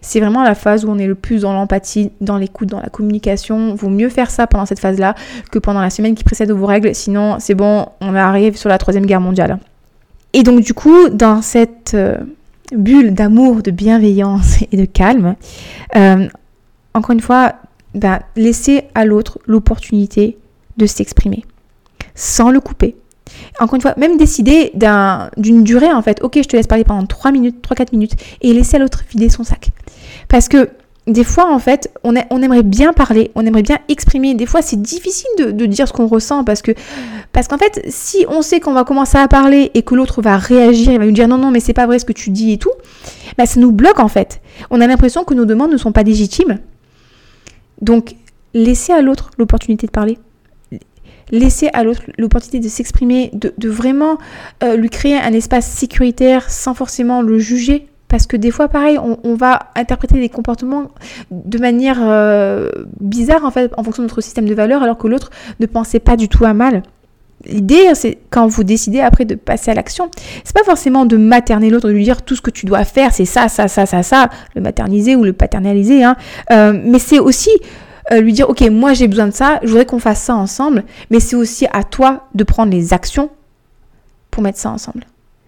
C'est 0.00 0.20
vraiment 0.20 0.42
la 0.42 0.54
phase 0.54 0.84
où 0.84 0.90
on 0.90 0.98
est 0.98 1.06
le 1.06 1.14
plus 1.14 1.42
dans 1.42 1.52
l'empathie, 1.52 2.10
dans 2.20 2.36
l'écoute, 2.38 2.68
dans 2.68 2.80
la 2.80 2.88
communication. 2.88 3.74
Vaut 3.74 3.88
mieux 3.88 4.08
faire 4.08 4.30
ça 4.30 4.46
pendant 4.46 4.66
cette 4.66 4.80
phase-là 4.80 5.14
que 5.50 5.58
pendant 5.58 5.80
la 5.80 5.90
semaine 5.90 6.14
qui 6.14 6.24
précède 6.24 6.50
vos 6.50 6.66
règles. 6.66 6.94
Sinon, 6.94 7.36
c'est 7.38 7.54
bon, 7.54 7.86
on 8.00 8.14
arrive 8.14 8.56
sur 8.56 8.68
la 8.68 8.78
troisième 8.78 9.06
guerre 9.06 9.20
mondiale. 9.20 9.58
Et 10.32 10.42
donc, 10.42 10.60
du 10.60 10.74
coup, 10.74 11.08
dans 11.10 11.42
cette 11.42 11.92
euh, 11.94 12.18
bulle 12.74 13.14
d'amour, 13.14 13.62
de 13.62 13.70
bienveillance 13.70 14.62
et 14.72 14.76
de 14.76 14.84
calme, 14.84 15.36
euh, 15.96 16.28
encore 16.94 17.12
une 17.12 17.20
fois, 17.20 17.54
ben, 17.94 18.20
laissez 18.36 18.84
à 18.94 19.04
l'autre 19.04 19.38
l'opportunité 19.46 20.38
de 20.76 20.86
s'exprimer 20.86 21.44
sans 22.14 22.50
le 22.50 22.60
couper, 22.60 22.96
encore 23.60 23.76
une 23.76 23.80
fois, 23.80 23.94
même 23.96 24.16
décider 24.16 24.72
d'une 25.36 25.62
durée 25.62 25.92
en 25.92 26.02
fait. 26.02 26.22
Ok, 26.22 26.38
je 26.42 26.48
te 26.48 26.56
laisse 26.56 26.66
parler 26.66 26.84
pendant 26.84 27.06
3 27.06 27.32
minutes, 27.32 27.64
3-4 27.66 27.88
minutes 27.92 28.14
et 28.40 28.52
laisser 28.52 28.76
à 28.76 28.78
l'autre 28.78 29.02
vider 29.10 29.28
son 29.28 29.44
sac. 29.44 29.68
Parce 30.28 30.48
que 30.48 30.70
des 31.06 31.24
fois, 31.24 31.52
en 31.52 31.58
fait, 31.58 31.92
on, 32.04 32.14
aimerait 32.14 32.62
bien 32.62 32.92
parler, 32.92 33.32
on 33.34 33.44
aimerait 33.44 33.62
bien 33.62 33.78
exprimer. 33.88 34.34
Des 34.34 34.46
fois, 34.46 34.62
c'est 34.62 34.80
difficile 34.80 35.30
de, 35.36 35.66
dire 35.66 35.88
ce 35.88 35.92
qu'on 35.92 36.06
ressent 36.06 36.44
parce 36.44 36.62
que, 36.62 36.72
parce 37.32 37.48
qu'en 37.48 37.58
fait, 37.58 37.84
si 37.88 38.24
on 38.28 38.40
sait 38.40 38.60
qu'on 38.60 38.72
va 38.72 38.84
commencer 38.84 39.18
à 39.18 39.26
parler 39.26 39.72
et 39.74 39.82
que 39.82 39.96
l'autre 39.96 40.22
va 40.22 40.36
réagir, 40.36 40.92
il 40.92 40.98
va 40.98 41.04
nous 41.04 41.12
dire 41.12 41.26
non, 41.26 41.38
non, 41.38 41.50
mais 41.50 41.58
c'est 41.58 41.72
pas 41.72 41.86
vrai 41.86 41.98
ce 41.98 42.04
que 42.04 42.12
tu 42.12 42.30
dis 42.30 42.52
et 42.52 42.58
tout, 42.58 42.70
bah, 43.36 43.46
ça 43.46 43.58
nous 43.58 43.72
bloque 43.72 43.98
en 43.98 44.08
fait. 44.08 44.40
On 44.70 44.80
a 44.80 44.86
l'impression 44.86 45.24
que 45.24 45.34
nos 45.34 45.44
demandes 45.44 45.72
ne 45.72 45.76
sont 45.76 45.92
pas 45.92 46.04
légitimes. 46.04 46.60
Donc, 47.80 48.14
laissez 48.54 48.92
à 48.92 49.02
l'autre 49.02 49.30
l'opportunité 49.38 49.88
de 49.88 49.92
parler 49.92 50.18
laisser 51.30 51.68
à 51.72 51.84
l'autre 51.84 52.02
l'opportunité 52.18 52.60
de 52.60 52.68
s'exprimer, 52.68 53.30
de, 53.32 53.68
vraiment 53.68 54.18
euh, 54.62 54.76
lui 54.76 54.90
créer 54.90 55.16
un 55.16 55.32
espace 55.32 55.66
sécuritaire 55.66 56.50
sans 56.50 56.74
forcément 56.74 57.22
le 57.22 57.38
juger. 57.38 57.86
Parce 58.08 58.26
que 58.26 58.36
des 58.36 58.50
fois, 58.50 58.68
pareil, 58.68 58.98
on, 58.98 59.34
va 59.36 59.70
interpréter 59.74 60.20
des 60.20 60.28
comportements 60.28 60.88
de 61.30 61.58
manière 61.58 61.96
euh, 62.02 62.68
bizarre 63.00 63.42
en 63.46 63.50
fait, 63.50 63.72
en 63.78 63.82
fonction 63.82 64.02
de 64.02 64.08
notre 64.08 64.20
système 64.20 64.44
de 64.44 64.52
valeurs, 64.52 64.82
alors 64.82 64.98
que 64.98 65.08
l'autre 65.08 65.30
ne 65.60 65.64
pensait 65.64 65.98
pas 65.98 66.18
du 66.18 66.28
tout 66.28 66.44
à 66.44 66.52
mal. 66.52 66.82
L'idée, 67.46 67.94
c'est 67.94 68.18
quand 68.30 68.46
vous 68.46 68.64
décidez 68.64 69.00
après 69.00 69.24
de 69.24 69.34
passer 69.34 69.70
à 69.70 69.74
l'action, 69.74 70.10
c'est 70.44 70.54
pas 70.54 70.62
forcément 70.62 71.06
de 71.06 71.16
materner 71.16 71.70
l'autre, 71.70 71.88
de 71.88 71.92
lui 71.94 72.04
dire 72.04 72.22
tout 72.22 72.36
ce 72.36 72.42
que 72.42 72.50
tu 72.50 72.66
dois 72.66 72.84
faire, 72.84 73.12
c'est 73.12 73.24
ça, 73.24 73.48
ça, 73.48 73.66
ça, 73.66 73.86
ça, 73.86 74.02
ça, 74.02 74.28
le 74.54 74.60
materniser 74.60 75.16
ou 75.16 75.24
le 75.24 75.32
paternaliser, 75.32 76.04
hein. 76.04 76.16
Euh, 76.52 76.78
mais 76.84 76.98
c'est 76.98 77.18
aussi 77.18 77.50
euh, 78.12 78.20
lui 78.20 78.32
dire, 78.32 78.48
ok, 78.48 78.60
moi 78.70 78.92
j'ai 78.92 79.08
besoin 79.08 79.26
de 79.26 79.32
ça, 79.32 79.58
je 79.62 79.68
voudrais 79.68 79.86
qu'on 79.86 79.98
fasse 79.98 80.20
ça 80.20 80.34
ensemble, 80.34 80.84
mais 81.10 81.20
c'est 81.20 81.36
aussi 81.36 81.66
à 81.72 81.84
toi 81.84 82.28
de 82.34 82.44
prendre 82.44 82.72
les 82.72 82.92
actions 82.92 83.30
pour 84.30 84.42
mettre 84.42 84.58
ça 84.58 84.70
ensemble. 84.70 85.04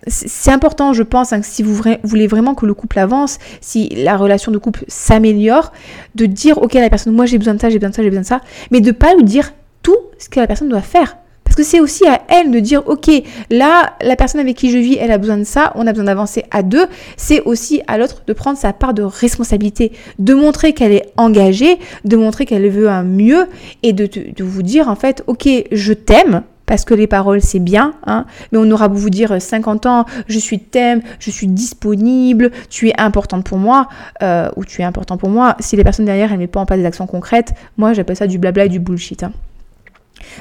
C'est 0.07 0.53
important, 0.53 0.93
je 0.93 1.03
pense, 1.03 1.33
hein, 1.33 1.41
si 1.43 1.63
vous 1.63 1.81
voulez 2.03 2.27
vraiment 2.27 2.55
que 2.55 2.67
le 2.67 2.75
couple 2.75 2.99
avance, 2.99 3.39
si 3.63 3.89
la 3.89 4.19
relation 4.19 4.53
de 4.53 4.59
couple 4.59 4.85
s'améliore, 4.87 5.73
de 6.15 6.27
dire, 6.27 6.59
ok, 6.59 6.75
la 6.75 6.91
personne, 6.91 7.15
moi 7.15 7.25
j'ai 7.25 7.39
besoin 7.39 7.55
de 7.55 7.61
ça, 7.61 7.71
j'ai 7.71 7.79
besoin 7.79 7.91
de 7.91 7.95
ça, 7.95 8.03
j'ai 8.03 8.11
besoin 8.11 8.23
de 8.23 8.27
ça, 8.27 8.41
mais 8.71 8.83
de 8.83 8.93
pas 8.93 9.15
lui 9.15 9.25
dire 9.25 9.55
tout 9.83 9.97
ce 10.19 10.29
que 10.29 10.41
la 10.41 10.47
personne 10.47 10.69
doit 10.69 10.83
faire. 10.83 11.17
Parce 11.55 11.69
que 11.69 11.71
c'est 11.71 11.81
aussi 11.81 12.05
à 12.05 12.21
elle 12.27 12.51
de 12.51 12.59
dire, 12.59 12.83
ok, 12.89 13.09
là, 13.49 13.93
la 14.03 14.17
personne 14.17 14.41
avec 14.41 14.57
qui 14.57 14.73
je 14.73 14.79
vis, 14.79 14.97
elle 15.01 15.13
a 15.13 15.19
besoin 15.19 15.37
de 15.37 15.45
ça, 15.45 15.71
on 15.77 15.87
a 15.87 15.93
besoin 15.93 16.07
d'avancer 16.07 16.43
à 16.51 16.65
deux. 16.65 16.87
C'est 17.17 17.43
aussi 17.43 17.81
à 17.87 17.97
l'autre 17.97 18.23
de 18.27 18.33
prendre 18.33 18.59
sa 18.59 18.73
part 18.73 18.93
de 18.93 19.05
responsabilité, 19.05 19.93
de 20.19 20.35
montrer 20.35 20.73
qu'elle 20.73 20.91
est 20.91 21.13
engagée, 21.17 21.79
de 22.05 22.17
montrer 22.17 22.45
qu'elle 22.45 22.69
veut 22.71 22.89
un 22.91 23.05
mieux 23.05 23.47
et 23.85 23.93
de, 23.93 24.09
vous 24.43 24.63
dire, 24.65 24.89
en 24.89 24.97
fait, 24.97 25.23
ok, 25.29 25.49
je 25.71 25.93
t'aime, 25.93 26.43
parce 26.67 26.85
que 26.85 26.93
les 26.93 27.07
paroles 27.07 27.41
c'est 27.41 27.61
bien, 27.61 27.95
hein, 28.05 28.25
mais 28.51 28.59
on 28.59 28.69
aura 28.73 28.89
beau 28.89 28.97
vous 28.97 29.11
dire 29.11 29.41
50 29.41 29.87
ans, 29.87 30.07
je 30.27 30.41
suis 30.41 30.59
t'aime, 30.59 31.03
je 31.21 31.31
suis 31.31 31.47
disponible, 31.47 32.51
tu 32.69 32.89
es 32.89 33.01
importante 33.01 33.45
pour 33.45 33.59
moi, 33.59 33.89
euh, 34.23 34.49
ou 34.57 34.65
tu 34.65 34.83
es 34.83 34.85
important 34.85 35.19
pour 35.19 35.29
moi, 35.29 35.57
si 35.61 35.77
les 35.77 35.85
personnes 35.85 36.07
derrière 36.07 36.33
elles 36.33 36.39
ne 36.39 36.43
mettent 36.43 36.51
pas 36.51 36.61
en 36.61 36.67
place 36.67 36.81
des 36.81 36.87
actions 36.87 37.07
concrètes, 37.07 37.53
moi 37.77 37.93
j'appelle 37.93 38.17
ça 38.17 38.27
du 38.27 38.39
blabla 38.39 38.65
et 38.65 38.69
du 38.71 38.81
bullshit. 38.81 39.23
Hein. 39.23 39.33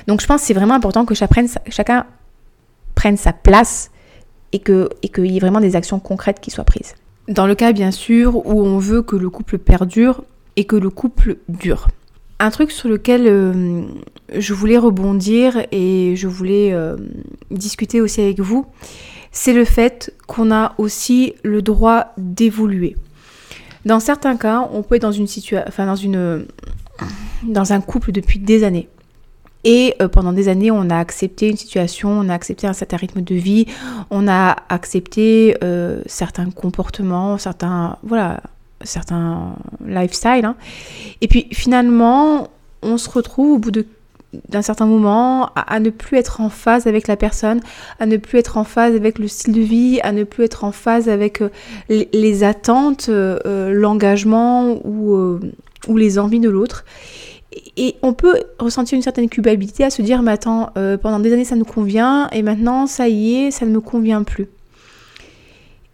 Donc 0.08 0.22
je 0.22 0.28
pense 0.28 0.42
que 0.42 0.48
c'est 0.48 0.54
vraiment 0.54 0.76
important 0.76 1.06
que 1.06 1.16
chacun 1.16 2.06
prenne 2.96 3.18
sa 3.18 3.34
place 3.34 3.92
et 4.52 4.60
qu'il 4.60 4.88
et 5.02 5.22
y 5.28 5.38
ait 5.38 5.40
vraiment 5.40 5.60
des 5.60 5.76
actions 5.76 6.00
concrètes 6.00 6.40
qui 6.40 6.52
soient 6.52 6.64
prises. 6.64 6.96
Dans 7.28 7.48
le 7.48 7.56
cas 7.56 7.74
bien 7.74 7.92
sûr 7.92 8.46
où 8.46 8.62
on 8.62 8.78
veut 8.78 9.02
que 9.02 9.16
le 9.16 9.30
couple 9.30 9.58
perdure 9.58 10.24
et 10.56 10.66
que 10.66 10.76
le 10.76 10.90
couple 10.90 11.38
dure. 11.50 11.88
Un 12.40 12.52
truc 12.52 12.72
sur 12.72 12.90
lequel 12.90 13.28
euh, 13.28 13.84
je 14.36 14.54
voulais 14.54 14.78
rebondir 14.78 15.66
et 15.72 16.16
je 16.16 16.28
voulais 16.28 16.74
euh, 16.74 16.98
discuter 17.52 18.02
aussi 18.02 18.22
avec 18.22 18.40
vous, 18.40 18.66
c'est 19.32 19.54
le 19.54 19.66
fait 19.66 20.14
qu'on 20.28 20.52
a 20.52 20.74
aussi 20.78 21.34
le 21.44 21.62
droit 21.62 22.14
d'évoluer. 22.18 22.96
Dans 23.86 24.00
certains 24.00 24.38
cas, 24.38 24.70
on 24.72 24.84
peut 24.84 24.96
être 24.96 25.02
dans 25.02 25.12
une 25.12 25.28
situation, 25.28 25.66
enfin 25.68 25.86
dans 25.86 25.96
une, 25.96 26.46
dans 27.44 27.74
un 27.74 27.82
couple 27.82 28.12
depuis 28.12 28.40
des 28.40 28.64
années. 28.64 28.88
Et 29.64 29.96
euh, 30.02 30.08
pendant 30.08 30.34
des 30.34 30.50
années, 30.50 30.72
on 30.72 30.90
a 30.90 30.98
accepté 30.98 31.50
une 31.50 31.58
situation, 31.58 32.10
on 32.10 32.30
a 32.30 32.34
accepté 32.34 32.68
un 32.68 32.74
certain 32.74 32.98
rythme 32.98 33.22
de 33.22 33.36
vie, 33.36 33.66
on 34.10 34.28
a 34.28 34.58
accepté 34.70 35.56
euh, 35.64 36.02
certains 36.06 36.50
comportements, 36.50 37.38
certains, 37.38 37.98
voilà, 38.04 38.42
certains 38.82 39.56
lifestyles. 39.86 40.46
Hein. 40.46 40.56
Et 41.22 41.28
puis 41.28 41.48
finalement, 41.52 42.50
on 42.82 42.98
se 42.98 43.10
retrouve 43.10 43.54
au 43.54 43.60
bout 43.60 43.72
de 43.72 43.86
d'un 44.50 44.64
certain 44.64 44.88
moment 44.88 45.52
à, 45.56 45.80
ne 45.80 45.92
plus 45.92 46.18
être 46.18 46.42
en 46.42 46.50
phase 46.50 46.88
avec 46.88 47.08
la 47.08 47.16
personne, 47.16 47.62
à 48.00 48.08
ne 48.08 48.18
plus 48.18 48.40
être 48.40 48.58
en 48.58 48.64
phase 48.64 48.96
avec 48.96 49.20
le 49.20 49.28
style 49.28 49.54
de 49.54 49.62
vie, 49.62 50.00
à 50.02 50.12
ne 50.12 50.24
plus 50.24 50.44
être 50.44 50.64
en 50.64 50.72
phase 50.72 51.08
avec 51.08 51.44
euh, 51.44 51.50
les, 51.88 52.44
attentes, 52.44 53.12
l'engagement 53.12 54.72
ou, 54.84 55.40
ou 55.88 55.98
les 55.98 56.18
envies 56.18 56.40
de 56.40 56.50
l'autre 56.50 56.84
et 57.78 57.96
on 58.02 58.14
peut 58.14 58.36
ressentir 58.60 58.96
une 58.96 59.02
certaine 59.02 59.30
culpabilité 59.30 59.84
à 59.84 59.90
se 59.90 60.02
dire, 60.02 60.22
mais 60.22 60.32
attends, 60.32 60.70
euh, 60.78 60.98
pendant 60.98 61.20
des 61.20 61.34
années 61.34 61.46
ça 61.46 61.56
nous 61.56 61.66
convient, 61.66 62.30
et 62.32 62.42
maintenant 62.42 62.88
ça 62.88 63.08
y 63.08 63.36
est, 63.36 63.52
ça 63.52 63.66
ne 63.66 63.72
me 63.72 63.82
convient 63.82 64.24
plus. 64.24 64.48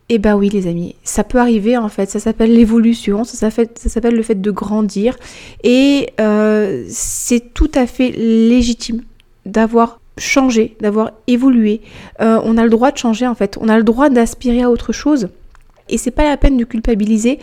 Eh 0.10 0.17
bah 0.17 0.36
oui 0.36 0.50
les 0.50 0.65
amis, 0.67 0.95
ça 1.04 1.24
peut 1.24 1.38
arriver 1.38 1.78
en 1.78 1.89
fait, 1.89 2.10
ça 2.10 2.19
s'appelle 2.19 2.54
l'évolution, 2.54 3.24
ça 3.24 3.52
s'appelle 3.52 4.15
le 4.15 4.24
fait 4.24 4.41
de 4.41 4.52
grandir, 4.52 5.15
et 5.63 6.10
euh, 6.19 6.84
c'est 6.89 7.54
tout 7.54 7.72
à 7.76 7.86
fait 7.86 8.10
légitime 8.12 9.04
d'avoir 9.45 10.00
changé, 10.17 10.76
d'avoir 10.82 11.12
évolué. 11.28 11.82
Euh, 12.22 12.41
on 12.43 12.58
a 12.58 12.63
le 12.63 12.69
droit 12.69 12.91
de 12.91 12.98
changer 12.98 13.28
en 13.28 13.36
fait, 13.36 13.58
on 13.62 13.69
a 13.69 13.78
le 13.78 13.84
droit 13.84 14.10
d'aspirer 14.10 14.63
à 14.63 14.72
autre 14.72 14.93
chose, 14.93 15.30
et 15.89 15.98
c'est 15.98 16.12
pas 16.12 16.24
la 16.24 16.38
peine 16.38 16.58
de 16.58 16.65
culpabiliser 16.65 17.39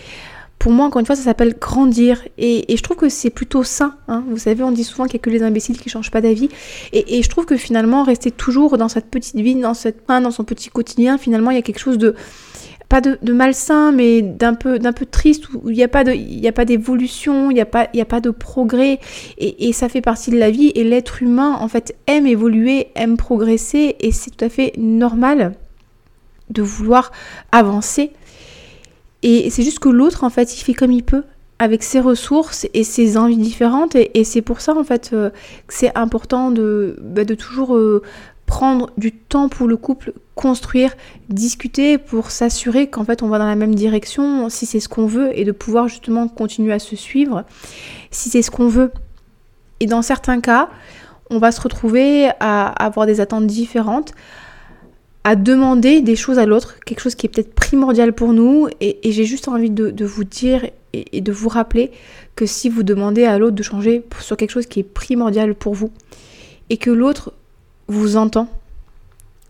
pour 0.67 0.73
moi, 0.73 0.87
encore 0.87 0.99
une 0.99 1.07
fois, 1.07 1.15
ça 1.15 1.23
s'appelle 1.23 1.55
grandir. 1.61 2.27
Et, 2.39 2.65
je 2.77 2.83
trouve 2.83 2.97
que 2.97 3.09
c'est 3.09 3.31
plutôt 3.31 3.63
sain. 3.63 3.95
Hein. 4.09 4.25
Vous 4.29 4.37
savez, 4.37 4.65
on 4.65 4.73
dit 4.73 4.83
souvent 4.83 5.05
qu'il 5.05 5.13
n'y 5.15 5.21
a 5.21 5.23
que 5.23 5.31
les 5.31 5.45
imbéciles 5.45 5.79
qui 5.79 5.87
ne 5.87 5.93
changent 5.93 6.11
pas 6.11 6.21
d'avis. 6.21 6.49
Et, 6.93 7.23
je 7.23 7.29
trouve 7.29 7.47
que 7.47 7.57
finalement, 7.57 8.03
rester 8.03 8.33
toujours 8.33 8.77
dans 8.77 8.89
cette 8.89 9.07
petite 9.07 9.37
vie, 9.37 9.55
dans, 9.55 9.75
cette, 9.75 10.09
dans 10.09 10.33
son 10.33 10.43
petit 10.43 10.69
quotidien, 10.69 11.19
finalement, 11.19 11.53
il 11.53 11.55
y 11.55 11.59
a 11.61 11.63
quelque 11.63 11.79
chose 11.79 11.99
de 11.99 12.17
pas 12.89 13.01
de, 13.01 13.33
malsain, 13.33 13.93
mais 13.93 14.23
d'un 14.23 14.55
peu, 14.55 14.81
d'un 14.81 14.93
peu 14.93 15.07
triste, 15.07 15.51
où 15.51 15.71
il 15.71 15.77
n'y 15.77 15.85
a 15.85 15.89
pas 15.89 16.03
d'évolution, 16.65 17.53
il 17.53 17.55
n'y 17.55 17.61
a, 17.61 17.65
pas, 17.65 17.87
a 17.97 18.05
pas 18.05 18.21
de 18.21 18.31
progrès, 18.31 18.99
et, 19.39 19.69
et, 19.69 19.73
ça 19.73 19.89
fait 19.89 20.01
partie 20.01 20.33
de 20.33 20.37
la 20.37 20.51
vie, 20.51 20.73
et 20.75 20.83
l'être 20.83 21.23
humain, 21.23 21.59
en 21.61 21.69
fait, 21.69 21.95
aime 22.09 22.27
évoluer, 22.27 22.89
aime 22.97 23.17
progresser, 23.17 23.95
et 24.01 24.11
c'est 24.11 24.33
tout 24.33 24.45
à 24.45 24.49
fait 24.49 24.73
normal 24.77 25.55
de 26.51 26.63
vouloir 26.63 27.13
avancer. 27.53 28.11
Et 29.23 29.51
c'est 29.51 29.63
juste 29.63 29.79
que 29.79 29.89
l'autre, 29.89 30.25
en 30.25 30.31
fait, 30.31 30.57
il 30.57 30.63
fait 30.63 30.75
comme 30.75 30.93
il 30.93 31.03
peut 31.03 31.25
avec 31.59 31.83
ses 31.83 32.01
ressources 32.01 32.67
et 32.75 32.85
ses 32.85 33.17
envies 33.17 33.39
différentes. 33.39 33.97
Et, 33.97 34.25
c'est 34.25 34.43
pour 34.43 34.61
ça, 34.61 34.77
en 34.77 34.85
fait, 34.85 35.11
euh, 35.13 35.31
que 35.67 35.75
c'est 35.75 35.97
important 35.97 36.51
de, 36.51 36.97
bah, 37.01 37.25
de 37.25 37.35
toujours 37.35 37.77
euh, 37.77 38.03
prendre 38.47 38.91
du 38.97 39.13
temps 39.13 39.49
pour 39.49 39.67
le 39.67 39.77
couple, 39.77 40.13
construire, 40.35 40.95
discuter 41.29 41.99
pour 41.99 42.31
s'assurer 42.31 42.89
qu'en 42.89 43.05
fait 43.05 43.23
on 43.23 43.29
va 43.29 43.39
dans 43.39 43.47
la 43.47 43.57
même 43.57 43.75
direction, 43.75 44.49
si 44.49 44.67
c'est 44.67 44.81
ce 44.81 44.89
qu'on 44.89 45.07
veut, 45.07 45.37
et 45.37 45.45
de 45.45 45.53
pouvoir 45.53 45.89
justement 45.89 46.29
continuer 46.29 46.73
à 46.73 46.79
se 46.79 46.95
suivre, 46.95 47.45
si 48.11 48.31
c'est 48.31 48.43
ce 48.43 48.51
qu'on 48.51 48.69
veut. 48.69 48.93
Et 49.81 49.87
dans 49.87 50.03
certains 50.03 50.41
cas, 50.41 50.71
on 51.29 51.39
va 51.39 51.51
se 51.51 51.61
retrouver 51.61 52.31
à 52.39 52.69
avoir 52.69 53.07
des 53.07 53.21
attentes 53.21 53.47
différentes, 53.47 54.13
à 55.27 55.35
demander 55.35 56.03
des 56.03 56.15
choses 56.15 56.39
à 56.39 56.47
l'autre, 56.47 56.79
quelque 56.85 57.01
chose 57.01 57.17
qui 57.17 57.27
est 57.27 57.29
peut-être 57.29 57.53
primordial 57.53 58.13
pour 58.13 58.33
nous. 58.33 58.69
Et, 58.81 59.01
j'ai 59.11 59.25
juste 59.25 59.49
envie 59.49 59.71
de, 59.71 60.05
vous 60.05 60.23
dire 60.23 60.71
et, 60.93 61.21
de 61.21 61.33
vous 61.33 61.49
rappeler 61.49 61.91
que 62.37 62.47
si 62.47 62.69
vous 62.69 62.85
demandez 62.85 63.25
à 63.25 63.37
l'autre 63.37 63.57
de 63.57 63.63
changer 63.65 64.05
sur 64.21 64.37
quelque 64.37 64.53
chose 64.53 64.67
qui 64.67 64.79
est 64.79 64.85
primordial 64.85 65.57
pour 65.57 65.75
vous, 65.75 65.91
et 66.71 66.77
que 66.77 66.91
l'autre 66.91 67.33
vous 67.89 68.17
entend, 68.17 68.49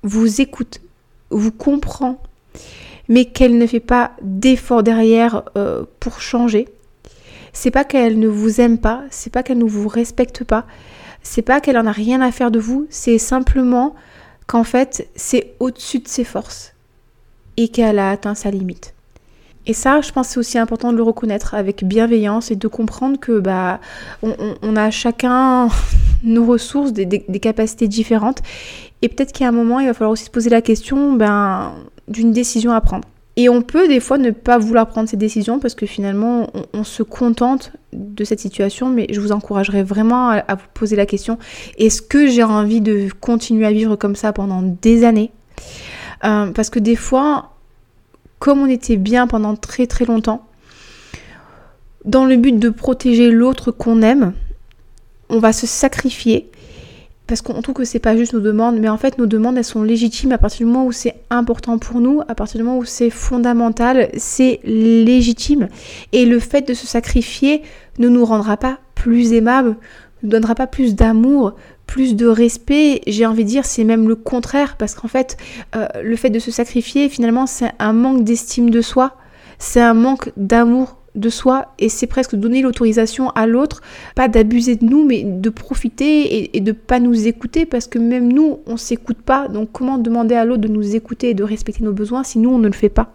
vous 0.02 0.40
écoute, 0.40 0.80
vous 1.28 1.52
comprend, 1.52 2.22
mais 3.10 3.26
qu'elle 3.26 3.58
ne 3.58 3.66
fait 3.66 3.78
pas 3.78 4.12
d'effort 4.22 4.82
derrière 4.82 5.42
euh, 5.58 5.84
pour 6.00 6.22
changer, 6.22 6.68
c'est 7.52 7.70
pas 7.70 7.84
qu'elle 7.84 8.18
ne 8.18 8.28
vous 8.28 8.62
aime 8.62 8.78
pas, 8.78 9.04
c'est 9.10 9.30
pas 9.30 9.42
qu'elle 9.42 9.58
ne 9.58 9.64
vous 9.64 9.88
respecte 9.88 10.42
pas, 10.42 10.64
c'est 11.22 11.42
pas 11.42 11.60
qu'elle 11.60 11.76
en 11.76 11.84
a 11.84 11.92
rien 11.92 12.22
à 12.22 12.32
faire 12.32 12.50
de 12.50 12.60
vous, 12.60 12.86
c'est 12.88 13.18
simplement 13.18 13.94
qu'en 14.46 14.64
fait 14.64 15.08
c'est 15.16 15.54
au-dessus 15.60 15.98
de 16.00 16.08
ses 16.08 16.24
forces 16.24 16.72
et 17.56 17.68
qu'elle 17.68 17.98
a 17.98 18.10
atteint 18.10 18.34
sa 18.34 18.50
limite. 18.50 18.94
Et 19.68 19.72
ça, 19.72 20.00
je 20.00 20.12
pense 20.12 20.28
c'est 20.28 20.38
aussi 20.38 20.58
important 20.58 20.92
de 20.92 20.96
le 20.96 21.02
reconnaître 21.02 21.54
avec 21.54 21.82
bienveillance 21.82 22.52
et 22.52 22.56
de 22.56 22.68
comprendre 22.68 23.18
que 23.18 23.40
bah 23.40 23.80
on, 24.22 24.76
a 24.76 24.90
chacun 24.90 25.68
nos 26.22 26.46
ressources, 26.46 26.92
des, 26.92 27.40
capacités 27.40 27.88
différentes. 27.88 28.42
Et 29.02 29.08
peut-être 29.08 29.32
qu'à 29.32 29.48
un 29.48 29.52
moment, 29.52 29.80
il 29.80 29.86
va 29.86 29.94
falloir 29.94 30.12
aussi 30.12 30.24
se 30.24 30.30
poser 30.30 30.50
la 30.50 30.62
question 30.62 31.14
ben, 31.14 31.72
d'une 32.06 32.32
décision 32.32 32.70
à 32.70 32.80
prendre. 32.80 33.08
Et 33.38 33.50
on 33.50 33.60
peut 33.60 33.86
des 33.86 34.00
fois 34.00 34.16
ne 34.16 34.30
pas 34.30 34.56
vouloir 34.56 34.88
prendre 34.88 35.08
ces 35.08 35.18
décisions 35.18 35.58
parce 35.58 35.74
que 35.74 35.84
finalement 35.84 36.50
on, 36.72 36.84
se 36.84 37.02
contente 37.02 37.72
de 37.92 38.24
cette 38.24 38.40
situation, 38.40 38.88
mais 38.88 39.06
je 39.10 39.20
vous 39.20 39.30
encouragerais 39.30 39.82
vraiment 39.82 40.30
à, 40.30 40.54
vous 40.54 40.66
poser 40.72 40.96
la 40.96 41.04
question, 41.04 41.38
est-ce 41.76 42.00
que 42.00 42.28
j'ai 42.28 42.42
envie 42.42 42.80
de 42.80 43.08
continuer 43.20 43.66
à 43.66 43.72
vivre 43.72 43.96
comme 43.96 44.16
ça 44.16 44.32
pendant 44.32 44.62
des 44.62 45.04
années? 45.04 45.32
Euh, 46.24 46.50
Parce 46.50 46.70
que 46.70 46.78
des 46.78 46.96
fois, 46.96 47.52
comme 48.38 48.60
on 48.60 48.68
était 48.68 48.96
bien 48.96 49.26
pendant 49.26 49.54
très 49.54 49.86
très 49.86 50.06
longtemps, 50.06 50.46
dans 52.06 52.24
le 52.24 52.36
but 52.36 52.58
de 52.58 52.70
protéger 52.70 53.30
l'autre 53.30 53.70
qu'on 53.70 54.00
aime, 54.00 54.32
on 55.28 55.40
va 55.40 55.52
se 55.52 55.66
sacrifier 55.66 56.50
parce 57.26 57.40
qu'on 57.40 57.60
trouve 57.60 57.74
que 57.74 57.84
c'est 57.84 57.98
pas 57.98 58.16
juste 58.16 58.32
nos 58.32 58.40
demandes, 58.40 58.78
mais 58.78 58.88
en 58.88 58.98
fait 58.98 59.18
nos 59.18 59.26
demandes 59.26 59.58
elles 59.58 59.64
sont 59.64 59.82
légitimes 59.82 60.32
à 60.32 60.38
partir 60.38 60.58
du 60.58 60.72
moment 60.72 60.86
où 60.86 60.92
c'est 60.92 61.14
important 61.30 61.78
pour 61.78 62.00
nous, 62.00 62.22
à 62.28 62.34
partir 62.34 62.58
du 62.58 62.64
moment 62.64 62.78
où 62.78 62.84
c'est 62.84 63.10
fondamental, 63.10 64.08
c'est 64.16 64.60
légitime. 64.64 65.68
Et 66.12 66.24
le 66.24 66.38
fait 66.38 66.66
de 66.66 66.74
se 66.74 66.86
sacrifier 66.86 67.62
ne 67.98 68.08
nous 68.08 68.24
rendra 68.24 68.56
pas 68.56 68.78
plus 68.94 69.32
aimables, 69.32 69.70
ne 69.70 69.74
nous 70.24 70.30
donnera 70.30 70.54
pas 70.54 70.66
plus 70.66 70.94
d'amour, 70.94 71.54
plus 71.86 72.14
de 72.14 72.26
respect. 72.26 73.00
J'ai 73.06 73.26
envie 73.26 73.44
de 73.44 73.48
dire 73.48 73.64
c'est 73.64 73.84
même 73.84 74.08
le 74.08 74.16
contraire, 74.16 74.76
parce 74.76 74.94
qu'en 74.94 75.08
fait 75.08 75.36
euh, 75.74 75.86
le 76.02 76.16
fait 76.16 76.30
de 76.30 76.38
se 76.38 76.50
sacrifier 76.50 77.08
finalement 77.08 77.46
c'est 77.46 77.72
un 77.78 77.92
manque 77.92 78.22
d'estime 78.22 78.70
de 78.70 78.80
soi, 78.80 79.16
c'est 79.58 79.80
un 79.80 79.94
manque 79.94 80.30
d'amour 80.36 80.98
de 81.16 81.28
soi 81.28 81.72
et 81.78 81.88
c'est 81.88 82.06
presque 82.06 82.36
donner 82.36 82.62
l'autorisation 82.62 83.30
à 83.30 83.46
l'autre, 83.46 83.82
pas 84.14 84.28
d'abuser 84.28 84.76
de 84.76 84.84
nous, 84.84 85.04
mais 85.04 85.22
de 85.24 85.50
profiter 85.50 86.56
et, 86.56 86.60
de 86.60 86.72
pas 86.72 87.00
nous 87.00 87.26
écouter 87.26 87.66
parce 87.66 87.86
que 87.86 87.98
même 87.98 88.32
nous, 88.32 88.60
on 88.66 88.76
s'écoute 88.76 89.22
pas. 89.22 89.48
Donc 89.48 89.70
comment 89.72 89.98
demander 89.98 90.34
à 90.34 90.44
l'autre 90.44 90.62
de 90.62 90.68
nous 90.68 90.94
écouter 90.94 91.30
et 91.30 91.34
de 91.34 91.44
respecter 91.44 91.84
nos 91.84 91.92
besoins 91.92 92.22
si 92.22 92.38
nous, 92.38 92.50
on 92.50 92.58
ne 92.58 92.68
le 92.68 92.74
fait 92.74 92.88
pas? 92.88 93.12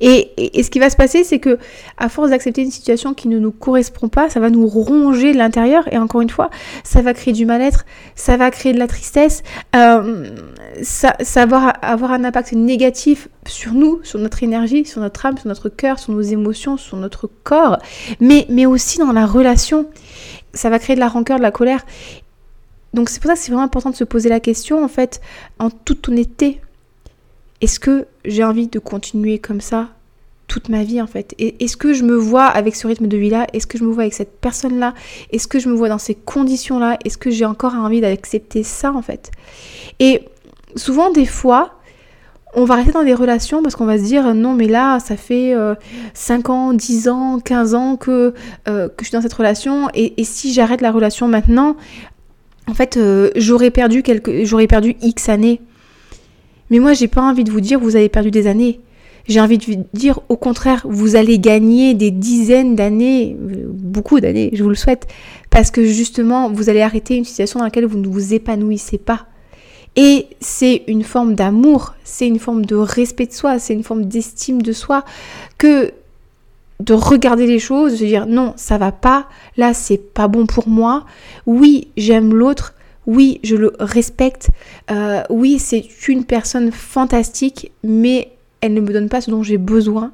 Et, 0.00 0.62
ce 0.62 0.70
qui 0.70 0.78
va 0.78 0.88
se 0.88 0.96
passer, 0.96 1.24
c'est 1.24 1.38
que 1.38 1.58
à 1.96 2.08
force 2.08 2.30
d'accepter 2.30 2.62
une 2.62 2.70
situation 2.70 3.14
qui 3.14 3.28
ne 3.28 3.38
nous 3.38 3.50
correspond 3.50 4.08
pas, 4.08 4.30
ça 4.30 4.40
va 4.40 4.50
nous 4.50 4.66
ronger 4.66 5.32
de 5.32 5.38
l'intérieur. 5.38 5.92
Et 5.92 5.98
encore 5.98 6.20
une 6.20 6.30
fois, 6.30 6.50
ça 6.84 7.02
va 7.02 7.12
créer 7.14 7.32
du 7.32 7.44
mal-être, 7.46 7.84
ça 8.14 8.36
va 8.36 8.50
créer 8.50 8.72
de 8.72 8.78
la 8.78 8.86
tristesse, 8.86 9.42
euh, 9.74 10.30
ça, 10.82 11.46
va 11.46 11.68
avoir, 11.68 12.12
un 12.12 12.24
impact 12.24 12.52
négatif 12.52 13.28
sur 13.46 13.72
nous, 13.72 14.00
sur 14.04 14.18
notre 14.18 14.42
énergie, 14.42 14.84
sur 14.84 15.00
notre 15.00 15.24
âme, 15.26 15.38
sur 15.38 15.48
notre 15.48 15.68
cœur, 15.68 15.98
sur 15.98 16.12
nos 16.12 16.20
émotions, 16.20 16.76
sur 16.76 16.96
notre 16.96 17.30
corps, 17.44 17.78
mais, 18.20 18.46
mais 18.48 18.66
aussi 18.66 18.98
dans 18.98 19.12
la 19.12 19.26
relation. 19.26 19.86
Ça 20.54 20.70
va 20.70 20.78
créer 20.78 20.96
de 20.96 21.00
la 21.00 21.08
rancœur, 21.08 21.38
de 21.38 21.42
la 21.42 21.50
colère. 21.50 21.84
Donc 22.94 23.10
c'est 23.10 23.20
pour 23.20 23.28
ça 23.28 23.34
que 23.34 23.40
c'est 23.40 23.50
vraiment 23.50 23.64
important 23.64 23.90
de 23.90 23.96
se 23.96 24.04
poser 24.04 24.28
la 24.28 24.40
question, 24.40 24.82
en 24.82 24.88
fait, 24.88 25.20
en 25.58 25.70
toute 25.70 26.08
honnêteté, 26.08 26.60
est-ce 27.60 27.80
que 27.80 28.06
j'ai 28.24 28.44
envie 28.44 28.68
de 28.68 28.78
continuer 28.78 29.38
comme 29.38 29.60
ça 29.60 29.88
toute 30.46 30.68
ma 30.68 30.84
vie 30.84 31.02
en 31.02 31.06
fait? 31.06 31.34
Est-ce 31.38 31.76
que 31.76 31.92
je 31.92 32.04
me 32.04 32.14
vois 32.14 32.46
avec 32.46 32.76
ce 32.76 32.86
rythme 32.86 33.06
de 33.06 33.16
vie 33.16 33.30
là 33.30 33.46
Est-ce 33.52 33.66
que 33.66 33.78
je 33.78 33.84
me 33.84 33.92
vois 33.92 34.04
avec 34.04 34.14
cette 34.14 34.40
personne 34.40 34.78
là 34.78 34.94
Est-ce 35.30 35.48
que 35.48 35.58
je 35.58 35.68
me 35.68 35.74
vois 35.74 35.88
dans 35.88 35.98
ces 35.98 36.14
conditions 36.14 36.78
là 36.78 36.98
Est-ce 37.04 37.18
que 37.18 37.30
j'ai 37.30 37.44
encore 37.44 37.74
envie 37.74 38.00
d'accepter 38.00 38.62
ça 38.62 38.92
en 38.92 39.02
fait? 39.02 39.30
Et 39.98 40.22
souvent 40.76 41.10
des 41.10 41.26
fois, 41.26 41.74
on 42.54 42.64
va 42.64 42.76
rester 42.76 42.92
dans 42.92 43.04
des 43.04 43.14
relations 43.14 43.62
parce 43.62 43.76
qu'on 43.76 43.84
va 43.84 43.98
se 43.98 44.04
dire 44.04 44.34
non 44.34 44.54
mais 44.54 44.68
là 44.68 45.00
ça 45.00 45.16
fait 45.16 45.54
5 46.14 46.48
euh, 46.48 46.52
ans, 46.52 46.72
10 46.72 47.08
ans, 47.08 47.40
15 47.40 47.74
ans 47.74 47.96
que, 47.96 48.32
euh, 48.68 48.88
que 48.88 49.04
je 49.04 49.08
suis 49.08 49.12
dans 49.12 49.20
cette 49.20 49.34
relation 49.34 49.88
et, 49.92 50.14
si 50.24 50.54
j'arrête 50.54 50.80
la 50.80 50.90
relation 50.90 51.28
maintenant, 51.28 51.76
en 52.66 52.74
fait 52.74 52.96
euh, 52.96 53.30
j'aurais 53.36 53.70
perdu 53.70 54.02
quelques 54.02 54.44
j'aurais 54.44 54.66
perdu 54.66 54.96
X 55.02 55.28
années 55.28 55.60
mais 56.70 56.78
moi, 56.78 56.92
j'ai 56.92 57.08
pas 57.08 57.22
envie 57.22 57.44
de 57.44 57.50
vous 57.50 57.60
dire 57.60 57.78
vous 57.80 57.96
avez 57.96 58.08
perdu 58.08 58.30
des 58.30 58.46
années. 58.46 58.80
J'ai 59.26 59.40
envie 59.40 59.58
de 59.58 59.64
vous 59.64 59.84
dire 59.92 60.20
au 60.28 60.36
contraire, 60.36 60.86
vous 60.88 61.16
allez 61.16 61.38
gagner 61.38 61.92
des 61.94 62.10
dizaines 62.10 62.74
d'années, 62.74 63.36
beaucoup 63.38 64.20
d'années, 64.20 64.50
je 64.54 64.62
vous 64.62 64.70
le 64.70 64.74
souhaite, 64.74 65.06
parce 65.50 65.70
que 65.70 65.84
justement, 65.84 66.50
vous 66.50 66.70
allez 66.70 66.80
arrêter 66.80 67.16
une 67.16 67.24
situation 67.24 67.58
dans 67.58 67.66
laquelle 67.66 67.84
vous 67.84 67.98
ne 67.98 68.08
vous 68.08 68.32
épanouissez 68.32 68.96
pas. 68.96 69.26
Et 69.96 70.26
c'est 70.40 70.84
une 70.86 71.02
forme 71.02 71.34
d'amour, 71.34 71.94
c'est 72.04 72.26
une 72.26 72.38
forme 72.38 72.64
de 72.64 72.76
respect 72.76 73.26
de 73.26 73.32
soi, 73.32 73.58
c'est 73.58 73.74
une 73.74 73.82
forme 73.82 74.04
d'estime 74.04 74.62
de 74.62 74.72
soi 74.72 75.04
que 75.56 75.92
de 76.80 76.94
regarder 76.94 77.46
les 77.46 77.58
choses, 77.58 77.92
de 77.92 77.96
se 77.96 78.04
dire 78.04 78.26
non, 78.26 78.54
ça 78.56 78.78
va 78.78 78.92
pas, 78.92 79.26
là 79.56 79.74
c'est 79.74 79.98
pas 79.98 80.28
bon 80.28 80.46
pour 80.46 80.68
moi. 80.68 81.04
Oui, 81.46 81.88
j'aime 81.96 82.34
l'autre, 82.34 82.74
oui, 83.06 83.40
je 83.42 83.56
le 83.56 83.72
respecte. 83.80 84.50
Euh, 84.90 85.22
oui, 85.30 85.58
c'est 85.58 85.84
une 86.08 86.24
personne 86.24 86.70
fantastique, 86.70 87.72
mais 87.82 88.32
elle 88.60 88.74
ne 88.74 88.80
me 88.80 88.92
donne 88.92 89.08
pas 89.08 89.20
ce 89.20 89.30
dont 89.30 89.42
j'ai 89.42 89.58
besoin. 89.58 90.12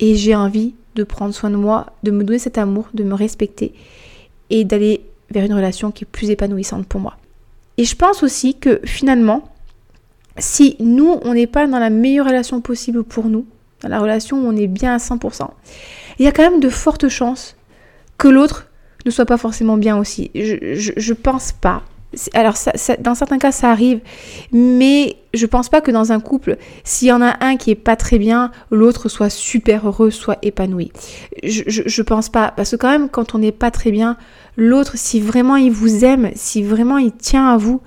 Et 0.00 0.14
j'ai 0.14 0.34
envie 0.34 0.74
de 0.94 1.02
prendre 1.04 1.34
soin 1.34 1.50
de 1.50 1.56
moi, 1.56 1.86
de 2.02 2.10
me 2.10 2.22
donner 2.22 2.38
cet 2.38 2.58
amour, 2.58 2.88
de 2.94 3.02
me 3.02 3.14
respecter 3.14 3.72
et 4.50 4.64
d'aller 4.64 5.02
vers 5.30 5.44
une 5.44 5.54
relation 5.54 5.90
qui 5.90 6.04
est 6.04 6.06
plus 6.06 6.30
épanouissante 6.30 6.86
pour 6.86 7.00
moi. 7.00 7.16
Et 7.78 7.84
je 7.84 7.94
pense 7.94 8.22
aussi 8.22 8.56
que 8.56 8.80
finalement, 8.84 9.48
si 10.36 10.76
nous, 10.80 11.18
on 11.22 11.34
n'est 11.34 11.46
pas 11.46 11.66
dans 11.66 11.78
la 11.78 11.90
meilleure 11.90 12.26
relation 12.26 12.60
possible 12.60 13.04
pour 13.04 13.26
nous, 13.26 13.46
dans 13.80 13.88
la 13.88 14.00
relation 14.00 14.36
où 14.38 14.46
on 14.46 14.56
est 14.56 14.66
bien 14.66 14.94
à 14.94 14.98
100%, 14.98 15.48
il 16.18 16.24
y 16.24 16.28
a 16.28 16.32
quand 16.32 16.42
même 16.42 16.60
de 16.60 16.68
fortes 16.68 17.08
chances 17.08 17.56
que 18.18 18.28
l'autre 18.28 18.66
ne 19.06 19.10
soit 19.10 19.26
pas 19.26 19.36
forcément 19.36 19.76
bien 19.76 19.96
aussi. 19.96 20.30
Je, 20.34 21.12
pense 21.12 21.52
pas 21.52 21.82
alors, 22.32 22.54
dans 23.00 23.14
certains 23.14 23.38
cas, 23.38 23.52
ça 23.52 23.70
arrive, 23.70 24.00
mais 24.50 25.16
je 25.34 25.44
pense 25.44 25.68
pas 25.68 25.82
que 25.82 25.90
dans 25.90 26.10
un 26.10 26.20
couple, 26.20 26.56
s'il 26.82 27.08
y 27.08 27.12
en 27.12 27.20
a 27.20 27.36
un 27.44 27.56
qui 27.56 27.70
est 27.70 27.74
pas 27.74 27.96
très 27.96 28.18
bien, 28.18 28.50
l'autre 28.70 29.08
soit 29.08 29.28
super 29.28 29.86
heureux, 29.86 30.10
soit 30.10 30.38
épanoui. 30.42 30.90
Je, 31.42 31.62
je, 31.66 32.02
pense 32.02 32.30
pas, 32.30 32.52
parce 32.56 32.70
que 32.70 32.76
quand 32.76 32.90
même, 32.90 33.10
quand 33.10 33.34
on 33.34 33.38
n'est 33.38 33.52
pas 33.52 33.70
très 33.70 33.90
bien, 33.90 34.16
l'autre, 34.56 34.96
si 34.96 35.20
vraiment 35.20 35.56
il 35.56 35.70
vous 35.70 36.04
aime, 36.04 36.30
si 36.34 36.62
vraiment 36.62 36.96
il 36.96 37.12
tient 37.12 37.48
à 37.48 37.58
vous, 37.58 37.82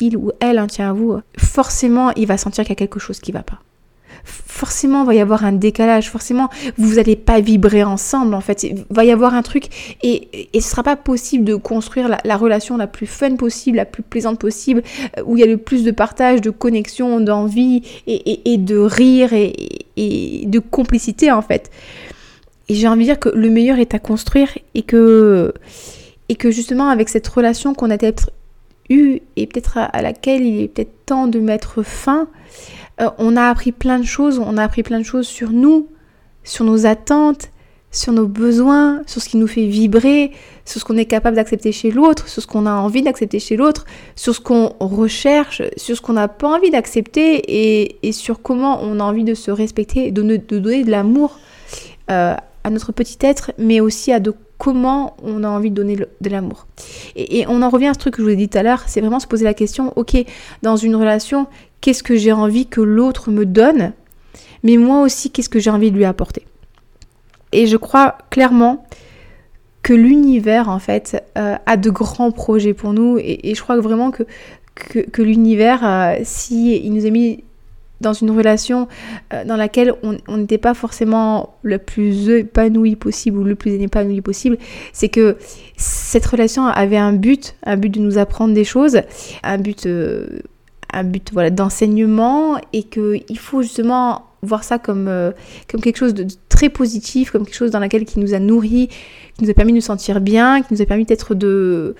il 0.00 0.16
ou 0.16 0.30
elle 0.40 0.58
hein, 0.58 0.68
tient 0.68 0.90
à 0.90 0.92
vous, 0.92 1.18
forcément, 1.36 2.12
il 2.12 2.26
va 2.26 2.38
sentir 2.38 2.64
qu'il 2.64 2.70
y 2.70 2.72
a 2.72 2.76
quelque 2.76 3.00
chose 3.00 3.18
qui 3.18 3.32
va 3.32 3.42
pas 3.42 3.58
forcément 4.24 5.04
va 5.04 5.14
y 5.14 5.20
avoir 5.20 5.44
un 5.44 5.52
décalage, 5.52 6.10
forcément 6.10 6.48
vous 6.76 6.94
n'allez 6.94 7.16
pas 7.16 7.40
vibrer 7.40 7.82
ensemble 7.82 8.34
en 8.34 8.40
fait, 8.40 8.62
il 8.62 8.84
va 8.90 9.04
y 9.04 9.10
avoir 9.10 9.34
un 9.34 9.42
truc 9.42 9.96
et, 10.02 10.48
et 10.52 10.60
ce 10.60 10.70
sera 10.70 10.82
pas 10.82 10.96
possible 10.96 11.44
de 11.44 11.54
construire 11.54 12.08
la, 12.08 12.36
relation 12.36 12.76
la 12.76 12.86
plus 12.86 13.06
fun 13.06 13.36
possible, 13.36 13.76
la 13.76 13.84
plus 13.84 14.02
plaisante 14.02 14.38
possible, 14.38 14.82
euh, 15.18 15.22
où 15.24 15.36
il 15.36 15.40
y 15.40 15.42
a 15.42 15.46
le 15.46 15.56
plus 15.56 15.84
de 15.84 15.90
partage, 15.90 16.40
de 16.40 16.50
connexion, 16.50 17.20
d'envie 17.20 17.82
et, 18.06 18.56
de 18.58 18.78
rire 18.78 19.32
et, 19.32 20.46
de 20.46 20.58
complicité 20.58 21.30
en 21.30 21.42
fait. 21.42 21.70
Et 22.68 22.74
j'ai 22.74 22.88
envie 22.88 23.00
de 23.00 23.06
dire 23.06 23.18
que 23.18 23.28
le 23.28 23.50
meilleur 23.50 23.78
est 23.78 23.94
à 23.94 23.98
construire 23.98 24.56
et 24.74 24.82
que, 24.82 25.52
et 26.28 26.36
que 26.36 26.50
justement 26.50 26.88
avec 26.88 27.08
cette 27.08 27.26
relation 27.26 27.74
qu'on 27.74 27.90
a 27.90 27.98
peut-être 27.98 28.30
eue 28.88 29.20
et 29.36 29.46
peut-être 29.46 29.78
à 29.78 30.02
laquelle 30.02 30.42
il 30.42 30.62
est 30.62 30.68
peut-être 30.68 31.04
temps 31.06 31.26
de 31.26 31.40
mettre 31.40 31.82
fin, 31.82 32.28
euh, 33.00 33.10
on 33.18 33.36
a 33.36 33.48
appris 33.48 33.72
plein 33.72 33.98
de 33.98 34.04
choses, 34.04 34.38
on 34.38 34.56
a 34.56 34.64
appris 34.64 34.82
plein 34.82 34.98
de 34.98 35.04
choses 35.04 35.26
sur 35.26 35.50
nous, 35.50 35.88
sur 36.44 36.64
nos 36.64 36.86
attentes, 36.86 37.50
sur 37.90 38.12
nos 38.12 38.26
besoins, 38.26 39.02
sur 39.06 39.20
ce 39.20 39.28
qui 39.28 39.36
nous 39.36 39.48
fait 39.48 39.66
vibrer, 39.66 40.30
sur 40.64 40.80
ce 40.80 40.84
qu'on 40.84 40.96
est 40.96 41.06
capable 41.06 41.36
d'accepter 41.36 41.72
chez 41.72 41.90
l'autre, 41.90 42.28
sur 42.28 42.40
ce 42.40 42.46
qu'on 42.46 42.66
a 42.66 42.72
envie 42.72 43.02
d'accepter 43.02 43.40
chez 43.40 43.56
l'autre, 43.56 43.84
sur 44.14 44.34
ce 44.34 44.40
qu'on 44.40 44.74
recherche, 44.78 45.62
sur 45.76 45.96
ce 45.96 46.00
qu'on 46.00 46.12
n'a 46.12 46.28
pas 46.28 46.48
envie 46.48 46.70
d'accepter 46.70 47.96
et, 48.06 48.12
sur 48.12 48.42
comment 48.42 48.80
on 48.82 49.00
a 49.00 49.02
envie 49.02 49.24
de 49.24 49.34
se 49.34 49.50
respecter, 49.50 50.12
de, 50.12 50.22
de 50.22 50.58
donner 50.58 50.84
de 50.84 50.90
l'amour 50.90 51.38
euh, 52.10 52.34
à 52.62 52.70
notre 52.70 52.92
petit 52.92 53.18
être, 53.22 53.52
mais 53.58 53.80
aussi 53.80 54.12
à 54.12 54.20
de 54.20 54.34
comment 54.60 55.16
on 55.22 55.42
a 55.42 55.48
envie 55.48 55.70
de 55.70 55.74
donner 55.74 55.96
de 55.96 56.30
l'amour. 56.30 56.66
Et, 57.16 57.46
on 57.48 57.62
en 57.62 57.70
revient 57.70 57.88
à 57.88 57.94
ce 57.94 57.98
truc 57.98 58.14
que 58.14 58.22
je 58.22 58.26
vous 58.26 58.32
ai 58.32 58.36
dit 58.36 58.48
tout 58.48 58.58
à 58.58 58.62
l'heure, 58.62 58.84
c'est 58.86 59.00
vraiment 59.00 59.18
se 59.18 59.26
poser 59.26 59.44
la 59.44 59.54
question, 59.54 59.92
ok, 59.96 60.22
dans 60.62 60.76
une 60.76 60.94
relation, 60.94 61.46
qu'est-ce 61.80 62.02
que 62.02 62.14
j'ai 62.14 62.30
envie 62.30 62.66
que 62.66 62.82
l'autre 62.82 63.30
me 63.30 63.46
donne, 63.46 63.94
mais 64.62 64.76
moi 64.76 65.00
aussi, 65.00 65.30
qu'est-ce 65.30 65.48
que 65.48 65.58
j'ai 65.58 65.70
envie 65.70 65.90
de 65.90 65.96
lui 65.96 66.04
apporter? 66.04 66.44
Et 67.52 67.66
je 67.66 67.78
crois 67.78 68.18
clairement 68.28 68.84
que 69.82 69.94
l'univers, 69.94 70.68
en 70.68 70.78
fait, 70.78 71.24
euh, 71.38 71.56
a 71.64 71.76
de 71.78 71.88
grands 71.88 72.30
projets 72.30 72.74
pour 72.74 72.92
nous, 72.92 73.16
et, 73.18 73.54
je 73.54 73.62
crois 73.62 73.80
vraiment 73.80 74.10
que, 74.10 74.24
que, 74.74 75.22
l'univers, 75.22 75.80
euh, 75.82 76.20
si 76.22 76.76
il 76.76 76.92
nous 76.92 77.06
a 77.06 77.10
mis 77.10 77.44
dans 78.00 78.12
une 78.12 78.30
relation 78.30 78.88
euh, 79.32 79.44
dans 79.44 79.56
laquelle 79.56 79.94
on 80.02 80.36
n'était 80.36 80.58
pas 80.58 80.74
forcément 80.74 81.54
le 81.62 81.78
plus 81.78 82.28
épanoui 82.28 82.96
possible 82.96 83.38
ou 83.38 83.44
le 83.44 83.54
plus 83.54 83.72
épanoui 83.72 84.20
possible, 84.20 84.58
c'est 84.92 85.08
que 85.08 85.36
cette 85.76 86.26
relation 86.26 86.66
avait 86.66 86.96
un 86.96 87.12
but, 87.12 87.54
un 87.64 87.76
but 87.76 87.90
de 87.90 88.00
nous 88.00 88.18
apprendre 88.18 88.54
des 88.54 88.64
choses, 88.64 89.00
un 89.42 89.58
but, 89.58 89.86
euh, 89.86 90.40
un 90.92 91.04
but 91.04 91.30
voilà, 91.32 91.50
d'enseignement 91.50 92.58
et 92.72 92.84
qu'il 92.84 93.38
faut 93.38 93.62
justement 93.62 94.26
voir 94.42 94.64
ça 94.64 94.78
comme, 94.78 95.08
euh, 95.08 95.32
comme 95.70 95.80
quelque 95.80 95.98
chose 95.98 96.14
de 96.14 96.26
très 96.48 96.70
positif, 96.70 97.30
comme 97.30 97.44
quelque 97.44 97.56
chose 97.56 97.70
dans 97.70 97.78
laquelle 97.78 98.04
qui 98.04 98.18
nous 98.18 98.34
a 98.34 98.38
nourri, 98.38 98.88
qui 99.36 99.44
nous 99.44 99.50
a 99.50 99.54
permis 99.54 99.72
de 99.72 99.76
nous 99.76 99.82
sentir 99.82 100.20
bien, 100.20 100.62
qui 100.62 100.72
nous 100.72 100.82
a 100.82 100.86
permis 100.86 101.04
d'être 101.04 101.34
de, 101.34 101.94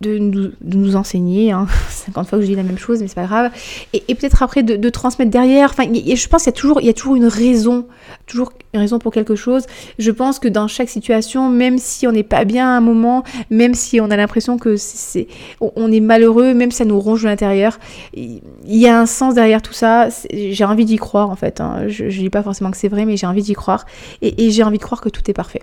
de 0.00 0.18
nous, 0.62 0.96
enseigner, 0.96 1.52
hein. 1.52 1.66
50 1.90 2.26
fois 2.26 2.38
que 2.38 2.44
je 2.44 2.48
dis 2.48 2.56
la 2.56 2.62
même 2.62 2.78
chose, 2.78 3.00
mais 3.00 3.08
c'est 3.08 3.14
pas 3.14 3.26
grave, 3.26 3.52
et, 3.92 4.14
peut-être 4.14 4.42
après 4.42 4.62
de, 4.62 4.88
transmettre 4.88 5.30
derrière. 5.30 5.70
Enfin, 5.70 5.84
je 5.92 6.28
pense 6.28 6.44
qu'il 6.44 6.52
y 6.52 6.56
a 6.56 6.58
toujours, 6.58 6.80
y 6.80 6.88
a 6.88 6.94
toujours 6.94 7.16
une 7.16 7.26
raison, 7.26 7.86
toujours 8.26 8.52
une 8.72 8.80
raison 8.80 8.98
pour 8.98 9.12
quelque 9.12 9.34
chose. 9.34 9.66
Je 9.98 10.10
pense 10.10 10.38
que 10.38 10.48
dans 10.48 10.68
chaque 10.68 10.88
situation, 10.88 11.50
même 11.50 11.76
si 11.76 12.06
on 12.06 12.12
n'est 12.12 12.22
pas 12.22 12.46
bien 12.46 12.66
à 12.66 12.78
un 12.78 12.80
moment, 12.80 13.24
même 13.50 13.74
si 13.74 14.00
on 14.00 14.10
a 14.10 14.16
l'impression 14.16 14.58
que 14.58 14.76
c'est, 14.76 15.28
on 15.60 15.92
est 15.92 16.00
malheureux, 16.00 16.54
même 16.54 16.70
si 16.70 16.78
ça 16.78 16.86
nous 16.86 16.98
ronge 16.98 17.22
de 17.22 17.28
l'intérieur, 17.28 17.78
il 18.14 18.40
y 18.64 18.86
a 18.86 18.98
un 18.98 19.06
sens 19.06 19.34
derrière 19.34 19.60
tout 19.60 19.74
ça. 19.74 20.08
J'ai 20.32 20.64
envie 20.64 20.86
d'y 20.86 20.96
croire 20.96 21.28
en 21.28 21.36
fait. 21.36 21.60
Hein. 21.60 21.88
Je, 21.88 22.04
ne 22.04 22.10
dis 22.10 22.30
pas 22.30 22.42
forcément 22.42 22.70
que 22.70 22.78
c'est 22.78 22.88
vrai, 22.88 23.04
mais 23.04 23.18
j'ai 23.18 23.26
envie 23.26 23.42
d'y 23.42 23.52
croire, 23.52 23.84
et 24.22 24.50
j'ai 24.50 24.62
envie 24.62 24.78
de 24.78 24.82
croire 24.82 25.02
que 25.02 25.10
tout 25.10 25.30
est 25.30 25.34
parfait. 25.34 25.62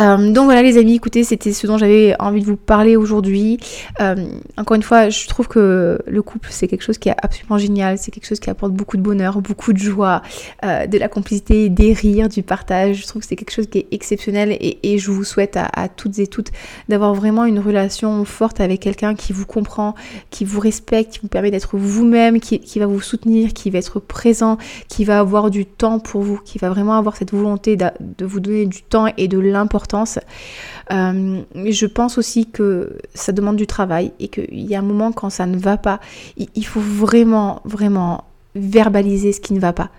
Euh, 0.00 0.32
donc 0.32 0.44
voilà 0.44 0.62
les 0.62 0.76
amis, 0.76 0.94
écoutez, 0.94 1.24
c'était 1.24 1.52
ce 1.52 1.66
dont 1.66 1.78
j'avais 1.78 2.14
envie 2.20 2.40
de 2.40 2.46
vous 2.46 2.56
parler 2.56 2.96
aujourd'hui. 2.96 3.58
Euh, 4.00 4.14
encore 4.56 4.74
une 4.74 4.82
fois, 4.82 5.08
je 5.08 5.26
trouve 5.26 5.48
que 5.48 5.98
le 6.06 6.22
couple, 6.22 6.48
c'est 6.50 6.68
quelque 6.68 6.82
chose 6.82 6.98
qui 6.98 7.08
est 7.08 7.14
absolument 7.22 7.58
génial, 7.58 7.96
c'est 7.98 8.10
quelque 8.10 8.26
chose 8.26 8.40
qui 8.40 8.50
apporte 8.50 8.72
beaucoup 8.72 8.96
de 8.96 9.02
bonheur, 9.02 9.40
beaucoup 9.40 9.72
de 9.72 9.78
joie, 9.78 10.22
euh, 10.64 10.86
de 10.86 10.98
la 10.98 11.08
complicité, 11.08 11.68
des 11.70 11.92
rires, 11.92 12.28
du 12.28 12.42
partage. 12.42 13.02
Je 13.02 13.06
trouve 13.06 13.22
que 13.22 13.28
c'est 13.28 13.36
quelque 13.36 13.52
chose 13.52 13.68
qui 13.68 13.78
est 13.78 13.86
exceptionnel 13.90 14.56
et, 14.60 14.96
je 14.96 15.10
vous 15.10 15.24
souhaite 15.24 15.56
à, 15.56 15.88
toutes 15.88 16.18
et 16.18 16.26
toutes 16.26 16.50
d'avoir 16.88 17.12
vraiment 17.12 17.44
une 17.44 17.58
relation 17.58 18.24
forte 18.24 18.60
avec 18.60 18.80
quelqu'un 18.80 19.14
qui 19.14 19.32
vous 19.32 19.44
comprend, 19.44 19.94
qui 20.30 20.44
vous 20.44 20.60
respecte, 20.60 21.12
qui 21.12 21.18
vous 21.20 21.28
permet 21.28 21.50
d'être 21.50 21.76
vous-même, 21.76 22.40
qui, 22.40 22.78
va 22.78 22.86
vous 22.86 23.00
soutenir, 23.00 23.52
qui 23.52 23.68
va 23.70 23.78
être 23.78 24.00
présent, 24.00 24.56
qui 24.88 25.04
va 25.04 25.18
avoir 25.18 25.50
du 25.50 25.66
temps 25.66 25.98
pour 25.98 26.22
vous, 26.22 26.38
qui 26.38 26.58
va 26.58 26.70
vraiment 26.70 26.96
avoir 26.96 27.16
cette 27.16 27.32
volonté 27.32 27.76
de 27.76 28.24
vous 28.24 28.40
donner 28.40 28.64
du 28.64 28.82
temps 28.82 29.06
et 29.18 29.28
de 29.28 29.38
l'importance 29.38 29.85
euh, 29.94 31.42
je 31.54 31.86
pense 31.86 32.18
aussi 32.18 32.46
que 32.46 32.98
ça 33.14 33.32
demande 33.32 33.56
du 33.56 33.66
travail 33.66 34.12
et 34.20 34.28
qu'il 34.28 34.64
y 34.64 34.74
a 34.74 34.78
un 34.78 34.82
moment 34.82 35.12
quand 35.12 35.30
ça 35.30 35.46
ne 35.46 35.56
va 35.56 35.76
pas, 35.76 36.00
il 36.36 36.66
faut 36.66 36.80
vraiment, 36.80 37.60
vraiment 37.64 38.24
verbaliser 38.54 39.32
ce 39.32 39.40
qui 39.40 39.54
ne 39.54 39.60
va 39.60 39.72
pas 39.72 39.90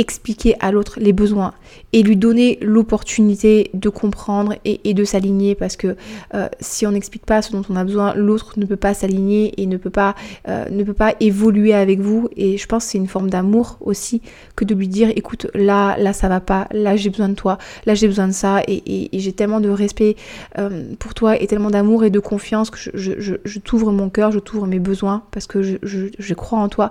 expliquer 0.00 0.56
à 0.60 0.72
l'autre 0.72 0.98
les 0.98 1.12
besoins 1.12 1.52
et 1.92 2.02
lui 2.02 2.16
donner 2.16 2.58
l'opportunité 2.62 3.70
de 3.74 3.90
comprendre 3.90 4.54
et, 4.64 4.94
de 4.94 5.04
s'aligner 5.04 5.54
parce 5.54 5.76
que 5.76 5.94
euh, 6.34 6.48
si 6.58 6.86
on 6.86 6.92
n'explique 6.92 7.26
pas 7.26 7.42
ce 7.42 7.52
dont 7.52 7.62
on 7.68 7.76
a 7.76 7.84
besoin, 7.84 8.14
l'autre 8.14 8.58
ne 8.58 8.64
peut 8.64 8.76
pas 8.76 8.94
s'aligner 8.94 9.52
et 9.60 9.66
ne 9.66 9.76
peut 9.76 9.90
pas, 9.90 10.14
euh, 10.48 10.64
ne 10.70 10.82
peut 10.84 10.94
pas 10.94 11.14
évoluer 11.20 11.74
avec 11.74 12.00
vous. 12.00 12.30
Et 12.34 12.56
je 12.56 12.66
pense 12.66 12.86
que 12.86 12.92
c'est 12.92 12.98
une 12.98 13.08
forme 13.08 13.28
d'amour 13.28 13.76
aussi 13.82 14.22
que 14.56 14.64
de 14.64 14.74
lui 14.74 14.88
dire 14.88 15.10
écoute 15.14 15.48
là, 15.54 15.96
là 15.98 16.14
ça 16.14 16.28
va 16.28 16.40
pas, 16.40 16.66
là 16.72 16.96
j'ai 16.96 17.10
besoin 17.10 17.28
de 17.28 17.34
toi, 17.34 17.58
là 17.84 17.94
j'ai 17.94 18.06
besoin 18.06 18.28
de 18.28 18.32
ça. 18.32 18.62
Et, 18.66 19.10
j'ai 19.12 19.32
tellement 19.32 19.60
de 19.60 19.68
respect 19.68 20.16
euh, 20.58 20.94
pour 20.98 21.12
toi 21.12 21.40
et 21.40 21.46
tellement 21.46 21.70
d'amour 21.70 22.04
et 22.04 22.10
de 22.10 22.20
confiance 22.20 22.70
que 22.70 22.78
je, 22.78 23.58
t'ouvre 23.58 23.92
mon 23.92 24.08
cœur, 24.08 24.32
je 24.32 24.38
t'ouvre 24.38 24.66
mes 24.66 24.78
besoins 24.78 25.24
parce 25.30 25.46
que 25.46 25.60
je 25.62 26.34
crois 26.34 26.58
en 26.58 26.70
toi 26.70 26.90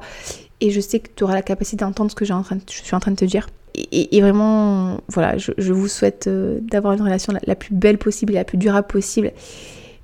et 0.62 0.72
je 0.72 0.80
sais 0.80 1.00
que 1.00 1.10
tu 1.16 1.24
auras 1.24 1.34
la 1.34 1.42
capacité 1.42 1.78
d'entendre 1.78 2.12
ce 2.12 2.16
que 2.16 2.26
je 2.26 2.34
suis 2.68 2.96
en 2.96 3.00
train 3.00 3.12
de 3.12 3.16
te 3.16 3.26
dire. 3.26 3.48
Et, 3.92 4.20
vraiment, 4.20 5.00
voilà, 5.08 5.38
je, 5.38 5.74
vous 5.74 5.88
souhaite 5.88 6.28
euh, 6.28 6.60
d'avoir 6.62 6.94
une 6.94 7.02
relation 7.02 7.34
la, 7.46 7.56
plus 7.56 7.74
belle 7.74 7.98
possible 7.98 8.34
et 8.34 8.36
la 8.36 8.44
plus 8.44 8.58
durable 8.58 8.88
possible. 8.88 9.32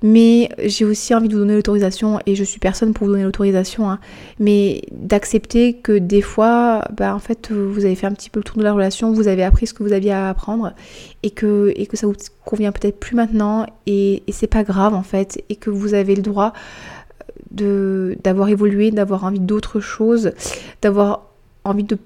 Mais 0.02 0.50
j'ai 0.64 0.84
aussi 0.84 1.14
envie 1.14 1.28
de 1.28 1.34
vous 1.34 1.40
donner 1.40 1.54
l'autorisation, 1.54 2.20
et 2.26 2.34
je 2.34 2.44
suis 2.44 2.60
personne 2.60 2.94
pour 2.94 3.06
vous 3.06 3.12
donner 3.12 3.24
l'autorisation, 3.24 3.90
hein, 3.90 3.98
mais 4.38 4.82
d'accepter 4.92 5.74
que 5.74 5.98
des 5.98 6.22
fois, 6.22 6.82
bah, 6.96 7.14
en 7.14 7.18
fait, 7.18 7.50
vous 7.50 7.84
avez 7.84 7.96
fait 7.96 8.06
un 8.06 8.12
petit 8.12 8.30
peu 8.30 8.40
le 8.40 8.44
tour 8.44 8.58
de 8.58 8.62
la 8.62 8.72
relation, 8.72 9.12
vous 9.12 9.26
avez 9.26 9.42
appris 9.42 9.66
ce 9.66 9.74
que 9.74 9.82
vous 9.82 9.92
aviez 9.92 10.12
à 10.12 10.28
apprendre, 10.28 10.72
et 11.22 11.30
que, 11.30 11.72
et 11.76 11.86
que 11.86 11.96
ça 11.96 12.06
vous 12.06 12.14
convient 12.44 12.72
peut-être 12.72 13.00
plus 13.00 13.16
maintenant, 13.16 13.66
et, 13.86 14.22
et 14.26 14.32
c'est 14.32 14.46
pas 14.46 14.64
grave 14.64 14.94
en 14.94 15.02
fait, 15.02 15.42
et 15.48 15.56
que 15.56 15.70
vous 15.70 15.94
avez 15.94 16.14
le 16.14 16.22
droit 16.22 16.52
d'avoir 17.50 18.48
évolué, 18.48 18.90
d'avoir 18.90 19.24
envie 19.24 19.40
d'autres 19.40 19.80
choses, 19.80 20.32
d'avoir 20.82 21.26
envie 21.64 21.84
de, 21.84 21.98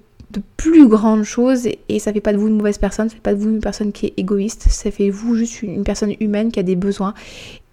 plus 0.57 0.87
grandes 0.87 1.25
choses. 1.25 1.69
Et, 1.89 1.99
ça 1.99 2.13
fait 2.13 2.21
pas 2.21 2.33
de 2.33 2.39
vous 2.39 2.49
une 2.49 2.57
mauvaise 2.57 2.79
personne, 2.79 3.09
ça 3.09 3.17
fait 3.17 3.21
pas 3.21 3.35
de 3.35 3.41
vous 3.41 3.51
une 3.51 3.61
personne 3.61 3.93
qui 3.93 4.07
est 4.07 4.15
égoïste, 4.17 4.67
ça 4.69 4.91
fait 4.91 5.11
vous 5.11 5.35
juste 5.35 5.63
une, 5.63 5.83
personne 5.83 6.15
humaine 6.21 6.53
qui 6.53 6.61
a 6.61 6.63
des 6.63 6.77
besoins. 6.77 7.15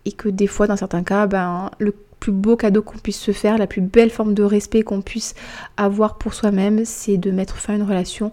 Et 0.05 0.11
que 0.11 0.29
des 0.29 0.47
fois 0.47 0.67
dans 0.67 0.77
certains 0.77 1.03
cas, 1.03 1.27
ben, 1.27 1.69
le 1.79 1.93
plus 2.19 2.31
beau 2.31 2.55
cadeau 2.55 2.81
qu'on 2.81 2.97
puisse 2.97 3.19
se 3.19 3.31
faire, 3.31 3.57
la 3.57 3.67
plus 3.67 3.81
belle 3.81 4.09
forme 4.09 4.33
de 4.33 4.43
respect 4.43 4.81
qu'on 4.81 5.01
puisse 5.01 5.35
avoir 5.75 6.17
pour 6.17 6.33
soi-même, 6.33 6.83
c'est 6.85 7.17
de 7.17 7.29
mettre 7.29 7.57
fin 7.57 7.73
à 7.73 7.75
une 7.75 7.83
relation 7.83 8.31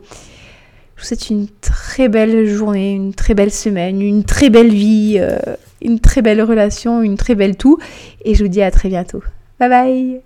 Vous 1.04 1.10
souhaite 1.10 1.30
une 1.30 1.50
très 1.60 2.08
belle 2.08 2.48
journée, 2.48 2.94
une 2.94 3.14
très 3.14 3.34
belle 3.34 3.52
semaine, 3.52 4.02
une 4.02 4.24
très 4.24 4.50
belle 4.50 4.72
vie, 4.72 5.18
euh, 5.20 5.38
une 5.82 6.00
très 6.00 6.22
belle 6.22 6.42
relation, 6.42 7.02
une 7.02 7.18
très 7.18 7.36
belle 7.36 7.58
tout. 7.58 7.78
Et 8.24 8.36
je 8.36 8.44
vous 8.46 8.50
dis 8.50 8.62
à 8.62 8.72
très 8.72 8.88
bientôt. 8.88 9.22
Bye 9.60 9.68
bye 9.68 10.22